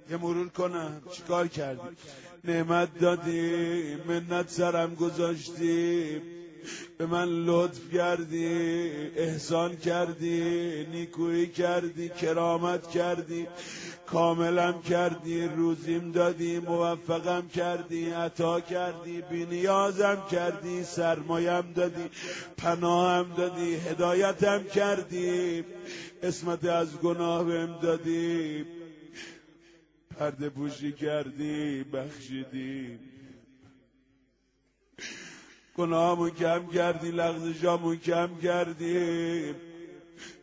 یه 0.10 0.18
مرور 0.18 0.50
کنم. 0.50 1.02
چیکار 1.12 1.48
کردی 1.48 1.80
نعمت 2.48 3.00
دادی 3.00 3.96
منت 4.08 4.50
سرم 4.50 4.96
گذاشتی 4.96 6.22
به 6.98 7.06
من 7.06 7.46
لطف 7.46 7.94
کردی 7.94 8.48
احسان 9.16 9.76
کردی 9.76 10.86
نیکویی 10.92 11.48
کردی 11.48 12.10
کرامت 12.10 12.90
کردی. 12.90 13.48
کاملم 14.06 14.82
کردی 14.82 15.48
روزیم 15.48 16.12
دادی 16.12 16.60
موفقم 16.60 17.48
کردی 17.48 18.10
عطا 18.10 18.60
کردی 18.60 19.22
بینیازم 19.22 20.24
کردی 20.32 20.84
سرمایم 20.84 21.74
دادی 21.76 22.10
پناهم 22.58 23.34
دادی 23.38 23.76
هدایتم 23.76 24.64
کردی. 24.64 25.64
اسمت 26.24 26.66
از 26.66 26.98
گناه 26.98 27.44
بهم 27.44 27.80
دادی. 27.82 28.66
پرده 30.20 30.50
پوشی 30.50 30.92
کردی 30.92 31.84
بخشیدی. 31.84 33.00
گناهمون 35.78 36.30
کم 36.30 36.68
کردی 36.68 37.12
لغزشامون 37.12 37.98
کم 37.98 38.38
کردی. 38.44 39.54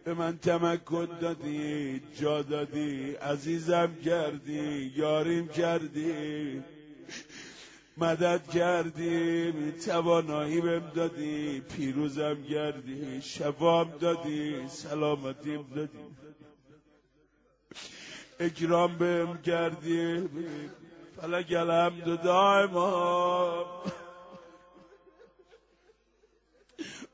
به 0.04 0.14
من 0.14 0.38
تمکن 0.38 1.08
دادی 1.20 2.00
جا 2.20 2.42
دادی 2.42 3.12
عزیزم 3.14 3.94
کردی 4.04 4.92
یاریم 4.96 5.48
کردی. 5.48 6.62
مدد 7.96 8.48
کردی 8.48 9.52
توانایی 9.72 10.60
بهم 10.60 10.90
دادی 10.94 11.60
پیروزم 11.60 12.42
کردی 12.42 13.22
شفام 13.22 13.90
دادی 14.00 14.68
سلامتیم 14.68 15.66
دادی. 15.74 15.98
اکرام 18.40 18.98
بهم 18.98 19.42
کردی. 19.42 20.28
فلک 21.20 21.52
الحمد 21.52 22.22
دائما. 22.22 23.64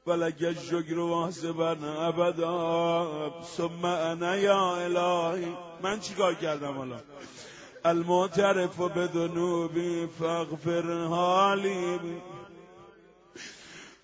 فلک 0.04 0.42
الشکر 0.42 0.98
واسبا 0.98 1.70
ابدا. 2.08 3.44
ثم 3.56 3.84
انا 3.84 4.36
یا 4.36 4.76
الهی. 4.76 5.56
من 5.82 6.00
چیکار 6.00 6.34
کردم 6.34 6.78
حالا؟ 6.78 7.00
المعترف 7.84 8.80
بدنوبی 8.80 10.08
فاغفر 10.18 11.04
حالی. 11.04 12.00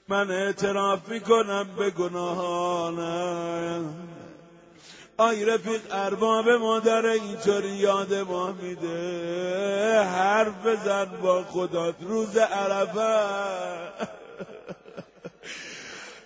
من 0.08 0.30
اعتراف 0.30 1.08
می‌کنم 1.08 1.68
به 1.78 1.90
گناهانم. 1.90 3.36
آی 5.18 5.44
رفیق 5.44 5.80
ارباب 5.90 6.48
مادر 6.48 7.06
اینطوری 7.06 7.68
یاد 7.68 8.14
ما 8.14 8.52
میده. 8.52 10.02
حرف 10.02 10.66
بزن 10.66 11.04
با 11.22 11.42
خدا 11.42 11.94
روز 12.00 12.36
عرفه. 12.36 13.26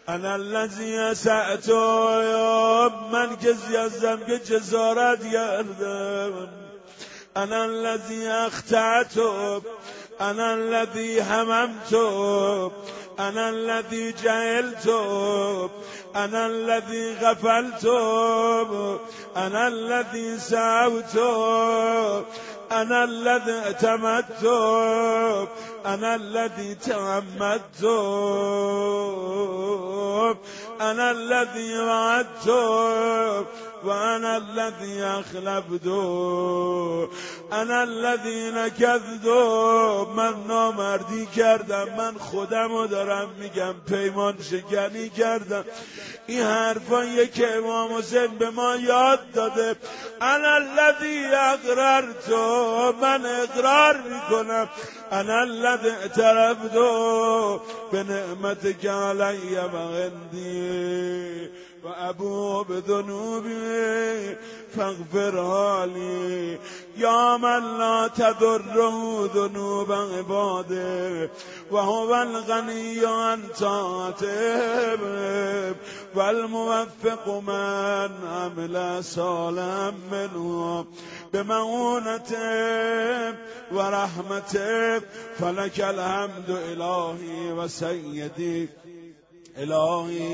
انا 0.08 0.32
الذی 0.32 0.96
اسعتو 0.96 1.74
من 3.12 3.36
کسی 3.36 3.76
هستم 3.76 4.18
که 4.26 4.38
جزارت 4.38 5.32
کردم 5.32 6.48
انا 7.36 7.62
الذی 7.62 8.26
اختعتو 8.26 9.60
أنا 10.20 10.54
الذي 10.54 11.22
هممت 11.22 11.94
أنا 13.20 13.48
الذي 13.48 14.12
جهلت 14.12 14.86
أنا 16.16 16.46
الذي 16.46 17.14
غفلت 17.22 17.84
أنا 19.36 19.68
الذي 19.68 20.38
سعوت 20.38 21.16
أنا 22.72 23.04
الذي 23.04 23.52
اعتمدت 23.52 24.44
أنا 25.86 26.14
الذي 26.14 26.74
تعمدت 26.74 27.84
أنا 30.80 31.10
الذي 31.10 31.78
وعدت 31.78 32.48
وانا 33.84 34.36
الذي 34.36 35.02
اخلفت 35.02 35.86
انا 37.52 37.82
الذي 37.82 38.50
نکذت 38.50 39.26
من 40.16 40.34
نامردی 40.46 41.26
کردم. 41.26 41.86
من 41.98 42.18
خودم 42.18 42.72
رو 42.72 42.86
دارم 42.86 43.28
میگم. 43.38 43.74
پیمان 43.88 44.34
شکنی 44.50 45.08
کردم. 45.08 45.64
این 46.26 46.42
حرفایی 46.42 47.26
که 47.26 47.56
امام 47.56 47.92
حسین 47.92 48.26
به 48.26 48.50
ما 48.50 48.76
یاد 48.76 49.30
داده. 49.34 49.76
انا 50.20 50.54
الذی 50.54 51.24
اقررت 51.24 52.28
من 53.02 53.26
اقرار 53.26 53.96
می‌کنم. 53.96 54.68
انا 55.12 55.40
الذی 55.40 55.88
اعترفت 55.88 56.72
به 57.92 58.02
نعمت 58.02 58.80
که 58.80 58.90
علی 58.90 59.56
و 59.56 59.76
و 61.84 61.88
ابو 61.88 62.64
لي 65.84 66.58
يا 66.96 67.36
من 67.36 67.78
لا 67.78 68.08
تضره 68.08 69.26
ذنوب 69.34 69.92
عباده 69.92 71.30
وهو 71.70 72.22
الغني 72.22 73.06
عن 73.06 73.40
طاعته 73.60 74.96
والموفق 76.14 77.28
من 77.28 78.10
عمل 78.28 79.04
صالحا 79.04 79.94
منه 80.12 80.86
بمعونته 81.32 82.40
ورحمته 83.72 84.98
فلك 85.38 85.80
الحمد 85.80 86.50
إلهي 86.50 87.52
وسيدي 87.52 88.40
الهی 88.40 88.79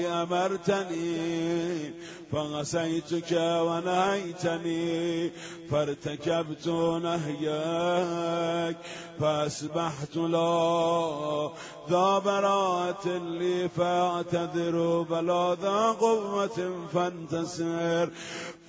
امرتنی 0.06 1.92
فغسیتك 2.32 3.32
و 3.66 3.80
نهیتنی 3.80 5.30
فارتكبت 5.70 6.66
نهیک 7.02 8.76
فاسبحت 9.20 10.16
لا 10.16 11.50
ذا 11.90 12.18
براءة 12.18 13.08
لي 13.38 13.68
فاعتذر 13.68 15.02
بلا 15.02 15.56
ذا 15.62 15.96
قوة 16.00 16.72
فانتصر. 16.94 18.08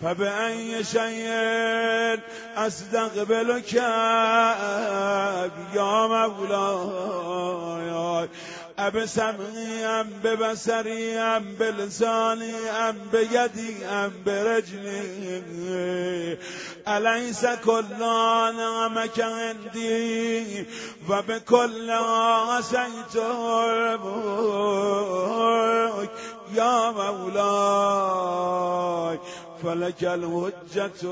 فبأي 0.02 0.84
شيء 0.84 2.20
استقبلك 2.58 3.74
يا 3.74 5.48
مولاي؟ 6.08 8.30
اب 8.80 9.06
سمعی 9.06 10.04
به 10.24 10.36
بسری 10.36 11.18
ام 11.18 11.56
به 11.56 11.72
لسانی 11.72 12.54
ام 12.70 12.95
به 13.12 13.24
یدی 13.32 13.84
ام 13.84 14.14
به 14.26 14.44
رجلی 14.44 16.38
الیس 16.86 17.45
کلا 17.45 18.52
نعمک 18.52 19.20
عندی 19.20 20.66
و 21.10 21.22
به 21.22 21.40
کل 21.40 21.90
عصیتک 22.58 23.16
یا 26.54 26.91
مولای 26.91 28.38
فلك 29.64 30.04
الحجة 30.04 31.08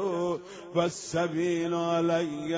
والسبيل 0.76 1.74
علي 1.74 2.52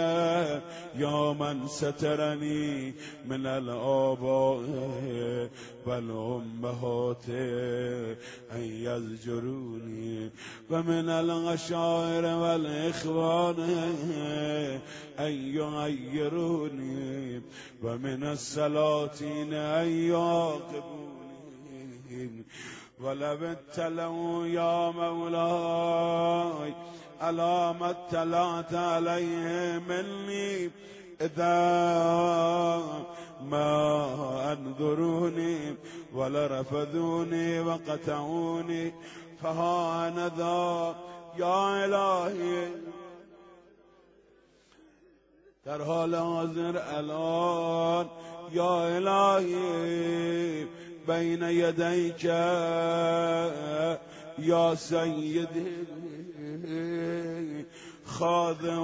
يا 0.96 1.34
من 1.34 1.68
سترني 1.68 2.94
من 3.26 3.46
الآباء 3.46 5.50
والأمهات 5.86 7.30
أن 8.52 8.64
يزجروني 8.64 10.30
ومن 10.70 11.10
العشائر 11.10 12.26
والإخوان 12.26 13.60
أن 15.20 15.32
يغيروني 15.56 17.42
ومن 17.84 18.24
السلاطين 18.24 19.54
أن 19.54 19.88
يعاقبوني 19.88 21.08
ولو 23.02 23.38
اتلوا 23.46 24.48
يا 24.48 24.92
مولاي 24.92 26.74
على 27.22 27.76
ما 27.80 27.90
اطلعت 27.90 28.74
عليه 28.74 29.80
مني 29.90 30.72
إذا 31.22 31.58
ما 33.42 34.54
أنذروني 34.54 35.76
ولرفضوني 36.14 37.60
وقطعوني 37.60 38.94
فها 39.44 40.08
أنا 40.08 40.28
ذا 40.38 40.96
يا 41.38 41.86
إلهي. 41.86 42.70
در 45.66 45.86
حال 45.86 46.16
حاضر 46.16 46.76
ألان 47.00 48.08
یا 48.52 48.98
الهی 48.98 50.68
بين 51.08 51.44
يديك 51.44 52.24
يا 54.40 54.76
سيدي 54.76 55.48
خاضع 58.06 58.78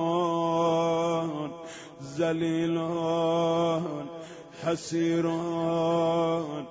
ذليل 2.18 2.78
حسيرون 4.64 6.66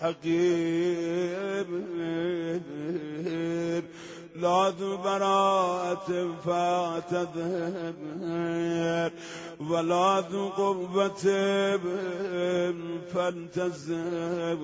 حقير 0.00 1.66
لا 4.40 4.70
براءة 5.04 6.34
فاعتذر 6.46 7.94
ولا 9.70 10.20
ذو 10.30 10.48
قربة 10.48 11.24
فانتزر 13.14 14.58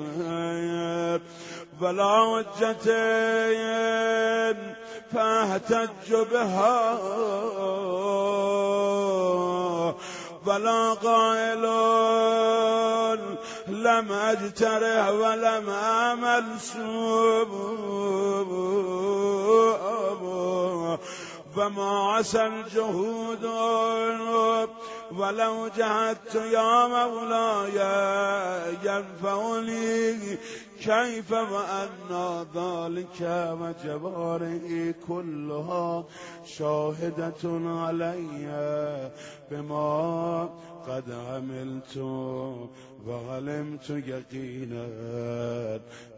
ولا 1.80 2.42
حجة 2.58 2.86
فاحتج 5.12 6.08
بها. 6.32 6.98
ولا 10.46 10.92
قائل 10.92 11.62
لم 13.68 14.12
اجترح 14.12 15.08
ولم 15.08 15.70
أعمل 15.70 16.44
سوء 16.60 17.84
وما 21.56 22.12
عسى 22.12 22.46
الجهود 22.46 23.44
ولو 25.12 25.68
جهدت 25.76 26.34
يا 26.34 26.86
مولاي 26.86 27.78
ينفعني. 28.84 30.38
كيف 30.84 31.32
وأن 31.32 32.44
ذلك 32.54 33.20
وجواره 33.60 34.94
كلها 35.08 36.04
شاهدة 36.44 37.42
علي 37.64 39.10
بما 39.50 40.42
قد 40.86 41.10
عملت 41.10 41.96
وعلمت 43.06 43.90
يقينا 43.90 44.86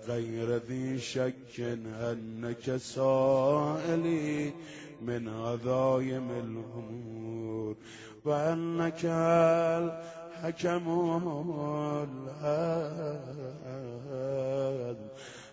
غير 0.09 0.57
ذي 0.57 0.99
شك 0.99 1.61
أنك 2.01 2.77
سائلي 2.77 4.53
من 5.03 5.29
عظايم 5.29 6.31
الأمور 6.31 7.77
وأنك 8.25 9.05
الحكم 10.45 10.87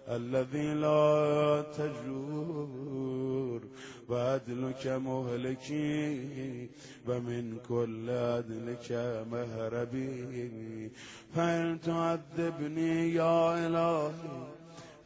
الذي 0.09 0.73
لا 0.73 1.63
تجور. 1.77 3.61
وعدلك 4.09 4.87
مهلكي 4.87 6.69
ومن 7.07 7.57
كل 7.69 8.09
عدلك 8.09 8.91
مهربي. 9.31 10.91
فإن 11.35 11.81
تعذبني 11.81 13.13
يا 13.13 13.67
إلهي 13.67 14.11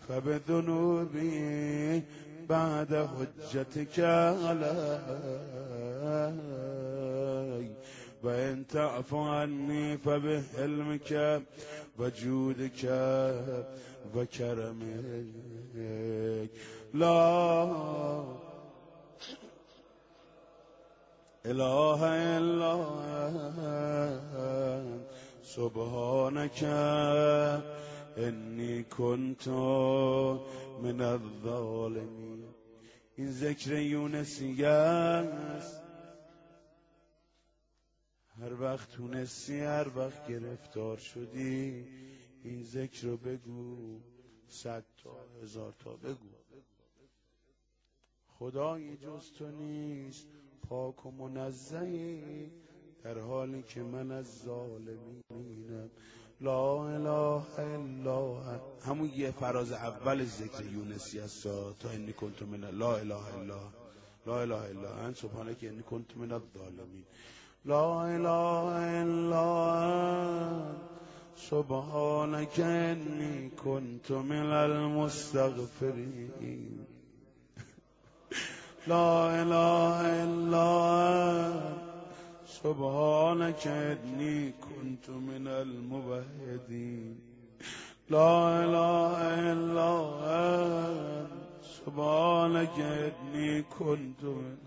فبذنوبي 0.08 2.04
بعد 2.50 3.08
حجتك 3.14 4.00
علي 4.00 5.00
وإن 8.28 8.68
تعفو 8.68 9.20
عني 9.20 9.98
فبحلمك 9.98 11.42
وجودك 12.00 12.84
وكرمك. 14.16 15.26
لا 16.94 18.24
إله 21.46 22.00
إلا 22.38 22.74
سبحانك 25.44 26.64
إني 28.18 28.84
كنت 28.84 29.48
من 30.84 31.02
الظالمين. 31.02 32.44
این 33.18 33.32
ذکر 33.32 33.74
یونسیه 33.74 34.68
است 34.68 35.87
هر 38.42 38.62
وقت 38.62 38.92
تونستی 38.92 39.60
هر 39.60 39.88
وقت 39.98 40.28
گرفتار 40.28 40.98
شدی 40.98 41.86
این 42.44 42.64
ذکر 42.64 43.08
رو 43.08 43.18
بگو 43.18 44.00
صد 44.48 44.84
تا 45.04 45.16
هزار 45.44 45.74
تا 45.80 45.96
بگو. 45.96 46.30
خدای 48.40 48.98
جز 48.98 49.32
تو 49.32 49.52
نیست 49.52 50.28
پاک 50.70 51.06
و 51.06 51.12
منزهی 51.12 52.52
در 53.04 53.20
حالی 53.20 53.64
که 53.64 53.82
من 53.82 54.12
از 54.12 54.42
ظالمینم. 54.46 55.90
لا 56.42 56.88
اله 56.88 57.60
الا 57.60 58.42
همون 58.86 59.12
یه 59.16 59.32
فراز 59.32 59.72
اول 59.72 60.24
ذکر 60.24 60.66
یونسی 60.66 61.20
است 61.20 61.44
تا 61.80 61.90
انی 61.90 62.14
کنت 62.14 62.42
من 62.42 62.70
لا 62.70 62.98
اله 62.98 63.36
الا 63.36 63.60
لا 64.26 64.42
اله 64.42 64.56
الا 64.56 64.96
ان 64.96 65.14
سبحانه 65.14 65.56
که 65.56 65.70
انی 65.70 65.84
کنت 65.84 66.18
من 66.18 66.32
الظالمین 66.32 67.06
لا 67.68 68.16
إله 68.16 68.68
إلا 69.04 69.48
سبحانك 71.50 72.60
انی 72.60 73.50
کنت 73.64 74.12
من 74.12 74.52
المستغفرین 74.60 76.18
لا 78.88 79.42
اله 79.42 79.98
الا 80.24 80.72
سبحانك 82.48 83.68
إني 83.68 84.52
كنت 84.52 85.10
من 85.10 85.48
الموحدين 85.48 87.20
لا 88.10 88.64
إله 88.64 89.18
إلا 89.52 89.92
أنت 90.40 91.32
سبحانك 91.86 92.80
إني 92.80 93.62
كنت 93.62 94.24
من 94.24 94.67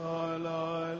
إلا 0.00 0.98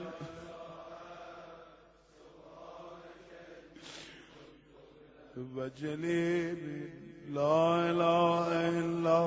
وجليبي 5.55 6.89
لا 7.29 7.89
إله 7.91 8.47
إلا 8.79 9.21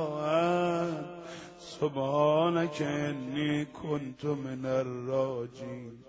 أنت 0.83 1.07
سبحانك 1.59 2.83
إني 2.83 3.65
كنت 3.65 4.25
من 4.25 4.67
الراجين 4.67 6.03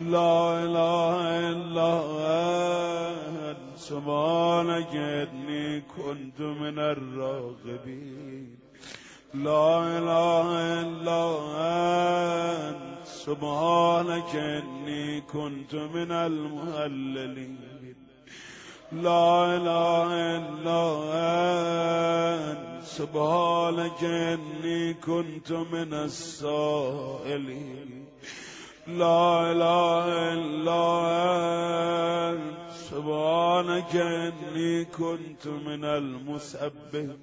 لا 0.00 0.64
إله 0.64 1.16
إلا 1.50 1.92
أنت 3.50 3.76
سبحانك 3.76 4.94
إني 4.96 5.80
كنت 5.80 6.40
من 6.40 6.78
الراغبين 6.78 8.63
لا 9.34 9.98
إله 9.98 10.48
إلا 10.80 11.22
أنت. 12.68 13.04
سبحانك 13.04 14.34
إني 14.34 15.20
كنت 15.20 15.74
من 15.74 16.12
المهللين. 16.12 17.58
لا 18.92 19.56
إله 19.56 20.08
إلا 20.38 20.82
أنت. 22.52 22.84
سبحانك 22.84 24.04
إني 24.04 24.94
كنت 24.94 25.52
من 25.52 25.94
السائلين. 25.94 28.04
لا 28.86 29.52
إله 29.52 30.32
إلا 30.32 30.84
أنت. 32.30 32.70
سبحانك 32.90 33.96
إني 33.96 34.84
كنت 34.84 35.46
من 35.46 35.84
المسبح 35.84 37.14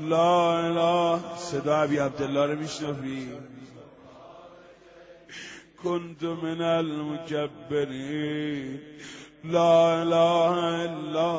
لا 0.00 0.60
إله 0.68 1.36
صدا 1.36 1.84
أبي 1.84 2.00
عبد 2.00 2.22
الله 2.22 2.46
رو 2.46 2.56
كنت 5.84 6.24
من 6.24 6.62
المكبرين 6.62 8.18
لا 9.44 10.02
إلا 10.84 11.30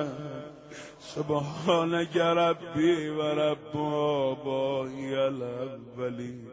أنت 0.00 0.42
سبحانك 1.00 2.16
ربي 2.16 3.10
ورب 3.10 3.76
آبائي 3.76 5.28
الأولين 5.28 6.48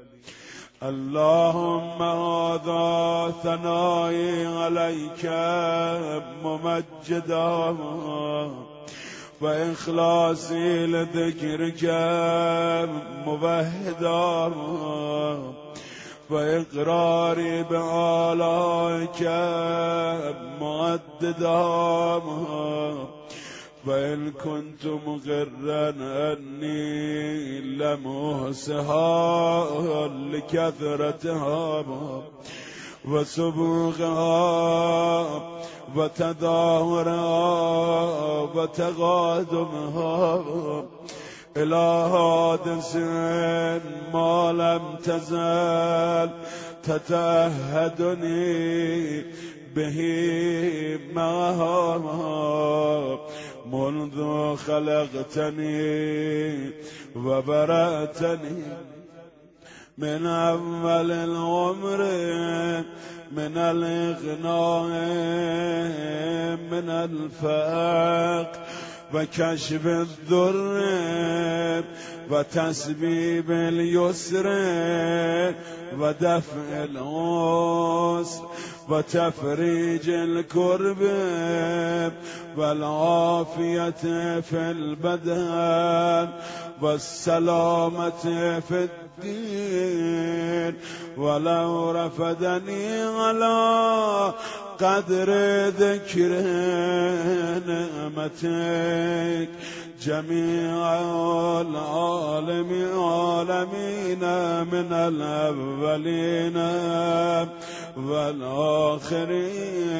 اللهم 0.83 2.01
هذا 2.01 3.33
ثنائي 3.43 4.45
عليك 4.45 5.25
ممجدا. 6.43 7.75
وإخلاصي 9.41 10.85
لذكرك 10.85 11.83
مبهدا 13.27 14.53
وإقراري 16.29 17.63
بآلائك 17.63 19.21
مؤددا 20.61 22.21
فإن 23.85 24.31
كنت 24.31 24.85
مغرا 24.85 25.89
أني 26.33 27.61
لموسها 27.61 29.07
لكثرتها 30.07 31.83
وسبوغها 33.05 34.49
وتداورها 35.95 37.39
وتغادمها 38.55 40.43
إلى 41.57 42.09
حادث 42.11 42.95
ما 44.13 44.51
لم 44.51 44.95
تزل 45.03 46.29
تتأهدني 46.83 48.39
به 49.75 49.99
معها 51.13 51.97
منذ 53.71 54.55
خلقتني 54.55 55.69
وبرأتني 57.15 58.63
من 59.99 60.25
أول 60.25 61.11
العمر 61.11 61.97
من 63.31 63.57
الإغناء 63.57 64.87
من 66.71 66.89
الفاق 66.89 68.67
وكشف 69.13 69.85
الذر 69.85 71.83
و 72.31 72.43
تسبیب 72.43 73.51
الیسر 73.51 74.47
و 75.99 76.13
دفع 76.13 76.83
العسر 76.83 78.43
و 78.89 79.01
تفریج 79.01 80.09
الكرب 80.09 81.01
و 82.57 82.61
العافیت 82.61 84.01
فی 84.41 84.57
البدن 84.57 86.27
و 86.81 86.85
السلامت 86.85 88.21
فی 88.67 88.75
الدین 88.75 90.75
ولو 91.17 91.93
رفدنی 91.93 92.87
على 93.19 94.33
قدر 94.79 95.29
ذكر 95.69 96.29
نعمتك 97.67 99.49
جميع 100.01 101.01
العالم 101.61 102.71
عالمين 102.99 104.23
من 104.71 104.91
الأولين 104.91 106.57
والآخرين. 109.17 109.99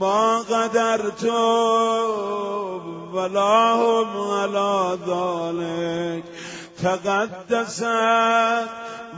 ما 0.00 0.38
قدرت 0.38 1.24
ولا 3.12 3.72
هم 3.74 4.30
على 4.30 4.98
ذلك 5.06 6.24
تقدست 6.82 7.86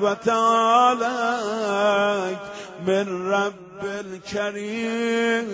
وتعالى 0.01 1.37
من 2.87 3.33
رب 3.33 3.85
الكريم 3.85 5.49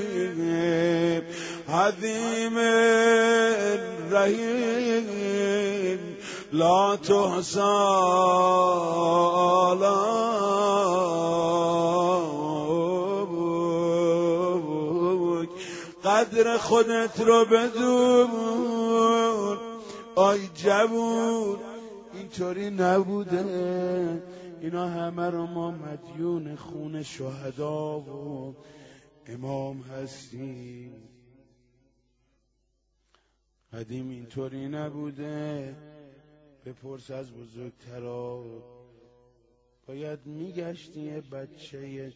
عظيم 1.68 2.58
رحيم 4.12 6.16
لا 6.52 6.98
تحصى 7.08 7.86
قدر 16.06 16.58
خودت 16.58 17.20
رو 17.20 17.44
بدون. 17.44 18.30
آی 20.14 20.48
جوون 20.54 21.58
اینطوری 22.14 22.70
نبوده. 22.70 24.22
اینا 24.60 24.88
همه 24.88 25.30
رو 25.30 25.46
ما 25.46 25.70
مدیون 25.70 26.56
خون 26.56 27.02
شهدا 27.02 28.00
و 28.00 28.56
امام 29.26 29.80
هستیم. 29.80 30.92
قدیم 33.72 34.08
اینطوری 34.10 34.68
نبوده. 34.68 35.74
بپرس 36.66 37.10
از 37.10 37.32
بزرگترا. 37.32 38.44
باید 39.86 40.26
میگشتی 40.26 41.10
بچه 41.10 42.12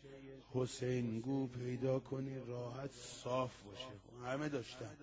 حسین 0.55 1.21
گو 1.21 1.47
پیدا 1.47 1.99
کنی 1.99 2.39
راحت 2.39 2.91
صاف 2.93 3.63
باشه. 3.63 3.87
همه 4.25 4.49
داشتن. 4.49 4.97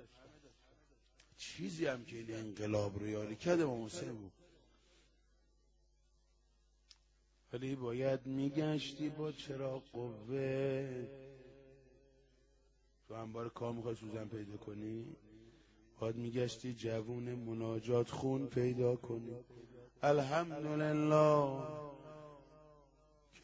چیزی 1.37 1.85
هم 1.85 2.05
که 2.05 2.17
این 2.17 2.35
انقلاب 2.35 2.99
رو 2.99 3.07
یاری 3.07 3.35
کرده 3.35 3.65
با 3.65 3.85
حسین 3.85 4.13
بود. 4.13 4.31
ولی 7.53 7.75
باید 7.75 8.25
میگشتی 8.25 9.09
با 9.09 9.31
چرا 9.31 9.79
قوه؟ 9.93 11.07
تو 13.07 13.13
انبار 13.13 13.49
کار 13.49 13.73
می‌خوای 13.73 13.95
سوزن 13.95 14.27
پیدا 14.27 14.57
کنی؟ 14.57 15.15
باید 15.99 16.15
میگشتی 16.15 16.73
جوون 16.73 17.35
مناجات 17.35 18.09
خون 18.09 18.47
پیدا 18.47 18.95
کنی. 18.95 19.35
الحمدلله. 20.01 21.86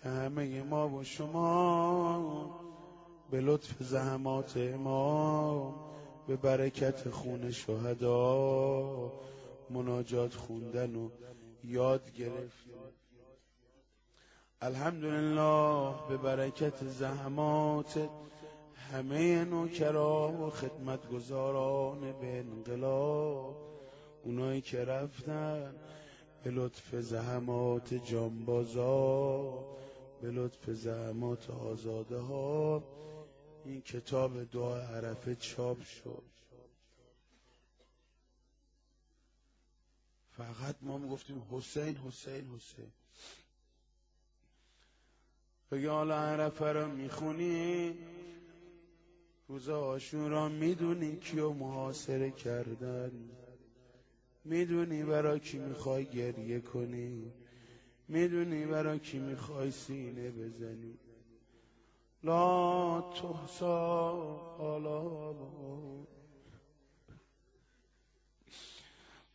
که 0.03 0.09
همه 0.09 0.63
ما 0.63 0.89
و 0.89 1.03
شما 1.03 2.59
به 3.31 3.41
لطف 3.41 3.83
زحمات 3.83 4.57
ما 4.57 5.75
به 6.27 6.35
برکت 6.35 7.09
خون 7.09 7.51
شهدا 7.51 9.11
مناجات 9.69 10.33
خوندن 10.33 10.95
و 10.95 11.09
یاد 11.63 12.13
گرفتیم. 12.13 12.73
الحمدلله 14.61 15.93
به 16.09 16.17
برکت 16.17 16.85
زحمات 16.87 18.09
همه 18.91 19.45
نوکرا 19.45 20.31
و 20.31 20.49
خدمتگزاران 20.49 21.99
به 21.99 22.39
انقلاب 22.39 23.55
اونایی 24.23 24.61
که 24.61 24.85
رفتن 24.85 25.75
به 26.43 26.51
لطف 26.51 26.95
زحمات 26.95 27.93
جانبازا 27.93 29.73
به 30.23 30.31
لطف 30.31 30.69
زحمات 30.69 31.49
آزاده 31.49 32.17
ها 32.17 32.83
این 33.65 33.81
کتاب 33.81 34.43
دعا 34.43 34.77
عرفه 34.77 35.35
چاپ 35.35 35.83
شد. 35.83 36.23
فقط 40.31 40.75
ما 40.81 40.97
می‌گفتیم 40.97 41.43
حسین 41.51 41.97
حسین 41.97 42.47
حسین. 42.47 42.91
بگه 45.71 45.89
حالا 45.89 46.15
عرفه 46.15 46.65
رو 46.65 46.87
می‌خونی؟ 46.87 47.93
روز 49.47 49.69
آشورا 49.69 50.49
می‌دونی 50.49 51.15
کیو 51.17 51.53
محاصره 51.53 52.31
کردن؟ 52.31 53.11
می‌دونی 54.43 55.03
برا 55.03 55.39
کی 55.39 55.57
می‌خوای 55.57 56.05
گریه 56.05 56.59
کنی؟ 56.59 57.42
می‌دونی 58.07 58.65
برا 58.65 58.97
کی 58.97 59.19
می‌خوای 59.19 59.71
سینه 59.71 60.31
بزنی؟ 60.31 60.97
لا 62.23 63.01
تحسا 63.01 64.11
آلا 64.59 65.03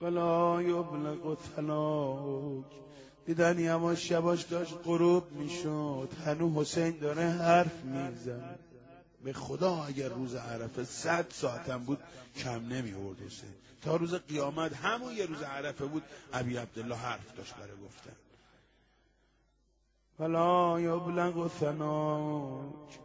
ولا 0.00 0.62
یبلغ 0.62 1.38
ثناک 1.56 2.64
دیدن 3.26 3.58
یواش 3.58 4.10
یواش 4.10 4.42
داشت 4.42 4.74
غروب 4.84 5.32
می‌شد. 5.32 6.08
هنو 6.24 6.60
حسین 6.60 6.98
داره 6.98 7.22
حرف 7.22 7.84
میزن 7.84 8.58
به 9.24 9.32
خدا 9.32 9.84
اگر 9.84 10.08
روز 10.08 10.34
عرفه 10.34 10.84
صد 10.84 11.26
ساعتم 11.30 11.78
بود 11.78 11.98
کم 12.36 12.66
نمی 12.66 12.90
حسین. 12.90 13.54
تا 13.82 13.96
روز 13.96 14.14
قیامت 14.14 14.76
همون 14.76 15.12
یه 15.12 15.26
روز 15.26 15.42
عرفه 15.42 15.86
بود 15.86 16.02
ابی 16.32 16.56
عبدالله 16.56 16.96
حرف 16.96 17.36
داشت 17.36 17.54
برای 17.54 17.76
گفتن. 17.84 18.16
ولا 20.18 20.80
یبلغ 20.80 21.48
ثناک 21.48 23.00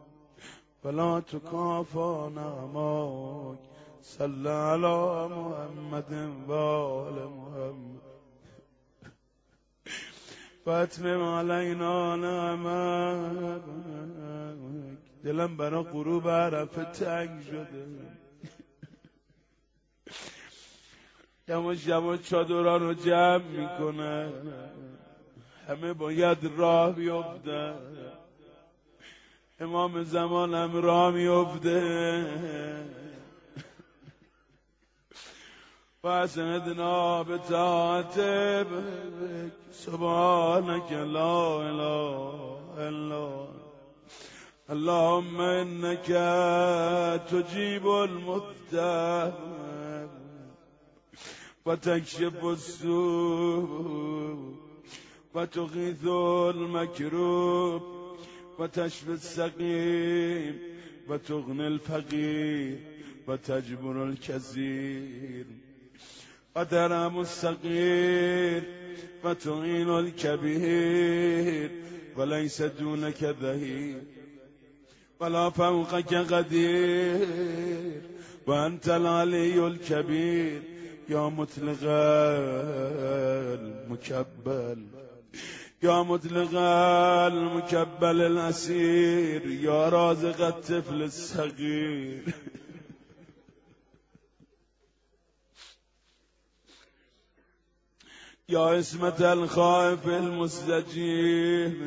ولا 0.84 1.22
تکافا 1.22 2.30
نعماک 2.30 3.60
صلی 4.02 4.50
علی 4.50 5.28
محمد 5.34 6.14
و 6.48 6.54
آل 6.54 7.14
محمد. 7.14 8.02
فاتمم 10.66 11.24
علینا 11.24 12.16
نعمک. 12.16 13.62
دلم 15.24 15.58
برا 15.58 15.84
غروب 15.84 16.30
عرفه 16.30 16.84
تنگ 16.84 17.42
شده. 17.42 17.88
یواش 21.48 21.88
یواش 21.88 22.20
چادران 22.30 22.82
رو 22.82 22.94
جمع 22.94 23.38
می‌کنه 23.38 24.34
همه 25.68 25.94
باید 25.94 26.38
راه 26.58 26.92
بیفتن 26.92 27.76
امام 29.60 30.04
زمانم 30.04 30.76
راه 30.76 31.12
میفته. 31.12 32.76
فاسندنا 36.04 37.24
بطاعتك 37.24 38.68
سبحانك 39.72 40.92
لا 40.92 41.62
اله 41.70 42.60
الا 42.78 43.48
اللهم 44.70 45.42
انك 45.42 46.08
تجيب 47.32 47.88
المضطر 47.88 49.34
وتكشف 51.66 52.44
السوء. 52.46 53.84
وتغيث 55.36 56.06
المكروب 56.56 57.82
وتشفي 58.60 59.12
السقيم 59.12 60.60
وتغني 61.10 61.68
الفقير 61.68 62.80
وتجبر 63.28 64.04
الكثير 64.04 65.46
وترام 66.56 67.20
الصغير 67.20 68.64
وتعين 69.24 69.90
الكبير 69.90 71.72
وليس 72.18 72.62
دونك 72.62 73.24
ذهير 73.24 74.02
ولا 75.20 75.50
فوقك 75.50 76.14
قدير 76.14 78.02
وأنت 78.48 78.90
العلي 78.90 79.68
الكبير 79.68 80.62
یا 81.10 81.30
مطلق 81.30 81.78
المکبل 83.60 85.03
یا 85.84 86.04
مطلق 86.04 86.54
المکبل 86.54 88.22
الاسیر 88.22 89.48
یا 89.48 89.90
رازق 89.90 90.42
الطفل 90.42 91.02
الصغیر. 91.02 92.34
یا 98.48 98.70
اسمت 98.70 99.22
الخائف 99.22 100.08
المستجیب 100.08 101.84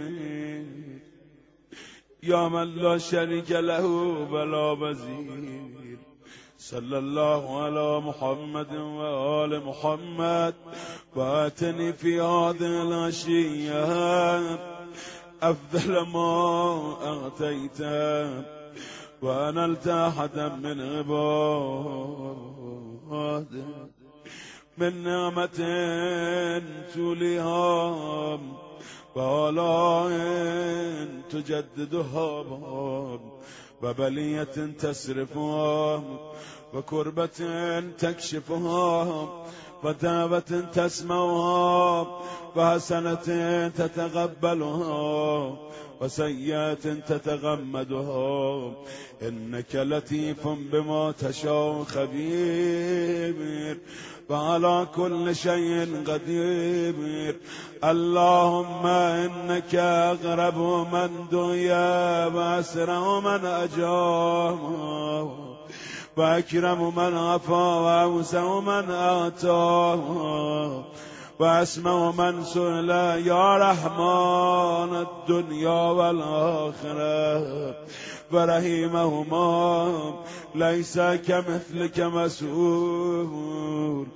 یا 2.22 2.48
من 2.48 2.74
لا 2.74 2.98
شریک 2.98 3.52
له 3.52 3.86
ولا 4.30 4.72
وزیر. 4.72 5.75
صلى 6.70 6.98
الله 6.98 7.62
على 7.62 8.00
محمد 8.00 8.74
وآل 8.74 9.66
محمد. 9.66 10.54
وآتني 11.16 11.92
في 11.92 12.20
هذه 12.20 12.82
العشية. 12.82 14.40
أفضل 15.42 16.06
ما 16.06 16.96
أعطيت. 17.06 17.80
وأنلت 19.22 19.88
أحدا 19.88 20.48
من 20.48 20.80
عبادك 20.80 21.46
من 24.78 25.02
نعمة 25.02 25.58
توليها 26.94 28.40
وآلاء 29.14 30.10
تجددها 31.30 32.44
وبلية 33.82 34.72
تصرفها 34.78 36.02
وكربة 36.76 37.80
تكشفها 37.98 39.28
ودعوة 39.84 40.68
تسمعها 40.74 42.06
وحسنة 42.56 43.68
تتقبلها 43.68 45.56
وسيئة 46.00 46.74
تتغمدها 47.08 48.72
إنك 49.22 49.74
لطيف 49.74 50.48
بما 50.48 51.12
تشاء 51.12 51.84
خبير 51.84 53.78
وعلى 54.30 54.86
كل 54.96 55.36
شيء 55.36 56.02
قدير 56.06 57.36
اللهم 57.84 58.86
إنك 58.86 59.74
أقرب 59.74 60.58
من 60.92 61.10
دعي 61.32 61.70
وأسرع 62.34 63.20
من 63.20 63.44
أجاب 63.46 64.58
وأكرم 66.16 66.94
من 66.96 67.16
عفا 67.16 67.54
وأوسع 67.54 68.60
من 68.60 68.90
آتى 68.90 70.00
وأسمع 71.38 72.10
من 72.10 72.44
سئل 72.44 72.90
يا 73.26 73.56
رحمن 73.56 75.06
الدنيا 75.06 75.90
والآخرة 75.90 77.74
ورحيمهما 78.32 79.94
ليس 80.54 80.98
كمثلك 80.98 82.00
مسؤول 82.00 84.06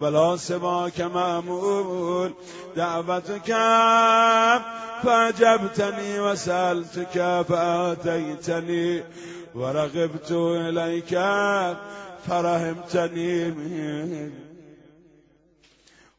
ولا 0.00 0.36
سواك 0.36 1.00
مأمول 1.00 2.32
دعوتك 2.76 3.52
فأجبتني 5.02 6.20
وسألتك 6.20 7.44
فآتيتني 7.48 9.02
ورغبت 9.54 10.30
إليك 10.32 11.18
فرحمتني 12.28 13.52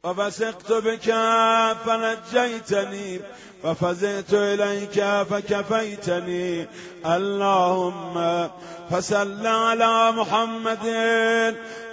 وفسقت 0.03 0.71
بك 0.71 1.13
فنجيتني 1.85 3.19
وفزعت 3.63 4.33
إليك 4.33 5.03
فكفيتني 5.29 6.67
اللهم 7.05 8.49
فصل 8.91 9.47
على 9.47 10.11
محمد 10.11 10.85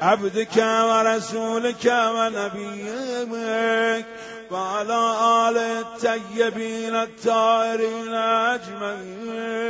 عبدك 0.02 0.56
ورسولك 0.56 1.84
ونبيك 2.14 4.06
وعلى 4.50 5.16
آل 5.48 5.56
الطيبين 5.58 6.94
الطاهرين 6.94 8.14
أجمعين. 8.14 9.68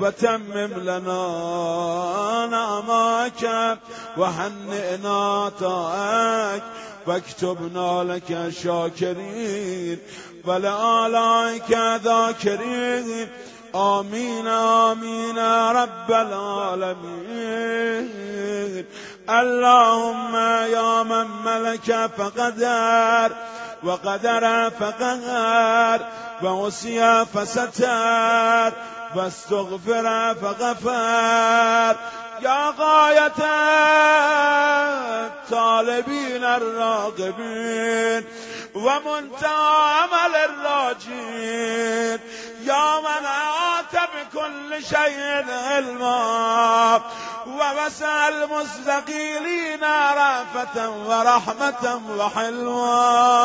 وتمم 0.00 0.72
لنا 0.82 2.46
نعماك 2.50 3.78
وهنئنا 4.16 5.48
طاعك 5.60 6.62
واكتبنا 7.06 8.04
لك 8.04 8.52
شاكرين 8.62 9.98
ولآلائك 10.44 11.70
ذاكرين. 12.04 13.28
آمين 13.74 14.46
آمين 14.46 15.38
رب 15.68 16.10
العالمين. 16.10 17.22
اللهم 19.30 20.36
يا 20.72 21.02
من 21.02 21.26
ملك 21.44 22.10
فقدر 22.18 23.32
وقدر 23.84 24.70
فقهر 24.80 26.00
ووصي 26.42 27.24
فستر 27.34 28.72
واستغفر 29.16 30.34
فغفر. 30.34 31.96
يا 32.42 32.74
غاية 32.78 33.40
الطالبين 35.26 36.44
الراغبين 36.44 38.24
ومنتهى 38.74 39.82
عمل 40.02 40.34
الراجين. 40.36 42.18
من 43.00 43.26
أعطى 43.26 44.08
بكل 44.14 44.84
شيء 44.84 45.44
علما 45.50 47.00
ووسع 47.46 48.28
المستقيلين 48.28 49.84
رأفة 50.16 50.88
ورحمة 50.88 52.00
وحلوة 52.18 53.42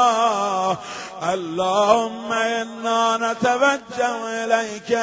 اللهم 1.24 2.34
إنا 2.34 3.18
نتوجه 3.18 4.44
إليك. 4.44 5.00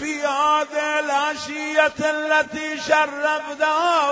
في 0.00 0.20
هذه 0.20 1.00
العشية 1.00 2.00
التي 2.00 2.80
شرفتها 2.80 4.10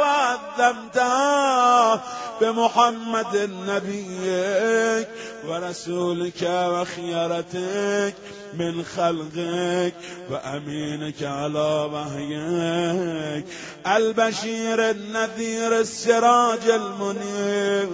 وأذمتها 0.59 2.03
بمحمد 2.41 3.51
نبيك 3.69 5.09
ورسولك 5.47 6.43
وخيرتك 6.43 8.15
من 8.55 8.85
خلقك 8.97 9.95
وأمينك 10.31 11.23
على 11.23 11.89
وحيك 11.93 13.45
البشير 13.87 14.91
النذير 14.91 15.81
السراج 15.81 16.69
المنير 16.69 17.89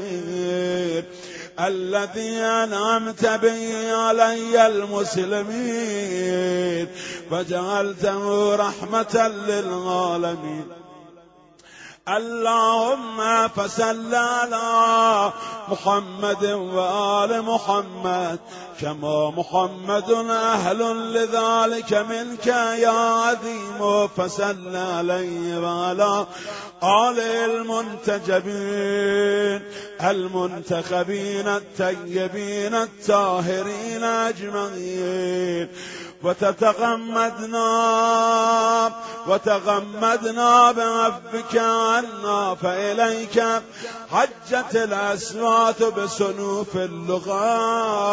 الذي 1.60 2.38
أنعمت 2.40 3.26
به 3.26 3.92
علي 3.96 4.66
المسلمين 4.66 6.14
وجعلته 7.30 8.54
رحمة 8.56 9.28
للعالمين. 9.28 10.83
اللهم 12.08 13.48
فصل 13.48 14.14
على 14.14 15.32
محمد 15.68 16.44
وآل 16.44 17.42
محمد 17.42 18.38
كما 18.80 19.30
محمد 19.30 20.10
أهل 20.30 20.78
لذلك 21.14 21.92
منك 21.92 22.46
يا 22.46 22.90
عظيم 22.90 24.08
فصل 24.08 24.76
عليه 24.76 25.58
وعلى 25.58 26.26
آل 26.82 27.20
المنتجبين 28.30 29.62
المنتخبين 30.00 31.48
الطيبين 31.48 32.74
الطاهرين 32.74 34.04
أجمعين. 34.04 35.68
وتتغمدنا 36.24 37.64
وتغمدنا 39.28 40.72
بعفك 40.72 41.56
عنا 41.56 42.54
فإليك. 42.54 43.44
حجت 44.10 44.74
الأسوات 44.74 45.82
بسنوف 45.82 46.76
اللغات. 46.76 48.04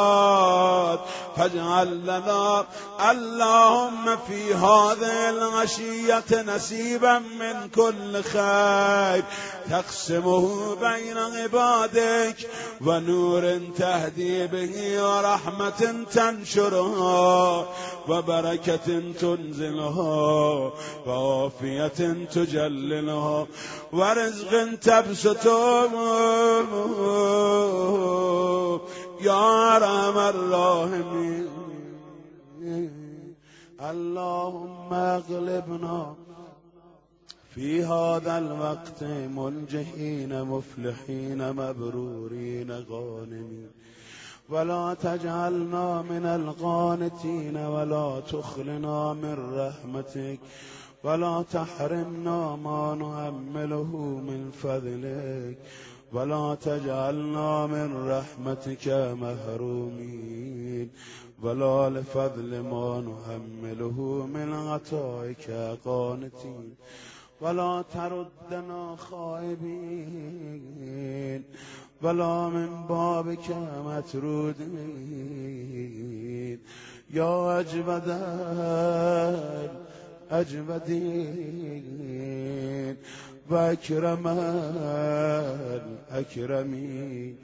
فاجعل 1.38 2.04
لنا 2.04 2.66
اللهم 3.12 4.18
في 4.28 4.54
هذه 4.54 5.30
العشية 5.30 6.42
نسيبا 6.42 7.20
من 7.20 7.70
كل 7.76 8.24
خير. 8.24 9.24
تقسمه 9.70 10.76
بين 10.76 11.18
عبادك 11.18 12.36
ونور 12.82 13.60
تهدي 13.78 14.48
به 14.48 15.04
ورحمة 15.04 16.06
تنشرها 16.14 17.66
وبركة 18.10 19.12
تنزلها 19.20 20.72
وعافية 21.08 22.26
تجللها 22.32 23.48
ورزق 23.94 24.76
تبسطه 24.76 25.92
يا 29.22 29.78
رحم 29.78 30.18
الراحمين 30.18 31.48
اللهم 33.82 34.94
اغلبنا 34.94 36.16
في 37.56 37.84
هذا 37.84 38.38
الوقت 38.38 39.04
منجحين 39.38 40.44
مفلحين 40.44 41.52
مبرورين 41.54 42.72
غانمين 42.72 43.70
ولا 44.52 44.94
تجعلنا 44.94 46.02
من 46.02 46.26
القانتين 46.26 47.58
ولا 47.58 48.20
تخلنا 48.20 49.14
من 49.14 49.36
رحمتك 49.60 50.40
ولا 51.04 51.44
تحرمنا 51.52 52.56
ما 52.56 52.96
نعمله 52.96 53.96
من 54.28 54.52
فضلك 54.52 55.58
ولا 56.14 56.56
تجعلنا 56.56 57.68
من 57.68 58.10
رحمتك 58.10 58.88
محرومين 59.22 60.90
ولا 61.44 61.90
لفضل 61.90 62.60
ما 62.60 63.02
نحمله 63.02 64.28
من 64.34 64.54
عطائك 64.54 65.52
قانتين 65.86 66.76
ولا 67.42 67.84
تردنا 67.94 68.96
خائبين 68.96 70.52
ولا 72.04 72.50
من 72.50 72.70
بابك 72.90 73.50
مترودين 73.86 74.62
يا 77.14 77.60
أجود 77.60 78.08
الأجودين 80.32 82.96
وأكرم 83.50 84.28
الأكرمين 86.12 87.36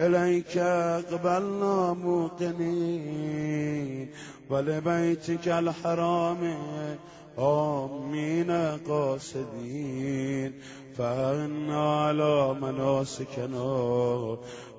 إليك 0.00 0.56
أقبلنا 0.58 1.92
موقنين 2.04 4.08
ولبيتك 4.50 5.48
الحرام 5.48 6.56
آمين 7.38 8.50
قاصدين 8.88 10.52
فأنا 10.96 12.04
على 12.04 12.54
مناسكنا 12.54 13.64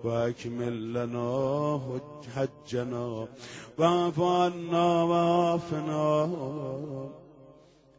وأكمل 0.03 0.93
لنا 0.93 2.01
حجنا. 2.35 3.27
واعف 3.77 4.19
عنا 4.19 5.03
وعافنا. 5.03 6.05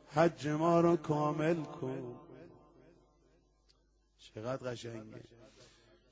حج 0.08 0.48
ما 0.48 0.80
رو 0.80 0.96
کامل 0.96 1.62
کن 1.64 2.16
چقدر 4.18 4.70
قشنگه. 4.70 5.22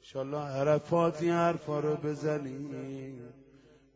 انشالله 0.01 0.39
عرفاتی 0.39 1.29
حرفا 1.29 1.81
رو 1.81 1.97
بزنی 1.97 3.19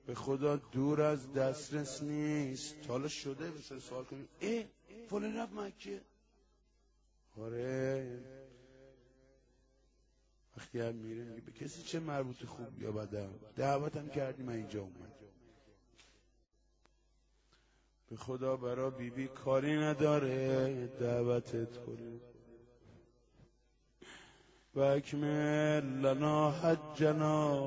به 0.06 0.14
خدا 0.14 0.56
دور 0.56 1.02
از 1.02 1.32
دسترس 1.32 2.02
نیست. 2.02 2.76
حالا 2.88 3.08
شده 3.08 3.50
مثل 3.58 3.78
سوال 3.78 4.04
کنیم. 4.04 4.28
اه 4.40 4.64
فلان 5.10 5.36
رفت 5.36 5.52
مکه. 5.52 6.00
آره. 7.40 8.20
وقتی 10.56 10.80
هم 10.80 10.94
میره 10.94 11.24
به 11.24 11.52
کسی 11.52 11.82
چه 11.82 12.00
مربوط 12.00 12.44
خوب 12.44 12.82
یا 12.82 12.92
بدم؟ 12.92 13.30
دعوتم 13.56 14.08
کردی 14.08 14.42
من 14.42 14.52
اینجا 14.52 14.80
اومد 14.80 15.12
به 18.10 18.16
خدا 18.16 18.56
برا 18.56 18.90
بیبی 18.90 19.22
بی 19.22 19.28
کاری 19.28 19.76
نداره 19.76 20.86
دعوتت 20.86 21.76
کنه. 21.76 22.20
و 24.74 24.80
اکمل 24.80 25.84
لنا 25.84 26.50
حجنا. 26.50 27.58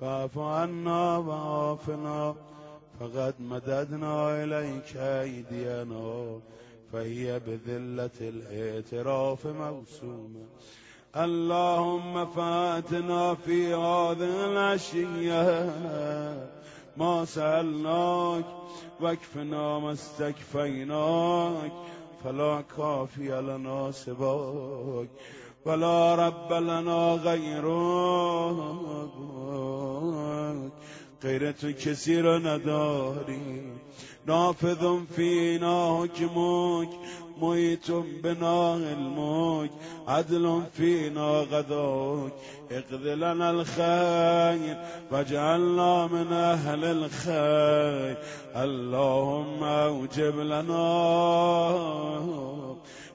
و 0.00 0.04
عنا 0.40 1.22
و 1.22 1.30
آفنا 1.30 2.36
فقد 2.98 3.40
مددنا 3.40 4.28
الیک 4.28 4.96
ایدینا. 4.96 6.42
فهي 6.92 7.40
بذلة 7.46 8.10
الاعتراف 8.20 9.46
موسومة 9.46 10.46
اللهم 11.16 12.26
فاتنا 12.26 13.34
في 13.34 13.74
هذه 13.74 14.44
العشية 14.44 15.70
ما 16.96 17.24
سألناك 17.24 18.44
واكفنا 19.00 19.78
ما 19.78 19.92
استكفيناك. 19.92 21.72
فلا 22.24 22.62
كافي 22.76 23.40
لنا 23.40 23.90
سواك 23.90 25.08
ولا 25.66 26.14
رب 26.14 26.52
لنا 26.52 27.14
غيرك. 27.14 28.82
کسی 31.82 32.16
را 32.20 32.38
نداری 32.38 33.72
نافذ 34.26 34.84
فینا 35.16 35.98
حکمک 35.98 36.88
محیط 37.40 37.90
بنا 38.22 38.74
علمك 38.74 39.70
عدل 40.08 40.62
فينا 40.76 41.40
غداك 41.40 42.32
اقض 42.70 43.06
لنا 43.06 43.50
الخير 43.50 44.76
واجعلنا 45.12 46.06
من 46.06 46.32
أهل 46.32 46.84
الخير 46.84 48.16
اللهم 48.56 49.64
اوجب 49.64 50.38
لنا 50.38 50.82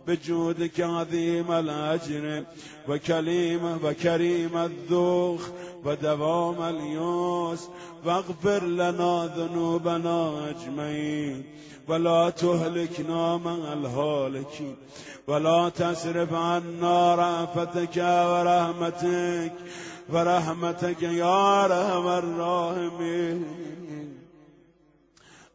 بجودك 0.07 0.81
عظيم 0.81 1.51
الأجر 1.51 2.43
وكليم 2.89 3.79
وكريم 3.84 4.57
الذوخ 4.57 5.49
ودوام 5.88 6.61
اليوس 6.61 7.68
واغفر 8.05 8.64
لنا 8.64 9.30
ذنوبنا 9.38 10.49
أجمعين 10.49 11.43
ولا 11.88 12.30
تهلكنا 12.30 13.38
مع 13.38 13.73
الهالكين 13.73 14.76
ولا 15.27 15.69
تصرف 15.69 16.34
عنا 16.34 17.15
رأفتك 17.15 17.97
ورحمتك 18.31 19.53
ورحمتك 20.14 21.03
يا 21.03 21.68
رحم 21.68 22.07
الراحمين 22.07 23.45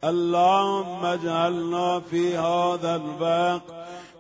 اللهم 0.05 1.05
اجعلنا 1.05 2.01
في 2.01 2.37
هذا 2.37 2.97
الوقت 2.97 3.73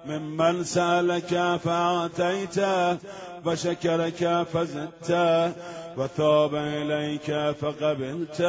ممن 0.07 0.65
سألك 0.65 1.61
فأعطيته 1.65 2.99
وشكرك 3.47 4.47
فزدته. 4.53 5.53
وثاب 5.97 6.55
إليك 6.55 7.57
فقبلت 7.61 8.41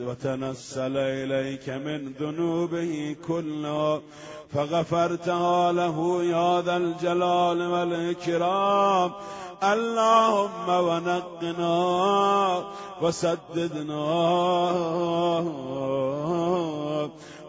وتنسل 0.00 0.96
إليك 0.96 1.68
من 1.68 2.12
ذنوبه 2.20 3.16
كلها 3.26 4.00
فغفرتها 4.54 5.72
له 5.72 6.24
يا 6.24 6.60
ذا 6.60 6.76
الجلال 6.76 7.62
والإكرام. 7.62 9.12
اللهم 9.62 10.68
ونقنا 10.68 11.76
وسددنا 13.02 14.04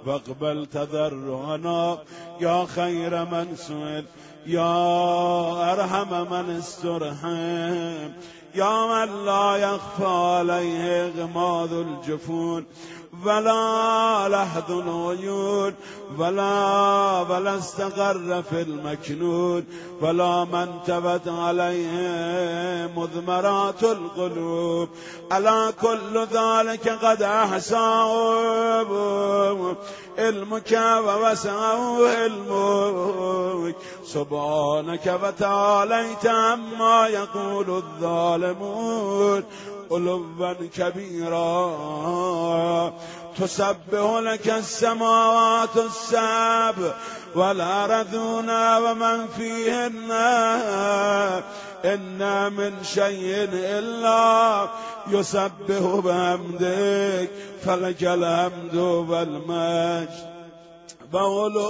واقبل 0.05 0.65
تضرعنا 0.65 1.97
يا 2.41 2.65
خير 2.65 3.25
من 3.25 3.55
سئل 3.55 4.05
يا 4.45 5.73
أرحم 5.73 6.31
من 6.31 6.55
استرحم 6.57 8.09
يا 8.55 9.05
من 9.05 9.25
لا 9.25 9.55
يخفى 9.55 10.05
عليه 10.05 11.11
غماض 11.17 11.73
الجفون. 11.73 12.65
ولا 13.25 14.27
لحظ 14.29 14.71
العيون 14.71 15.73
ولا 16.17 17.25
ولا 17.29 17.57
استقر 17.57 18.43
في 18.49 18.61
المكنون 18.61 19.65
ولا 20.01 20.43
من 20.43 20.79
تبت 20.85 21.27
عليه 21.27 22.91
مذمرات 22.95 23.83
القلوب. 23.83 24.89
ألا 25.31 25.71
كل 25.81 26.25
ذلك 26.33 26.89
قد 26.89 27.21
أحساه 27.21 28.09
علمك 30.17 30.71
ووسعه 31.05 32.07
علمك. 32.07 33.75
سبحانك 34.05 35.19
وتعاليت 35.23 36.25
عما 36.25 37.07
يقول 37.07 37.69
الظالمون. 37.69 39.43
علوا 39.91 40.53
كبيرا. 40.77 41.73
تسبح 43.39 44.19
لك 44.19 44.49
السماوات 44.49 45.77
السبع 45.77 46.93
والأرضون 47.35 48.49
ومن 48.77 49.27
فيهن. 49.27 50.11
إن 51.85 52.53
من 52.53 52.83
شيء 52.83 53.49
إلا 53.51 54.67
يسبح 55.07 55.81
بحمدك 56.05 57.29
فلك 57.65 58.03
الحمد 58.03 58.75
والمجد 58.75 60.33
وغلو 61.13 61.67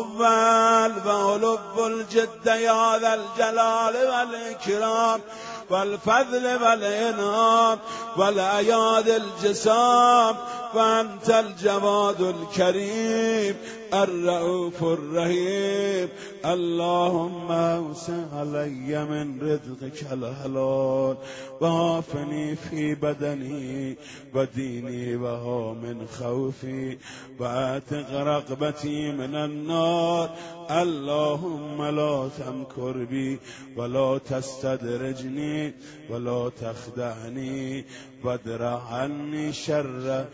الجد 1.87 2.45
يا 2.45 2.97
ذا 2.97 3.13
الجلال 3.13 3.95
والإكرام. 3.95 5.21
والفذل 5.69 6.63
والإناب 6.63 7.79
والأياد 8.17 9.09
الجسام 9.09 10.35
فأنت 10.73 11.29
الجواد 11.29 12.21
الكريم. 12.21 13.55
الرؤوف 13.93 14.83
الرحيم 14.83 16.09
اللهم 16.45 17.51
اوسع 17.51 18.13
علي 18.33 19.05
من 19.05 19.41
رزقك 19.41 20.13
الحلال 20.13 21.17
وعافني 21.61 22.55
في 22.55 22.95
بدني 22.95 23.97
وديني 24.33 25.15
وهو 25.15 25.73
من 25.73 26.07
خوفي 26.07 26.97
واتق 27.39 28.09
رقبتي 28.11 29.11
من 29.11 29.35
النار. 29.35 30.29
اللهم 30.71 31.85
لا 31.85 32.29
تمكر 32.37 33.03
بي 33.03 33.39
ولا 33.77 34.17
تستدرجني 34.17 35.73
ولا 36.09 36.51
تخدعني 36.61 37.85
وادرع 38.23 38.83
عني 38.93 39.53
شر 39.53 40.25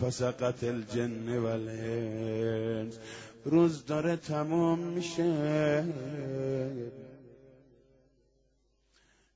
فسقت 0.00 0.64
الجن 0.64 1.38
والانس. 1.38 2.98
روز 3.44 3.84
داره 3.84 4.16
تمام 4.16 4.78
میشه. 4.78 5.84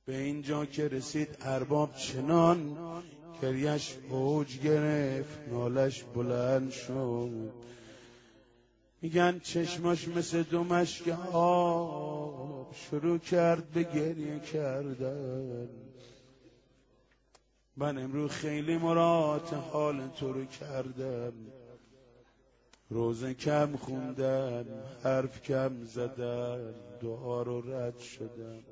به 0.05 0.17
اینجا 0.17 0.65
که 0.65 0.87
رسید 0.87 1.37
ارباب 1.41 1.95
چنان 1.95 2.77
کریش 3.41 3.93
اوج 4.09 4.59
گرفت 4.59 5.39
نالش 5.51 6.03
بلند 6.03 6.71
شد. 6.71 7.51
میگن 9.01 9.39
چشماش 9.39 10.07
مثل 10.07 10.43
دو 10.43 10.63
مشک 10.63 11.07
آب 11.33 12.75
شروع 12.89 13.17
کرد 13.17 13.69
به 13.69 13.83
گریه 13.83 14.39
کردن. 14.39 15.67
من 17.77 17.97
امروز 17.97 18.31
خیلی 18.31 18.77
مرات 18.77 19.53
حال 19.53 20.07
تو 20.07 20.33
رو 20.33 20.45
کردم. 20.45 21.33
روزه 22.89 23.33
کم 23.33 23.75
خوندم 23.75 24.65
حرف 25.03 25.41
کم 25.41 25.83
زدم 25.83 26.73
دعا 27.01 27.41
رو 27.41 27.73
رد 27.73 27.99
شدم. 27.99 28.63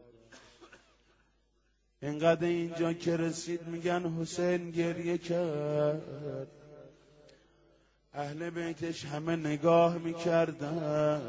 اینقدر 2.01 2.47
اینجا 2.47 2.93
که 2.93 3.17
رسید 3.17 3.67
میگن 3.67 4.05
حسین 4.05 4.71
گریه 4.71 5.17
کرد. 5.17 6.47
اهل 8.13 8.49
بیتش 8.49 9.05
همه 9.05 9.35
نگاه 9.35 9.97
می‌کردن. 9.97 11.21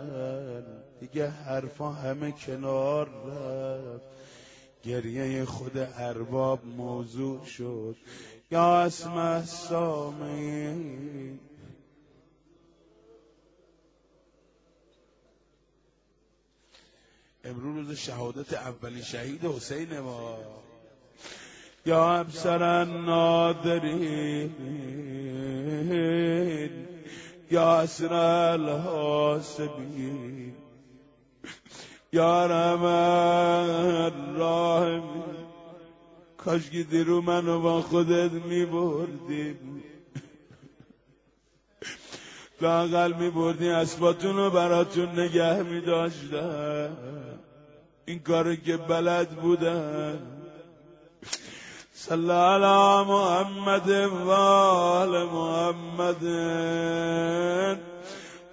دیگه 1.00 1.28
حرفا 1.28 1.90
همه 1.92 2.32
کنار 2.32 3.08
رفت. 3.08 4.21
گریه 4.84 5.44
خود 5.44 5.78
ارباب 5.78 6.66
موضوع 6.66 7.44
شد. 7.44 7.96
یا 8.50 8.82
اسم 8.82 9.44
سامی 9.44 11.38
امروز 17.44 17.88
روز 17.88 17.98
شهادت 17.98 18.52
اولی 18.52 19.02
شهید 19.02 19.44
حسین 19.44 20.00
ما. 20.00 20.38
یا 21.86 22.14
ابسر 22.14 22.62
النادرین 22.62 24.54
یا 27.50 27.80
اسر 27.80 28.12
الحاسبین. 28.52 29.82
یا 32.14 32.46
رحمن 32.46 34.36
راهم 34.36 35.02
کاش 36.36 36.70
که 36.70 36.82
دیرو 36.82 37.20
منو 37.20 37.60
با 37.60 37.82
خودت 37.82 38.32
می 38.32 38.64
بردیم 38.64 39.82
لاقل 42.60 43.12
می 43.12 43.30
بردی 43.30 43.68
اسباتون 43.68 44.36
رو 44.36 44.50
براتون 44.50 45.20
نگه 45.20 45.62
می 45.62 45.80
داشتن 45.80 46.96
این 48.06 48.18
کارو 48.18 48.56
که 48.56 48.76
بلد 48.76 49.28
بودن 49.28 50.18
صلی 51.94 52.30
علی 52.30 53.04
محمد 53.08 53.88
و 54.26 54.30
آل 54.30 55.24
محمد. 55.24 56.22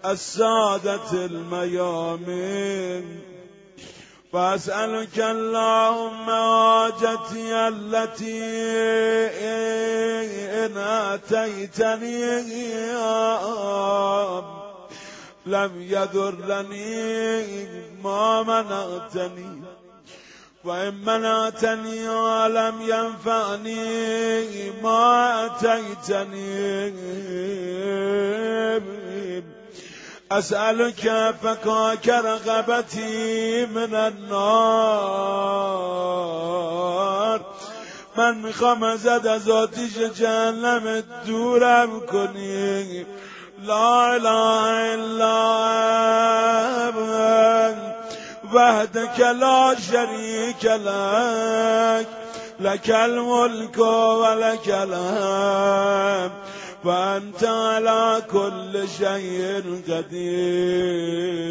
السادة 0.03 1.13
المیامین 1.13 3.03
فاسألك 4.33 5.19
اللهم 5.19 6.25
حاجتي 6.25 7.53
التي 7.53 8.43
إن 10.65 10.77
آتيتني 10.77 12.45
لم 15.45 15.71
يضرني 15.81 17.67
ما 18.03 18.43
منعتني. 18.43 19.61
وإن 20.63 20.93
منعتني 21.05 22.09
ولم 22.09 22.75
ينفعني 22.81 23.81
ما 24.83 25.45
أتيتني. 25.45 26.93
أسألك 30.31 31.33
فكاك 31.43 32.07
رغبتي 32.09 33.65
من 33.65 33.95
النار. 33.95 35.39
من 38.17 38.35
می‌خوام 38.35 38.83
ازت 38.83 39.25
از 39.25 39.49
آتیش 39.49 39.97
جهنم 39.97 41.03
دورم 41.25 41.99
کنی 41.99 43.05
لا 43.63 44.13
اله 44.13 44.93
الا 44.93 45.35
انت 46.87 47.77
وحدك 48.53 49.19
لا 49.19 49.75
شريك 49.91 50.65
لك. 50.65 52.07
لك 52.59 52.89
الملك 52.89 53.77
ولك 53.77 54.67
الحمد. 54.67 56.31
وأنت 56.85 57.43
على 57.43 58.21
كل 58.31 58.87
شيء 58.97 59.81
قدير. 59.87 61.49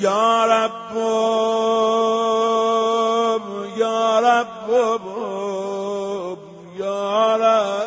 يا 0.00 0.44
رب 0.44 0.96
يا 3.78 4.20
رب 4.20 4.68
يا 6.78 7.36
رب. 7.36 7.80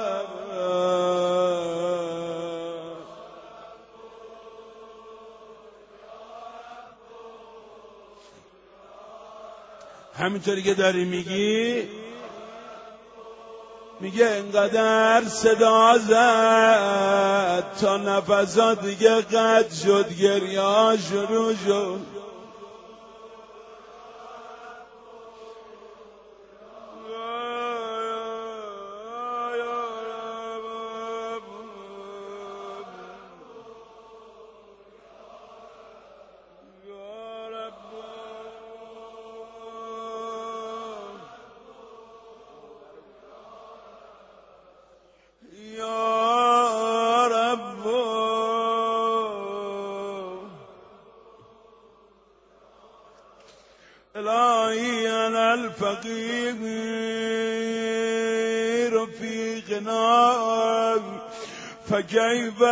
همینطوری 10.19 10.61
که 10.61 10.73
داری 10.73 11.05
میگی 11.05 11.83
میگه 14.03 14.25
انقدر 14.25 15.23
صدا 15.27 15.97
زد 15.97 17.63
تا 17.81 17.97
نفسات 17.97 18.85
دیگه 18.85 19.21
قد 19.21 19.71
شد 19.71 20.13
گریا 20.13 20.97
شروع 21.09 21.53
شد. 21.65 21.99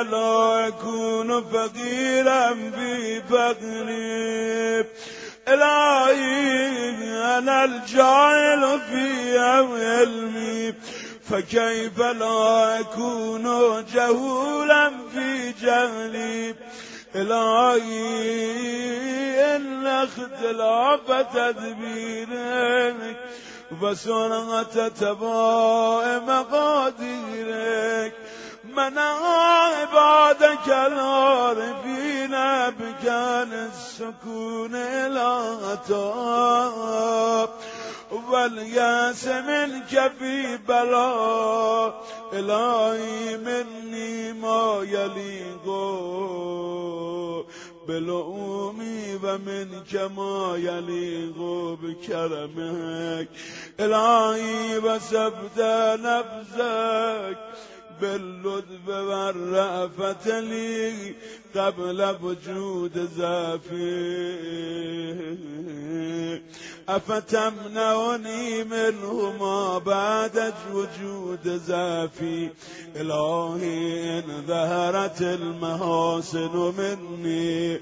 فكيف 0.01 0.11
لا 0.11 0.67
أكون 0.67 1.43
فقيرا 1.43 2.53
في 2.53 3.21
فقري 3.21 4.85
إلهي 5.47 7.37
أنا 7.37 7.63
الجاهل 7.63 8.79
في 8.79 9.39
علمي 9.39 10.73
فكيف 11.29 11.99
لا 11.99 12.79
أكون 12.79 13.43
جهولا 13.93 14.91
في 15.13 15.51
جهلي 15.61 16.55
إلهي 17.15 18.41
إن 19.55 19.87
اختلاف 19.87 21.11
تدبيرك 21.33 23.17
وسرعة 23.81 24.87
تباء 24.87 26.19
مقاديرك 26.27 28.13
منع 28.75 29.17
عبادك 29.65 30.67
العارفين 30.67 32.31
بكان 32.79 33.53
السكون 33.53 34.71
لا 35.07 35.75
تاب. 35.87 37.49
والياس 38.11 39.27
منك 39.27 40.11
في 40.19 40.57
بلاء 40.57 42.03
إلهي 42.33 43.37
مني 43.37 44.33
ما 44.33 44.81
يليق 44.83 45.65
بلؤومي 47.87 49.15
ومنك 49.23 50.11
ما 50.17 50.55
يليق 50.57 51.37
بكرمك 51.83 53.27
إلهي 53.79 54.77
وسبت 54.77 55.59
نفسك 56.03 57.37
باللطف 58.01 58.87
والرأفة 58.87 60.39
لي 60.39 61.15
قبل 61.55 62.15
وجود 62.23 63.09
زافي. 63.17 63.81
أفتمنعني 66.89 68.63
منهما 68.63 69.77
بعد 69.77 70.53
وجود 70.73 71.61
زافي. 71.67 72.49
إلهي 72.95 74.19
إن 74.19 74.43
ظهرت 74.47 75.21
المحاسن 75.21 76.73
مني 76.77 77.79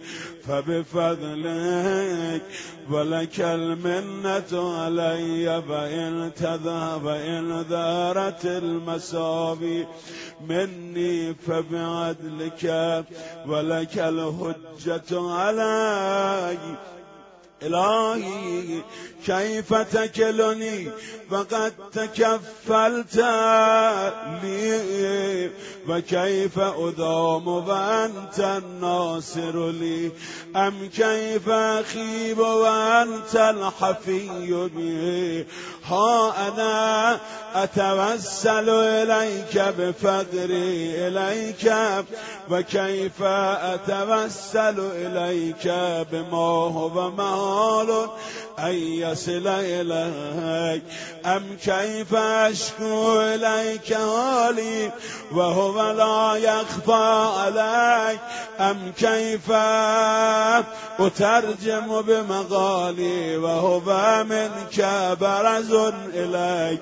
فبفضلك 0.47 2.41
ولك 2.89 3.39
المنة 3.39 4.79
علي 4.79 5.61
فإن 5.69 6.31
تذهب 6.35 7.07
إن 7.07 7.63
ظهرت 7.63 8.45
المساوي. 8.45 9.87
مني 10.41 11.33
فبعدلك 11.33 12.63
ولك 13.47 13.97
الحجة 13.97 15.31
علي 15.31 16.57
إلهي 17.63 18.81
كيف 19.25 19.73
تكلني 19.73 20.87
فقد 21.31 21.73
تكفلت 21.91 23.15
لي 24.43 25.51
وكيف 25.89 26.59
أدام 26.59 27.47
وأنت 27.47 28.39
الناصر 28.39 29.71
لي 29.71 30.11
أم 30.55 30.89
كيف 30.95 31.49
أخيب 31.49 32.39
وأنت 32.39 33.35
الحفي 33.35 34.69
بي 34.75 35.45
ها 35.85 36.47
أنا 36.47 37.19
أتوسل 37.55 38.69
إليك 38.69 39.75
بفقري 39.77 41.07
إليك 41.07 41.73
وكيف 42.49 43.23
أتوسل 43.23 44.79
إليك 44.79 45.67
بما 46.11 46.37
هو 46.37 47.48
مال 47.49 48.09
أن 48.59 48.75
يصل 48.75 49.47
إليك 49.47 50.83
أم 51.25 51.57
كيف 51.65 52.15
أشكو 52.15 53.21
إليك 53.21 53.93
حالي 53.93 54.91
وهو 55.31 55.91
لا 55.91 56.35
يخفى 56.35 57.29
عليك 57.39 58.19
أم 58.59 58.91
كيف 58.97 59.51
أترجم 60.99 62.01
بمقالي 62.01 63.37
وهو 63.37 64.23
منك 64.23 64.87
برز 65.21 65.73
إليك 66.13 66.79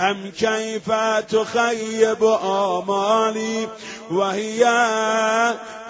أم 0.00 0.30
كيف 0.38 0.92
تخيب 1.28 2.24
آمالي 2.44 3.68
وهي 4.10 4.64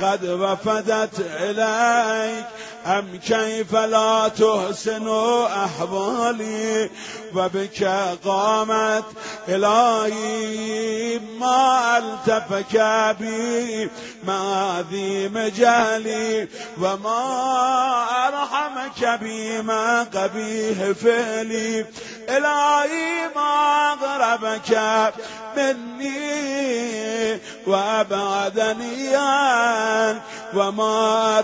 قد 0.03 0.25
وفدت 0.25 1.21
إليك 1.41 2.45
أم 2.87 3.21
كيف 3.27 3.75
لا 3.75 4.29
تحسن 4.29 5.09
أحوالي 5.45 6.91
وبك 7.35 7.85
قامت 8.25 9.05
إلهي 9.49 11.19
ما 11.19 11.99
ألتفك 11.99 12.77
بي 13.21 13.91
ما 14.25 14.39
عظيم 14.79 15.39
جهلي 15.39 16.49
وما 16.81 17.19
بي 19.21 19.63
ما 19.63 20.03
قبيه 20.03 20.93
فعلي 20.93 21.87
إلهي 22.29 23.29
ما 23.37 23.93
أغربك 23.93 24.81
مني 25.57 27.39
وأبعدني 27.67 29.17
عنك 29.17 30.23
وما 30.55 31.41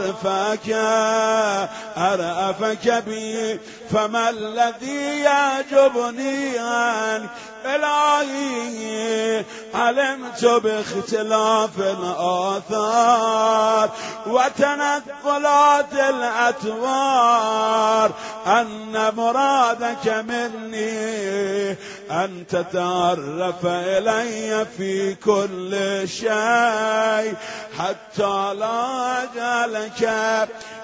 أرأفك 1.97 3.05
بي 3.07 3.61
فما 3.91 4.31
الذي 4.31 5.21
يعجبني 5.21 6.59
عنك 6.59 7.31
إلهي 7.67 9.45
علمت 9.75 10.45
باختلاف 10.45 11.71
الآثار. 11.79 13.91
وتنقلات 14.27 15.93
الأتوار 15.93 18.11
أن 18.47 19.13
مرادك 19.17 20.25
مني 20.29 21.71
أن 22.11 22.45
تتعرف 22.49 23.67
إلي 23.67 24.67
في 24.77 25.15
كل 25.15 26.03
شيء. 26.09 27.35
حتى 27.79 28.55
لا 28.55 29.23
أجعلك 29.23 30.03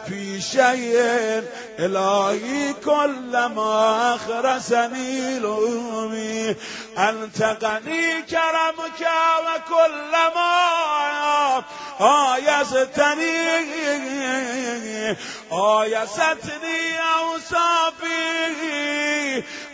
في 0.09 0.41
شيء. 0.41 1.43
إلهي 1.79 2.73
كلما 2.85 4.15
أخرسني 4.15 5.39
لومي 5.39 6.57
أنت 6.99 7.43
غني 7.63 8.23
كرمك 8.23 9.09
وكلما 9.45 10.55
آيستني 12.01 13.49
آيستني 15.53 16.99
أوصافي 17.19 18.61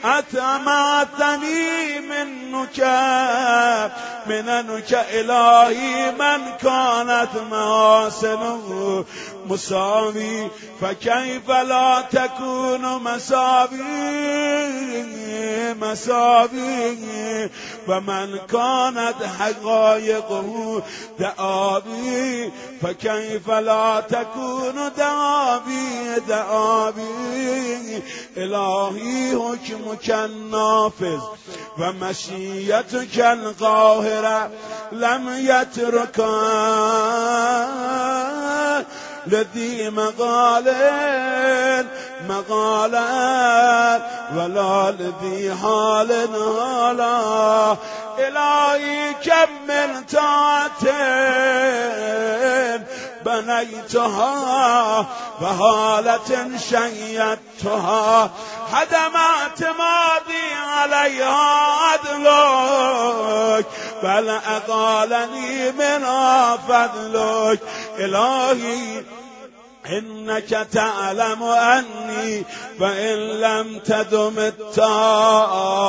أتمعتني 0.05 2.01
منك 2.01 2.79
منك 4.27 4.93
إلهي 4.93 6.11
من 6.11 6.53
كانت 6.63 7.31
محاسنه 7.51 9.05
مساوي 9.47 10.51
فكيف 10.81 11.49
لا 11.51 12.05
تكون 12.13 13.03
مساوي 13.03 14.36
مساوي 15.93 17.51
ومن 17.89 18.39
كانت 18.39 19.15
حقائقه 19.39 20.83
دعابي 21.19 22.53
فكيف 22.83 23.51
لا 23.51 24.01
تكون 24.01 24.91
دعابي 24.99 26.21
دعابي 26.29 28.03
إلهي 28.37 29.37
حكمك 29.37 30.11
النافذ 30.11 31.21
ومشيتك 31.79 33.19
القاهرة 33.21 34.51
لم 34.93 35.29
يتركا 35.29 36.37
لذي 39.27 39.91
مقال 39.91 40.69
مقالا 42.29 44.01
ولا 44.37 44.91
لذي 44.91 45.55
حال 45.63 46.13
هالا 46.35 47.77
إلهي 48.19 49.15
كم 49.15 49.49
من 49.69 50.05
طاعة 50.13 50.83
بنيتها 53.25 55.07
وهالة 55.41 56.59
شيدتها 56.59 58.31
هدم 58.73 59.17
اعتمادي 59.17 60.55
عليها 60.69 61.67
عدلك 61.83 63.67
بل 64.03 64.29
أقالني 64.29 65.73
منها 65.73 66.57
فضلك. 66.57 67.61
إلهي 67.99 69.03
إنك 69.91 70.49
تعلم 70.73 71.43
أني 71.43 72.45
فإن 72.79 73.17
لم 73.19 73.79
تدم 73.79 74.39
الطاعة 74.39 75.81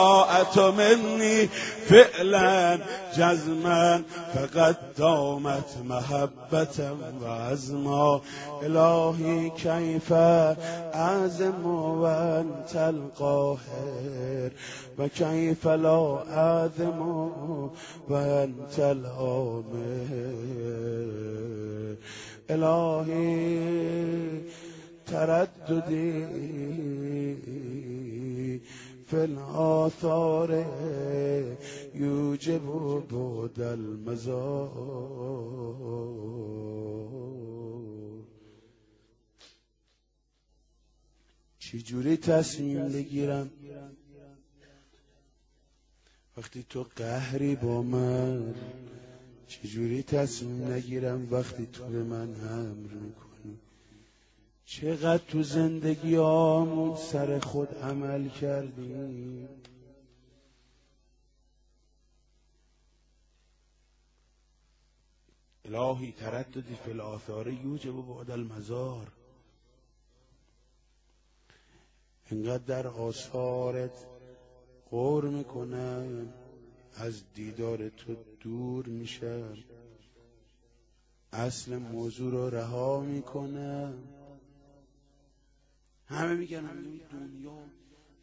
مني 0.71 1.49
فعلا 1.87 2.79
جزما 3.17 4.03
فقد 4.33 4.75
دامت 4.97 5.77
محبة 5.83 6.97
وعزما. 7.21 8.21
إلهي 8.63 9.49
كيف 9.49 10.13
أعزم 10.13 11.65
وأنت 11.65 12.75
القاهر؟ 12.75 14.51
وكيف 14.99 15.67
لا 15.67 16.23
أعزم 16.33 17.29
وأنت 18.09 18.79
الآمر 18.79 20.37
الهی 22.49 24.41
ترددی 25.05 26.25
في 29.07 29.17
الآثار 29.17 30.65
يوجب 31.95 32.61
بود 33.09 33.59
المزار. 33.59 34.71
چجوری 41.59 42.17
تصمیم 42.17 42.89
بگیرم 42.89 43.49
وقتی 46.37 46.65
تو 46.69 46.85
قهری 46.95 47.55
با 47.55 47.81
من 47.81 48.55
چجوری 49.47 50.03
تصمیم 50.03 50.71
نگیرم 50.71 51.27
وقتی 51.31 51.65
تو 51.65 51.83
به 51.83 52.03
من 52.03 52.35
امر 52.35 52.93
می‌کنی؟ 52.93 53.59
چقدر 54.65 55.23
تو 55.23 55.43
زندگی 55.43 56.17
آمون 56.17 56.97
سر 56.97 57.39
خود 57.39 57.75
عمل 57.77 58.29
کردی؟ 58.29 59.47
الهی 65.65 66.11
ترددی 66.11 66.75
فی 66.75 66.91
الاثار 66.91 67.47
یوجب 67.47 67.91
بعد 67.91 68.31
المزار. 68.31 69.11
انقدر 72.31 72.63
در 72.63 72.87
آثارت 72.87 74.05
غور 74.91 75.25
می‌کنم. 75.25 76.33
از 76.99 77.21
دیدار 77.33 77.89
تو 77.89 78.15
دور 78.41 78.85
میشم. 78.85 79.57
اصل 81.33 81.77
موضوع 81.77 82.31
رو 82.31 82.49
رها 82.49 82.99
می‌کنم. 82.99 83.93
همه 86.09 86.33
میگن 86.33 86.65
این 86.65 87.01
دنیا 87.11 87.57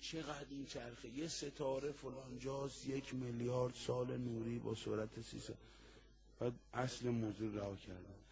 چقدر 0.01 0.47
میچرخه 0.51 1.09
یه 1.09 1.29
ستاره 1.29 1.93
فلانجاست 1.93 2.89
یک 2.89 3.15
میلیارد 3.15 3.75
سال 3.87 4.17
نوری 4.17 4.59
با 4.59 4.75
سرعت 4.75 5.21
سیصد 5.31 5.55
بعد 6.41 6.53
اصل 6.75 7.09
موضوع 7.09 7.55
رها 7.55 7.77
کردم. 7.77 8.25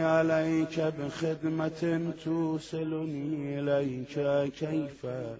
علیک 0.00 0.80
بخدمت 0.80 2.16
توصلنی 2.16 3.56
الیک 3.56 4.18
کیفه 4.54 5.38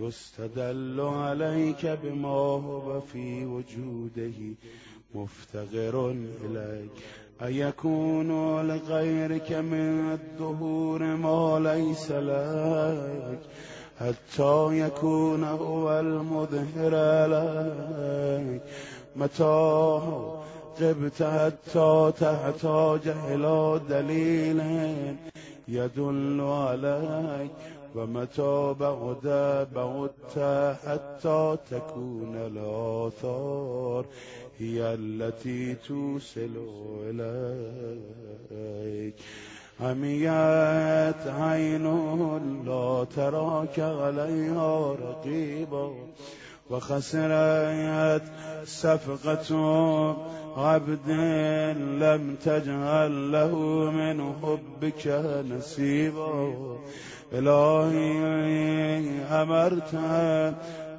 يستدل 0.00 1.00
عليك 1.00 1.86
بما 2.02 2.28
هو 2.28 3.00
في 3.00 3.46
وجوده 3.46 4.54
مفتقر 5.14 6.10
إليك 6.44 6.90
أيكون 7.42 8.30
لغيرك 8.68 9.52
من 9.52 10.12
الدهور 10.12 11.02
ما 11.02 11.60
ليس 11.74 12.10
لك 12.12 13.38
حتى 14.00 14.78
يكون 14.78 15.44
هو 15.44 16.00
المظهر 16.00 16.94
لك 17.26 18.62
متى 19.16 20.00
غبت 20.80 21.22
حتى 21.22 22.12
تحتاج 22.20 23.08
إلى 23.28 23.80
دليل 23.88 24.60
يدل 25.68 26.40
عليك 26.40 27.50
ومتى 27.98 28.74
بعد 28.80 29.26
بعدت 29.74 30.38
حتى 30.84 31.56
تكون 31.70 32.36
الآثار 32.36 34.04
هي 34.58 34.94
التي 34.94 35.74
توصل 35.74 36.50
إليك. 37.10 39.14
عميت 39.80 41.26
عين 41.26 41.86
لا 42.66 43.06
تراك 43.16 43.78
عليها 43.78 44.92
رقيبا 44.92 45.92
وخسرت 46.70 48.22
صفقة 48.64 49.56
عبد 50.56 51.10
لم 52.02 52.36
تجعل 52.44 53.32
له 53.32 53.54
من 53.90 54.32
حبك 54.42 55.06
نصيبا. 55.50 56.54
إلهي 57.32 59.20
أمرت 59.30 59.94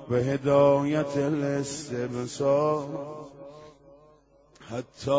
وهداية 0.10 1.14
الاستبصار. 1.16 2.88
حتى 4.70 5.12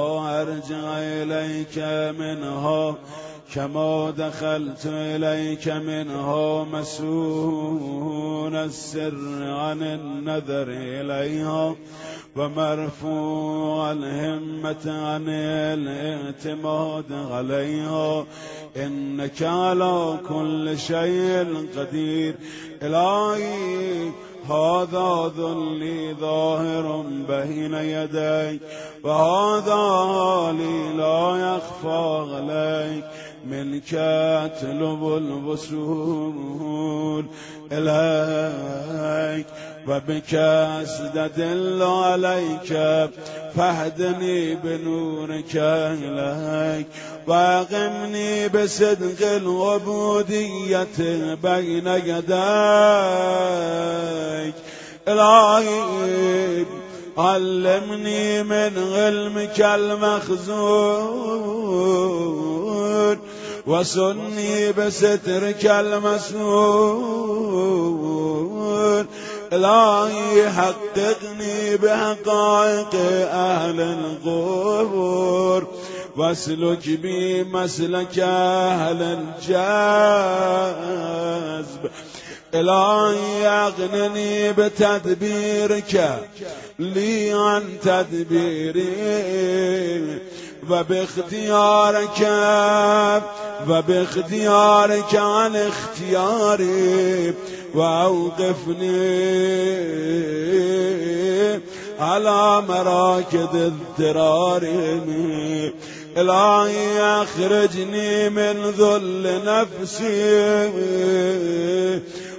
أرجع 0.42 0.98
إليك 0.98 1.78
منها 2.18 2.94
كما 3.54 4.10
دخلت 4.10 4.86
إليك 4.86 5.68
منها 5.68 6.64
مسون 6.64 8.56
السر 8.56 9.42
عن 9.42 9.82
النذر 9.82 10.66
إليها 10.68 11.74
ومرفوع 12.36 13.92
الهمة 13.92 14.86
عن 14.86 15.24
الاعتماد 15.28 17.12
عليها. 17.12 18.24
إنك 18.76 19.42
على 19.42 20.18
كل 20.28 20.78
شيء 20.78 21.68
قدير. 21.76 22.34
إلهي 22.82 24.12
هذا 24.50 25.32
ذلي 25.38 26.14
ظاهر 26.20 27.04
بين 27.28 27.74
يديك 27.74 28.60
وهذا 29.04 30.52
لي 30.52 30.92
لا 30.96 31.56
يخفى 31.56 32.26
عليك. 32.34 33.04
منك 33.46 33.94
أطلب 33.94 35.16
الوصول 35.16 37.24
إليك 37.72 39.46
وبك 39.88 40.34
أستدل 40.34 41.82
عليك 41.82 42.68
فاهدني 43.56 44.54
بنورك 44.54 45.56
إليك 45.56 46.86
واقمني 47.26 48.48
بصدق 48.48 49.26
العبودية 49.36 50.86
بين 51.42 51.86
يديك 51.86 52.34
إلهي 55.08 56.64
علمني 57.18 58.42
من 58.42 58.92
علمك 58.94 59.60
المخزون 59.60 60.78
وسني 63.66 64.72
بسترك 64.72 65.66
المسنون 65.66 66.98
إلهي 69.52 70.50
حققني 70.50 71.76
بحقائق 71.76 72.94
أهل 73.32 73.80
القبور 73.80 75.66
واسلك 76.16 76.88
بي 76.88 77.44
مسلك 77.44 78.18
أهل 78.18 79.02
الجذب. 79.02 79.58
إلهي 82.54 83.46
أغنني 83.46 84.52
بتدبيرك 84.52 86.20
لي 86.78 87.32
عن 87.32 87.62
تدبيري 87.82 88.88
و 90.70 90.84
به 90.84 91.02
اختیار 91.02 92.04
کم 92.06 93.22
و 93.68 93.82
به 93.82 94.02
اختیار 94.02 94.92
عن 95.14 95.56
اختیاری 95.56 97.34
و 97.74 97.80
اوقفنی. 97.80 99.48
على 102.00 102.62
مراكد 102.68 103.72
اضطراري 103.98 105.02
الهي 106.16 107.00
اخرجني 107.00 108.28
من 108.28 108.70
ذل 108.78 109.40
نفسي 109.44 110.68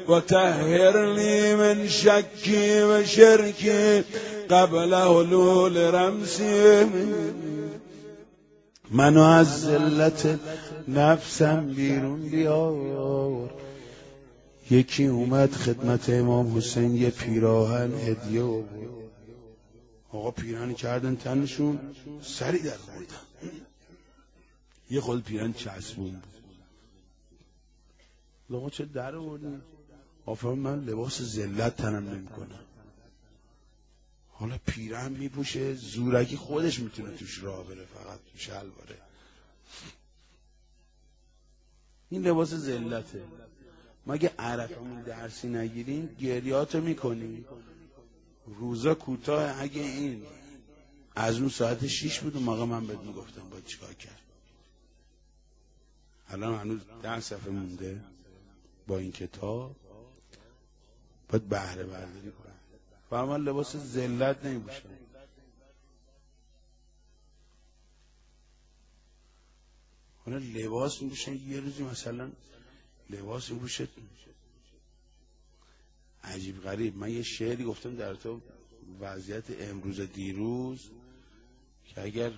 وتهرني 0.10 1.56
من 1.56 1.90
شكي 1.90 2.84
وشركي 2.84 4.04
قبل 4.50 4.94
هلول 4.94 5.94
رمسي 5.94 6.86
منو 8.92 9.24
از 9.24 9.66
ذلت 9.66 10.40
نفسم 10.88 11.74
بیرون 11.74 12.22
بیار. 12.22 13.50
یکی 14.72 15.06
اومد 15.06 15.52
خدمت 15.52 16.10
امام 16.10 16.58
حسین 16.58 16.96
یه 16.96 17.10
پیراهن 17.10 17.94
هدیه 17.94 18.42
آورد. 18.42 19.10
آقا 20.10 20.32
پیرانی 20.32 20.74
کردن 20.74 21.16
تنشون 21.16 21.80
سری 22.22 22.60
در 22.60 22.78
خوردن 22.78 23.16
یه 24.92 25.02
خود 25.02 25.24
پیران 25.24 25.54
چسبون 25.54 26.12
بود. 26.12 26.24
آقا 28.58 28.70
چه 28.70 28.86
در 28.86 29.16
آوردن؟ 29.16 29.62
آفرم 30.30 30.60
من 30.60 30.86
لباس 30.86 31.22
زلت 31.22 31.76
تنم 31.76 32.10
نمی‌کنم. 32.10 32.60
حالا 34.30 34.58
پیرن 34.66 35.12
میپوشه 35.12 35.74
زورکی 35.74 36.38
خودش 36.38 36.80
می‌تونه 36.80 37.18
توش 37.18 37.44
راه 37.44 37.68
بره 37.68 37.86
فقط 37.86 38.20
تو 38.32 38.38
شلواره. 38.38 38.98
این 42.10 42.28
لباس 42.28 42.54
زلته 42.54 43.24
مگه 44.08 44.32
عرفمون 44.40 45.02
درسی 45.02 45.48
نگیریم 45.48 46.16
گریاتو 46.20 46.82
می‌کنیم. 46.82 47.46
روزا 48.46 48.96
کوتاه 48.96 49.62
اگه 49.62 49.82
این 49.82 50.26
از 51.16 51.40
اون 51.40 51.50
ساعت 51.50 51.88
شیش 51.88 52.20
بود 52.20 52.38
موقع 52.38 52.66
من 52.66 52.88
بهت 52.88 53.00
می‌گفتم 53.00 53.50
باید 53.50 53.66
چیکار 53.66 53.94
کرد. 53.94 54.22
الان 56.28 56.60
هنوز 56.60 56.80
ده 57.04 57.20
صفحه 57.20 57.50
مونده 57.50 58.02
با 58.88 58.98
این 58.98 59.12
کتاب. 59.12 59.76
باید 61.30 61.50
بهره 61.50 61.84
برداری 61.84 62.32
کنم 62.32 62.56
و 63.12 63.26
من 63.26 63.44
لباس 63.44 63.76
ذلت 63.76 64.46
نمیپوشم 64.46 64.90
حالا 70.26 70.38
لباس 70.38 71.02
میپوشن 71.02 71.36
یه 71.36 71.60
روزی 71.60 71.84
مثلا. 71.84 72.32
لباس 73.10 73.52
میپوشه. 73.52 73.88
عجیب 76.24 76.62
غریب. 76.62 76.98
من 76.98 77.12
یه 77.12 77.24
شعری 77.24 77.64
گفتم 77.64 77.96
در 77.96 78.16
تو 78.16 78.42
وضعیت 79.00 79.44
امروز 79.62 80.00
دیروز 80.02 80.90
که 81.86 82.02
اگر 82.02 82.32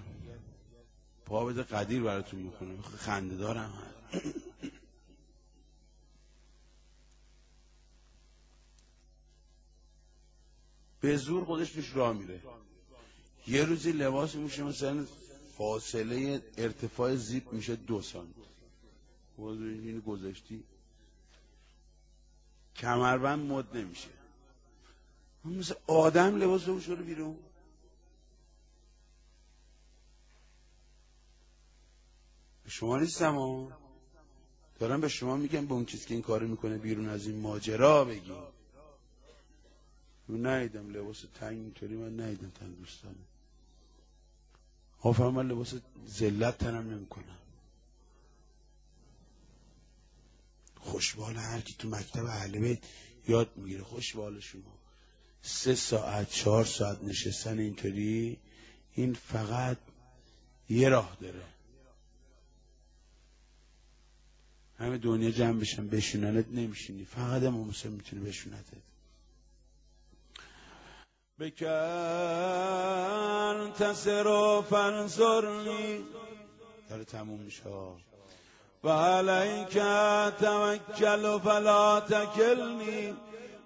پا 1.25 1.45
بده 1.45 1.63
قدیر 1.63 2.03
براتون 2.03 2.39
می‌کنه 2.39 2.81
خنده 2.81 3.35
دارم 3.35 3.73
به 11.01 11.17
زور 11.17 11.45
خودش 11.45 11.71
توش 11.71 11.95
راه 11.95 12.13
میره. 12.13 12.39
یه 13.47 13.63
روزی 13.63 13.91
لباس 13.91 14.35
میشه 14.35 14.63
مثلا 14.63 15.05
فاصله 15.57 16.43
ارتفاع 16.57 17.15
زیپ 17.15 17.53
میشه 17.53 17.75
دو 17.75 18.01
سانت 18.01 18.35
اینو 19.37 20.01
گذاشتی 20.01 20.63
کمربند 22.75 23.51
مد 23.51 23.77
نمیشه. 23.77 24.07
مثل 25.45 25.75
آدم 25.87 26.35
لباس 26.35 26.67
رو 26.67 26.79
شروع 26.79 27.01
بیرون. 27.01 27.37
به 32.63 32.69
شما 32.69 32.99
نیستم 32.99 33.35
ها 33.35 33.71
دارم 34.79 35.01
به 35.01 35.07
شما 35.07 35.37
میگم 35.37 35.65
به 35.65 35.73
اون 35.73 35.85
چیزی 35.85 36.05
که 36.05 36.13
این 36.13 36.23
کارو 36.23 36.47
می‌کنه 36.47 36.77
بیرون 36.77 37.09
از 37.09 37.27
این 37.27 37.39
ماجرا 37.39 38.05
بگی 38.05 38.33
من 40.31 40.61
نیدم 40.61 40.89
لباس 40.89 41.25
تنگ 41.33 41.59
اینطوری 41.59 41.95
من 41.95 42.19
نیدم 42.19 42.49
تن 42.49 42.71
دوستانه 42.71 43.15
آفرم 45.01 45.33
من 45.33 45.47
لباس 45.47 45.73
زلت 46.05 46.57
تنم 46.57 46.89
نمی‌کنم. 46.93 47.37
خوشبال 50.79 51.35
هر 51.35 51.61
کی 51.61 51.73
تو 51.73 51.89
مکتب 51.89 52.25
اهل 52.25 52.59
بیت 52.59 52.79
یاد 53.27 53.57
می‌گیره 53.57 53.83
خوشبال 53.83 54.39
شما. 54.39 54.79
سه 55.41 55.75
ساعت 55.75 56.29
چهار 56.29 56.65
ساعت 56.65 57.03
نشستن 57.03 57.59
اینطوری 57.59 58.37
این 58.93 59.13
فقط 59.13 59.77
یه 60.69 60.89
راه 60.89 61.17
داره. 61.21 61.43
همه 64.77 64.97
دنیا 64.97 65.31
جمع 65.31 65.59
بشن 65.59 65.87
بشوننت 65.87 66.47
نمیشینی. 66.47 67.05
فقط 67.05 67.43
امام 67.43 67.69
حسین 67.69 67.91
می‌تونه 67.91 68.21
بشونتت. 68.21 68.81
بکن 71.41 71.67
تسر 73.79 74.27
و 74.27 74.61
فنصرنی 74.61 76.05
داره 76.89 77.03
تموم 77.03 77.39
میشه. 77.39 77.69
و 78.83 78.89
علیک 78.89 79.77
توکل 80.39 81.39
فلا 81.39 81.99
تکلنی. 81.99 83.13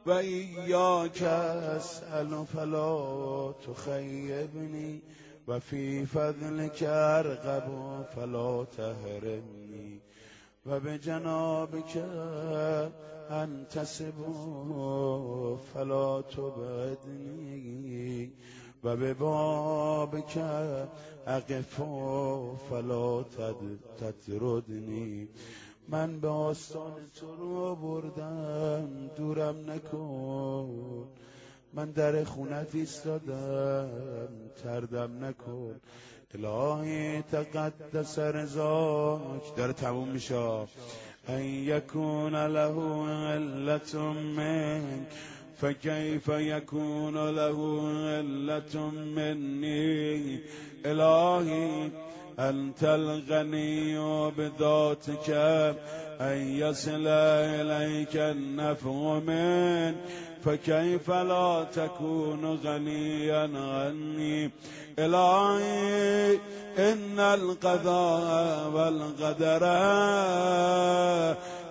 و 0.05 0.11
ایاک 0.11 1.21
اسأل 1.21 2.45
فلا 2.45 3.53
تخیبنی. 3.53 5.01
و 5.47 5.59
فی 5.59 6.05
فضلک 6.05 6.83
ارغب 6.87 7.63
فلا 8.15 8.65
تهرمنی 8.65 10.01
و 10.65 10.79
به 10.79 10.97
جنابک 10.97 11.97
انتصب 13.29 14.13
فلا 15.73 16.21
تبعدنی 16.21 17.65
و 18.83 18.95
به 18.95 19.13
بابک 19.13 20.37
اقف 21.27 21.81
فلا 22.69 23.23
تدردنی 23.99 25.27
من 25.89 26.19
به 26.19 26.27
آستان 26.27 26.93
تو 27.19 27.35
رو 27.35 27.75
بردم 27.75 29.09
دورم 29.15 29.71
نکن. 29.71 31.07
من 31.73 31.91
در 31.91 32.23
خونت 32.23 32.75
ایستادم 32.75 33.89
تردم 34.63 35.25
نکن. 35.25 35.75
الهی 36.33 37.21
تقدس 37.21 38.19
رضاک 38.19 39.55
داره 39.55 39.73
تموم 39.73 40.07
میشه. 40.07 40.67
أن 41.29 41.43
یکون 41.43 42.45
له 42.45 43.05
علت 43.07 43.95
منک 43.95 45.07
فكيف 45.61 46.27
يكون 46.27 47.29
له 47.29 47.81
علة 48.05 48.89
مني؟ 48.89 50.39
إلهي 50.85 51.89
أنت 52.39 52.83
الغني 52.83 53.97
بذاتك 54.29 55.29
أن 56.21 56.37
يصل 56.37 57.07
إليك 57.07 58.15
النفع 58.15 59.19
من 59.19 59.95
فكيف 60.43 61.11
لا 61.11 61.65
تكون 61.73 62.45
غنيا 62.45 63.49
عني؟ 63.55 64.51
إلهي 64.99 66.39
إن 66.77 67.19
القضاء 67.19 68.69
والقدر 68.69 69.63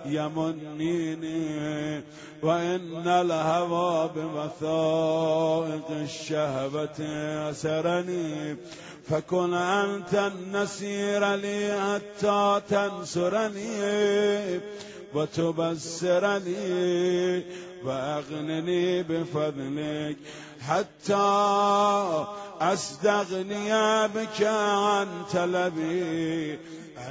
يمنيني 0.05 2.03
وإن 2.43 3.07
الهوى 3.07 4.09
بوثائق 4.15 5.89
الشهوة 5.91 6.99
أسرني 7.49 8.57
فكن 9.09 9.53
أنت 9.53 10.13
النسير 10.13 11.35
لي 11.35 11.79
حتى 11.81 12.61
تنصرني 12.69 14.59
وتبصرني 15.13 16.55
وأغنني 17.83 19.03
بفضلك 19.03 20.17
حتى 20.61 22.25
أستغني 22.61 24.07
بك 24.07 24.43
عن 24.43 25.07
طلبي 25.33 26.59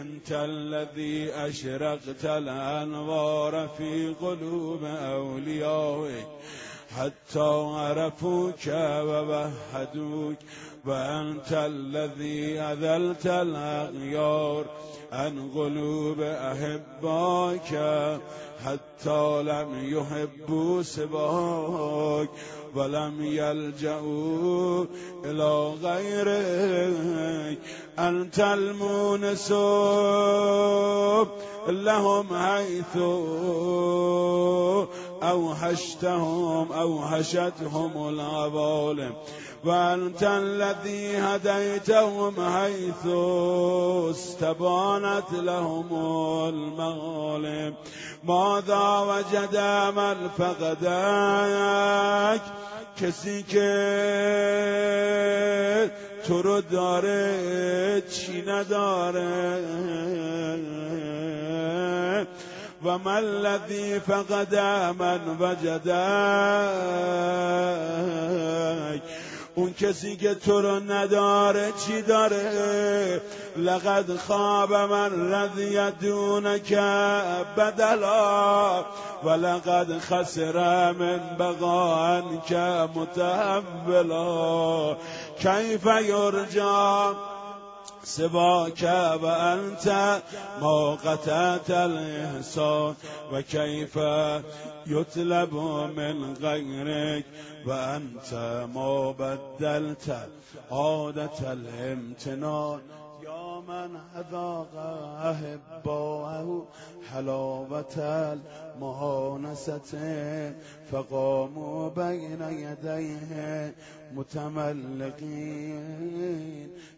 أنت 0.00 0.32
الذي 0.32 1.32
أشرقت 1.34 2.24
الأنوار 2.24 3.68
في 3.78 4.14
قلوب 4.20 4.84
أوليائك 4.84 6.26
حتى 6.96 7.64
عرفوك 7.74 8.66
ووحدوك 8.68 10.36
وأنت 10.84 11.52
الذي 11.52 12.60
أذلت 12.60 13.26
الأغيار 13.26 14.64
عن 15.12 15.50
قلوب 15.54 16.20
أحباك 16.20 17.70
حتى 18.64 19.42
لم 19.42 19.98
يحبوا 19.98 20.82
سواك 20.82 22.28
ولم 22.76 23.14
يلجأوا 23.20 24.84
إلى 25.24 25.74
غيرك. 25.82 27.58
أنت 27.98 28.40
المونس 28.40 29.52
لهم 31.68 32.26
حيث 32.34 32.96
أوحشتهم 35.22 36.72
أوحشتهم 36.72 38.08
العظالم 38.08 39.12
وأنت 39.64 40.22
الذي 40.22 41.16
هديتهم 41.16 42.34
حيث 42.54 43.06
استبانت 44.10 45.32
لهم 45.32 45.88
المغالب 46.48 47.74
ماذا 48.24 48.98
وجد 48.98 49.56
من 49.96 50.28
فقدك 50.38 52.40
کسی 52.96 53.42
که 53.42 53.70
تو 56.26 56.42
رو 56.42 56.60
داره 56.60 58.02
چی 58.10 58.42
نداره؟ 58.46 59.58
و 62.84 62.98
من 62.98 63.06
الذی 63.06 63.98
فقد 63.98 64.54
من 64.98 65.20
وجدک 65.40 65.84
اون 69.54 69.72
کسی 69.72 70.16
که 70.16 70.34
تو 70.34 70.60
رو 70.60 70.80
نداره 70.80 71.72
چی 71.86 72.02
داره؟ 72.02 73.20
لقد 73.56 74.16
خواب 74.16 74.72
من 74.72 75.32
رضی 75.32 75.90
دونک 75.90 76.74
بدلا 77.56 78.84
و 79.24 79.30
لقد 79.30 79.98
خسر 79.98 80.92
من 80.92 81.20
بقا 81.38 82.22
که 82.48 82.88
متحولا. 82.94 84.96
کیف 85.38 85.86
یرجا 85.86 87.16
سواك 88.04 88.82
وأنت 89.22 90.20
ما 90.60 90.94
قطعت 90.94 91.70
الإحسان 91.70 92.94
وكيف 93.32 93.98
يطلب 94.86 95.54
من 95.96 96.34
غيرك 96.34 97.24
وأنت 97.66 98.34
ما 98.74 99.10
بدلت 99.10 100.28
عادة 100.70 101.52
الامتنان. 101.52 102.80
يا 103.24 103.60
من 103.60 103.96
أذاق 104.16 104.74
أحباءه 105.30 106.66
حلاوة 107.12 107.96
المهانسة 108.76 109.90
فقاموا 110.92 111.88
بين 111.88 112.42
يديه 112.42 113.74
متملقين. 114.14 115.84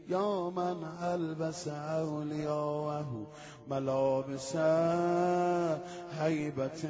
يا 0.09 0.51
من 0.51 0.87
ألبس 1.03 1.69
أولياءه 1.69 3.27
ملابس 3.71 4.57
هيبة 6.19 6.83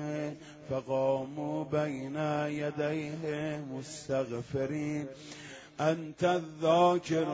فقاموا 0.70 1.64
بين 1.64 2.16
يديه 2.46 3.64
مستغفرين. 3.72 5.06
أنت 5.80 6.24
الذاكر 6.24 7.24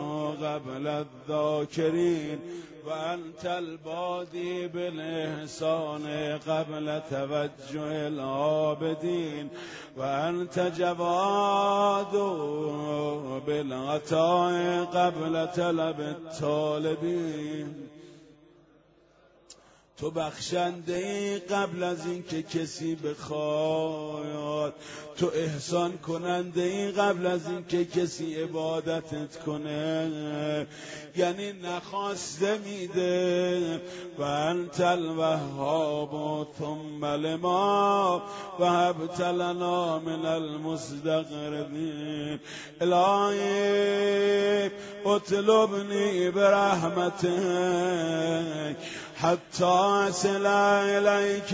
قبل 0.43 0.87
الذاكرين 0.87 2.39
وأنت 2.87 3.45
البادي 3.45 4.67
بالإحسان 4.69 6.39
قبل 6.49 7.03
توجه 7.11 8.09
العابدين. 8.09 9.49
وأنت 9.97 10.73
جواد 10.79 12.17
بالعطاء 13.47 14.85
قبل 14.85 15.49
طلب 15.57 16.01
الطالبين. 16.01 17.92
تو 20.03 20.11
بخشنده 20.11 20.97
ای 20.97 21.39
قبل 21.39 21.83
از 21.83 22.07
اینکه 22.07 22.43
کسی 22.43 22.95
بخواد. 22.95 24.75
تو 25.17 25.31
احسان 25.35 25.99
کننده 25.99 26.63
ای 26.63 26.91
قبل 26.91 27.27
از 27.27 27.47
اینکه 27.47 27.85
کسی 27.85 28.35
عبادتت 28.35 29.45
کنه. 29.47 30.67
یعنی 31.17 31.53
نخواسته 31.53 32.59
میده. 32.59 33.81
و 34.19 34.23
انت 34.23 34.81
الوهاب 34.81 36.49
ثم 36.59 37.05
لما 37.05 38.23
و 38.61 38.65
هبت 38.65 39.21
لنا 39.21 39.99
من 39.99 40.27
المستقربین. 40.27 42.41
الهی 42.81 44.71
اطلبنی 45.07 46.31
برحمتك 46.31 47.33
حتى 49.23 49.65
أصل 50.09 50.47
إليك 50.47 51.53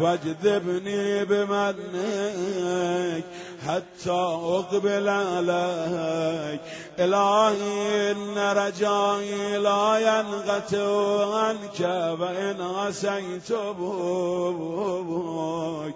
واجذبني 0.00 1.24
بمنك 1.24 3.24
حتى 3.66 4.10
أقبل 4.10 5.08
عليك 5.08 6.60
إلهي 6.98 8.12
إن 8.12 8.38
رجائي 8.38 9.58
لا 9.58 9.98
ينقطع 9.98 11.38
عنك 11.38 11.80
وإن 12.20 12.60
عصيت 12.60 13.52
بك 13.52 15.94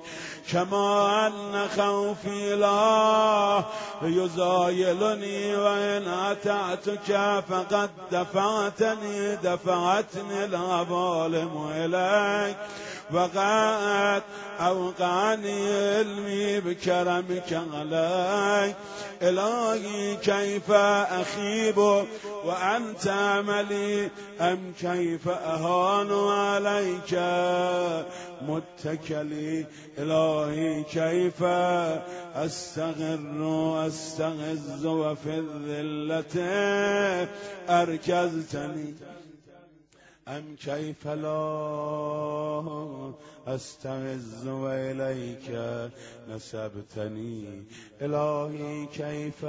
كما 0.53 1.27
أن 1.27 1.69
خوفي 1.77 2.57
لا 2.57 3.65
يزايلني 4.03 5.57
وإن 5.57 6.09
أتعتك 6.09 7.43
فقد 7.51 7.91
دفعتني 8.13 9.37
دفعتني 9.37 10.45
الظالم 10.45 11.71
إليك. 11.77 12.57
وقد 13.13 14.23
أوقعني 14.61 15.59
علمي 15.97 16.61
بكرمك 16.61 17.61
علي 17.75 18.75
إلهي 19.23 20.17
كيف 20.17 20.71
أخيب 20.71 21.79
وأنت 22.45 23.09
عملي 23.09 24.11
أم 24.41 24.73
كيف 24.81 25.29
أهان 25.29 26.11
عليك؟ 26.29 27.13
متكلي 28.43 29.67
إلهي. 29.99 30.38
كيف 30.83 31.43
أستغر 32.35 33.87
أستغز 33.87 34.87
وفي 34.87 35.39
الذلة 35.39 36.35
أركزتني 37.69 38.95
أم 40.29 40.57
كيف 40.65 41.07
لا 41.07 41.33
أستعز 43.55 44.47
وإليك 44.47 45.51
نسبتني 46.29 47.65
إلهي 48.03 48.87
كيف 48.87 49.45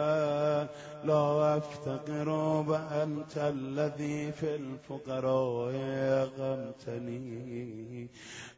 لا 1.04 1.58
أفتقر 1.58 2.30
وأنت 2.68 3.38
الذي 3.38 4.32
في 4.32 4.56
الفقراء 4.56 5.74
أغمتني 6.24 8.08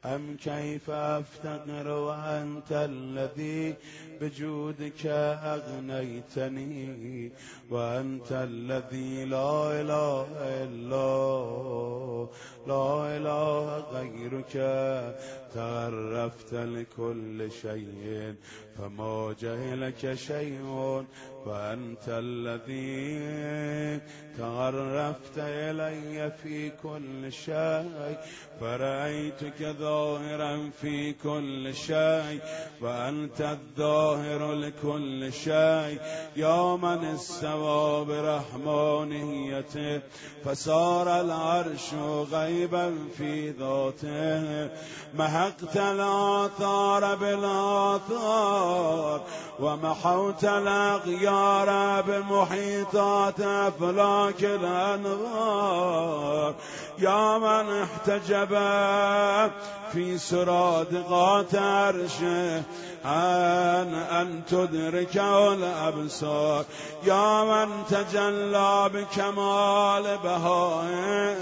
أم 0.06 0.38
كيف 0.38 0.90
أفتقر 0.90 1.88
وأنت 1.88 2.72
الذي 2.72 3.76
بجودك 4.22 5.06
أغنيتني 5.56 7.32
وأنت 7.70 8.32
الذي 8.32 9.26
لا 9.26 9.82
إله 9.82 10.28
إلا 10.64 12.28
لا 12.68 13.18
إله 13.18 13.78
غيرك 13.94 14.56
تعرفت 15.54 16.54
لكل 16.54 17.52
شيء 17.52 18.36
فما 18.78 19.36
جهلك 19.42 20.14
شيء 20.14 21.06
وأنت 21.46 22.08
الذي 22.08 24.00
تعرفت 24.38 25.38
إلي 25.38 26.32
في 26.44 26.70
كل 26.70 27.34
شيء 27.34 28.18
فرأيتك 28.60 29.76
ظاهرا 29.80 30.70
في 30.82 31.14
كل 31.14 31.76
شيء 31.76 32.40
وأنت 32.82 33.42
الظاهر 33.42 34.54
لكل 34.54 35.34
شيء. 35.34 36.00
يا 36.36 36.76
من 36.76 37.06
استوى 37.06 38.06
برحمانيته 38.06 40.02
فصار 40.46 41.22
العرش 41.22 41.94
غيبا 42.32 42.96
في 43.18 43.50
ذاته. 43.50 44.70
محقت 45.14 45.78
الآثار 45.78 47.16
بالآثار 47.16 49.22
ومحوت 49.60 50.44
الأغيار 50.44 51.31
بمحيطات 52.02 53.40
أفلاك 53.40 54.44
الأنغار 54.44 55.92
يا 57.00 57.38
من 57.38 57.82
احتجب 57.84 58.50
في 59.92 60.18
سرادقات 60.18 61.56
عرشه 61.56 62.64
عن 63.06 63.94
أن 63.94 64.42
تدركه 64.48 65.54
الأبصار 65.54 66.66
يا 67.04 67.44
من 67.44 67.70
تجلى 67.90 68.90
بكمال 68.94 70.18
بهائه 70.24 71.36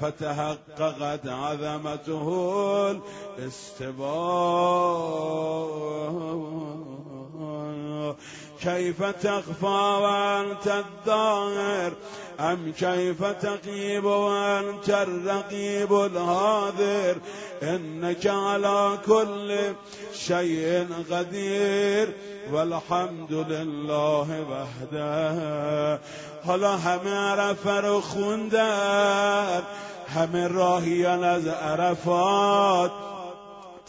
فتحققت 0.00 1.26
عظمته 1.26 2.90
الاستبار 3.38 5.00
كيف 8.62 9.02
تخفى 9.02 9.98
وأنت 10.02 10.66
الظاهر؟ 10.66 11.92
أم 12.40 12.72
كيف 12.78 13.22
تقيب 13.24 14.04
وأنت 14.04 14.88
الرقيب 14.88 15.92
الهاذر 15.92 17.16
إنك 17.62 18.26
على 18.26 18.98
كل 19.06 19.58
شيء 20.14 20.86
قدير 21.10 22.08
والحمد 22.52 23.32
لله 23.32 24.28
وحده. 24.50 26.00
حالا 26.46 26.74
همه 26.74 27.14
عرفة 27.14 27.80
رو 27.80 28.00
خوندن 28.00 29.62
همه 30.14 30.46
راهیان 30.46 31.24
از 31.24 31.48
عرفات. 31.48 33.09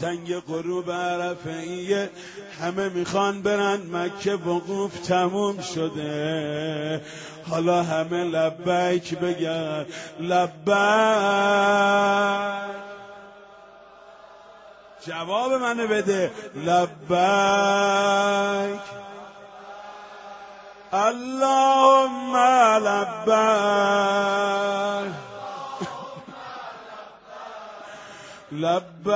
تنگ 0.02 0.36
غروب 0.36 0.92
عرفه 0.92 2.10
همه 2.62 2.90
می‌خوان 2.90 3.42
برن 3.42 3.80
مکه 3.94 4.34
وقوف 4.34 5.00
تموم 5.00 5.62
شده. 5.62 7.02
حالا 7.50 7.84
همه 7.84 8.24
لبیک 8.24 9.18
بگن 9.18 9.86
لبیک. 10.20 10.72
جواب 15.08 15.54
منو 15.54 15.88
بده. 15.88 16.32
لبیک. 16.56 17.02
اللهم 20.94 22.38
لبیک. 22.86 24.12
لبیک 28.52 29.08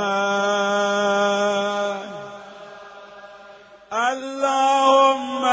اللهم 3.92 5.46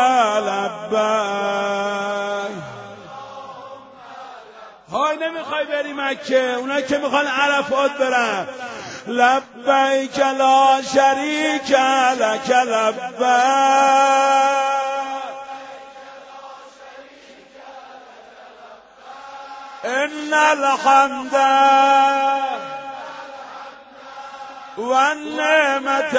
لبیک 0.48 1.42
های 4.92 5.16
نمی‌خوای 5.16 5.64
بری 5.64 5.92
مکه 5.92 6.54
اونا 6.58 6.80
که 6.80 6.98
می‌خوان 6.98 7.26
عرفات 7.26 7.92
برن. 7.98 8.48
لبیک 9.06 10.18
لا 10.18 10.82
شریک 10.82 11.70
لک 12.20 12.50
لبیک. 12.50 13.22
ان 19.84 20.34
الحمد 20.34 21.34
والنعمة. 24.78 26.14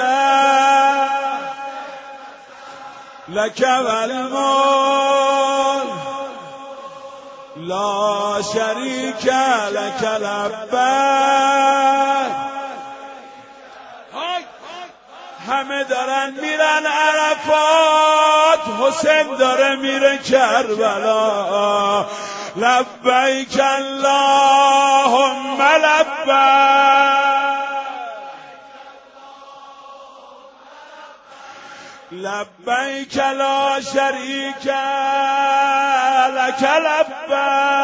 لك 3.28 3.60
والملك. 3.60 4.34
لا 7.56 8.42
شريك 8.54 9.26
لك 9.70 10.02
لبیک 10.02 10.74
همه 15.48 15.84
دارن 15.84 16.30
میرن 16.30 16.86
عرفات. 16.86 18.60
حسین 18.80 19.36
داره 19.36 19.76
میره 19.76 20.18
کربلا. 20.18 22.04
لبیک 22.56 23.60
اللهم 23.60 25.62
لبیک. 25.62 27.63
لبيك 32.22 33.16
لا 33.16 33.80
شريك 33.80 34.66
لك 36.36 36.62
لبا 36.62 37.74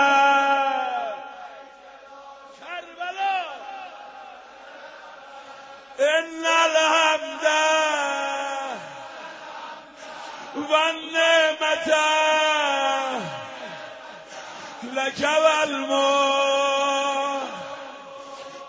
كربلاء 2.60 3.46
إن 6.00 6.44
الحمد 6.46 7.46
والنعمة 10.56 11.90
لك 14.82 15.28
والموت 15.44 17.00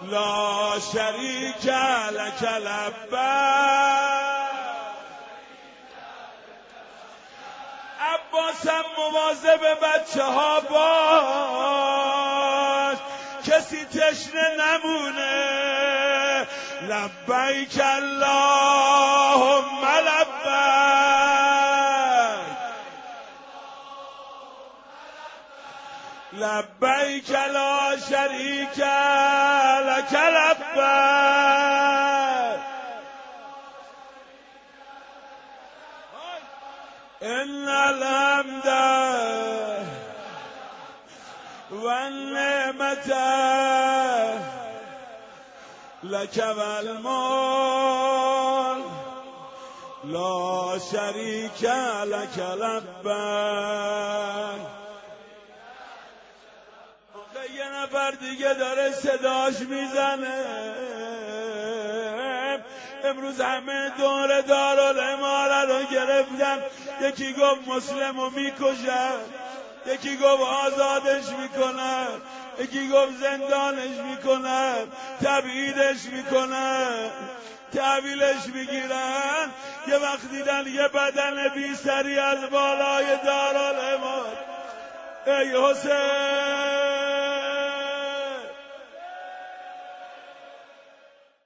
لا 0.01 0.79
شريك 0.93 1.65
لك 2.11 2.41
لبيك 2.41 4.00
عباسم 8.33 8.83
مواظب 8.97 9.59
بچه 9.81 10.23
ها 10.23 10.59
باش. 10.59 12.11
کسی 13.47 13.85
تشنه 13.85 14.55
نمونه. 14.59 16.47
لبیک 16.81 17.81
اللهم 17.97 19.85
لبیک. 19.85 20.41
لبیک 26.33 27.31
لا 27.31 27.97
شریک 28.09 28.79
لک 29.87 30.13
لبیک. 30.13 31.80
ان 37.23 37.69
الحمد 37.69 38.67
والنعمة 41.71 43.11
لك 46.03 46.37
والمال 46.57 47.61
لا 50.03 50.79
شريك 50.91 51.63
لك 52.03 52.37
لبیک 52.39 52.91
یه 57.55 57.83
نفر 57.83 58.11
دیگه 58.11 58.53
داره 58.53 58.91
صداش 58.91 59.59
می‌زنه. 59.59 60.90
امروز 63.03 63.41
همه 63.41 63.89
دور 63.89 64.41
دارالاماره 64.41 65.61
رو 65.61 65.83
گرفتن. 65.85 66.57
یکی 67.01 67.33
گفت 67.33 67.67
مسلم 67.67 68.19
رو 68.19 68.29
می‌کشن. 68.29 69.17
یکی 69.85 70.17
گفت 70.17 70.41
آزادش 70.41 71.23
می‌کنن. 71.41 72.07
یکی 72.59 72.89
گفت 72.89 73.17
زندانش 73.21 73.97
می‌کنن. 74.09 74.75
تبعیدش 75.23 76.05
می‌کنن. 76.05 77.09
تحویلش 77.73 78.45
می‌گیرن. 78.53 79.51
یه 79.87 79.95
وقت 79.97 80.29
دیدن 80.31 80.67
یه 80.67 80.87
بدن 80.87 81.47
بی 81.47 81.75
سری 81.75 82.19
از 82.19 82.49
بالای 82.49 83.05
دارالامار 83.25 84.37
ای 85.27 85.57
حسین! 85.57 86.80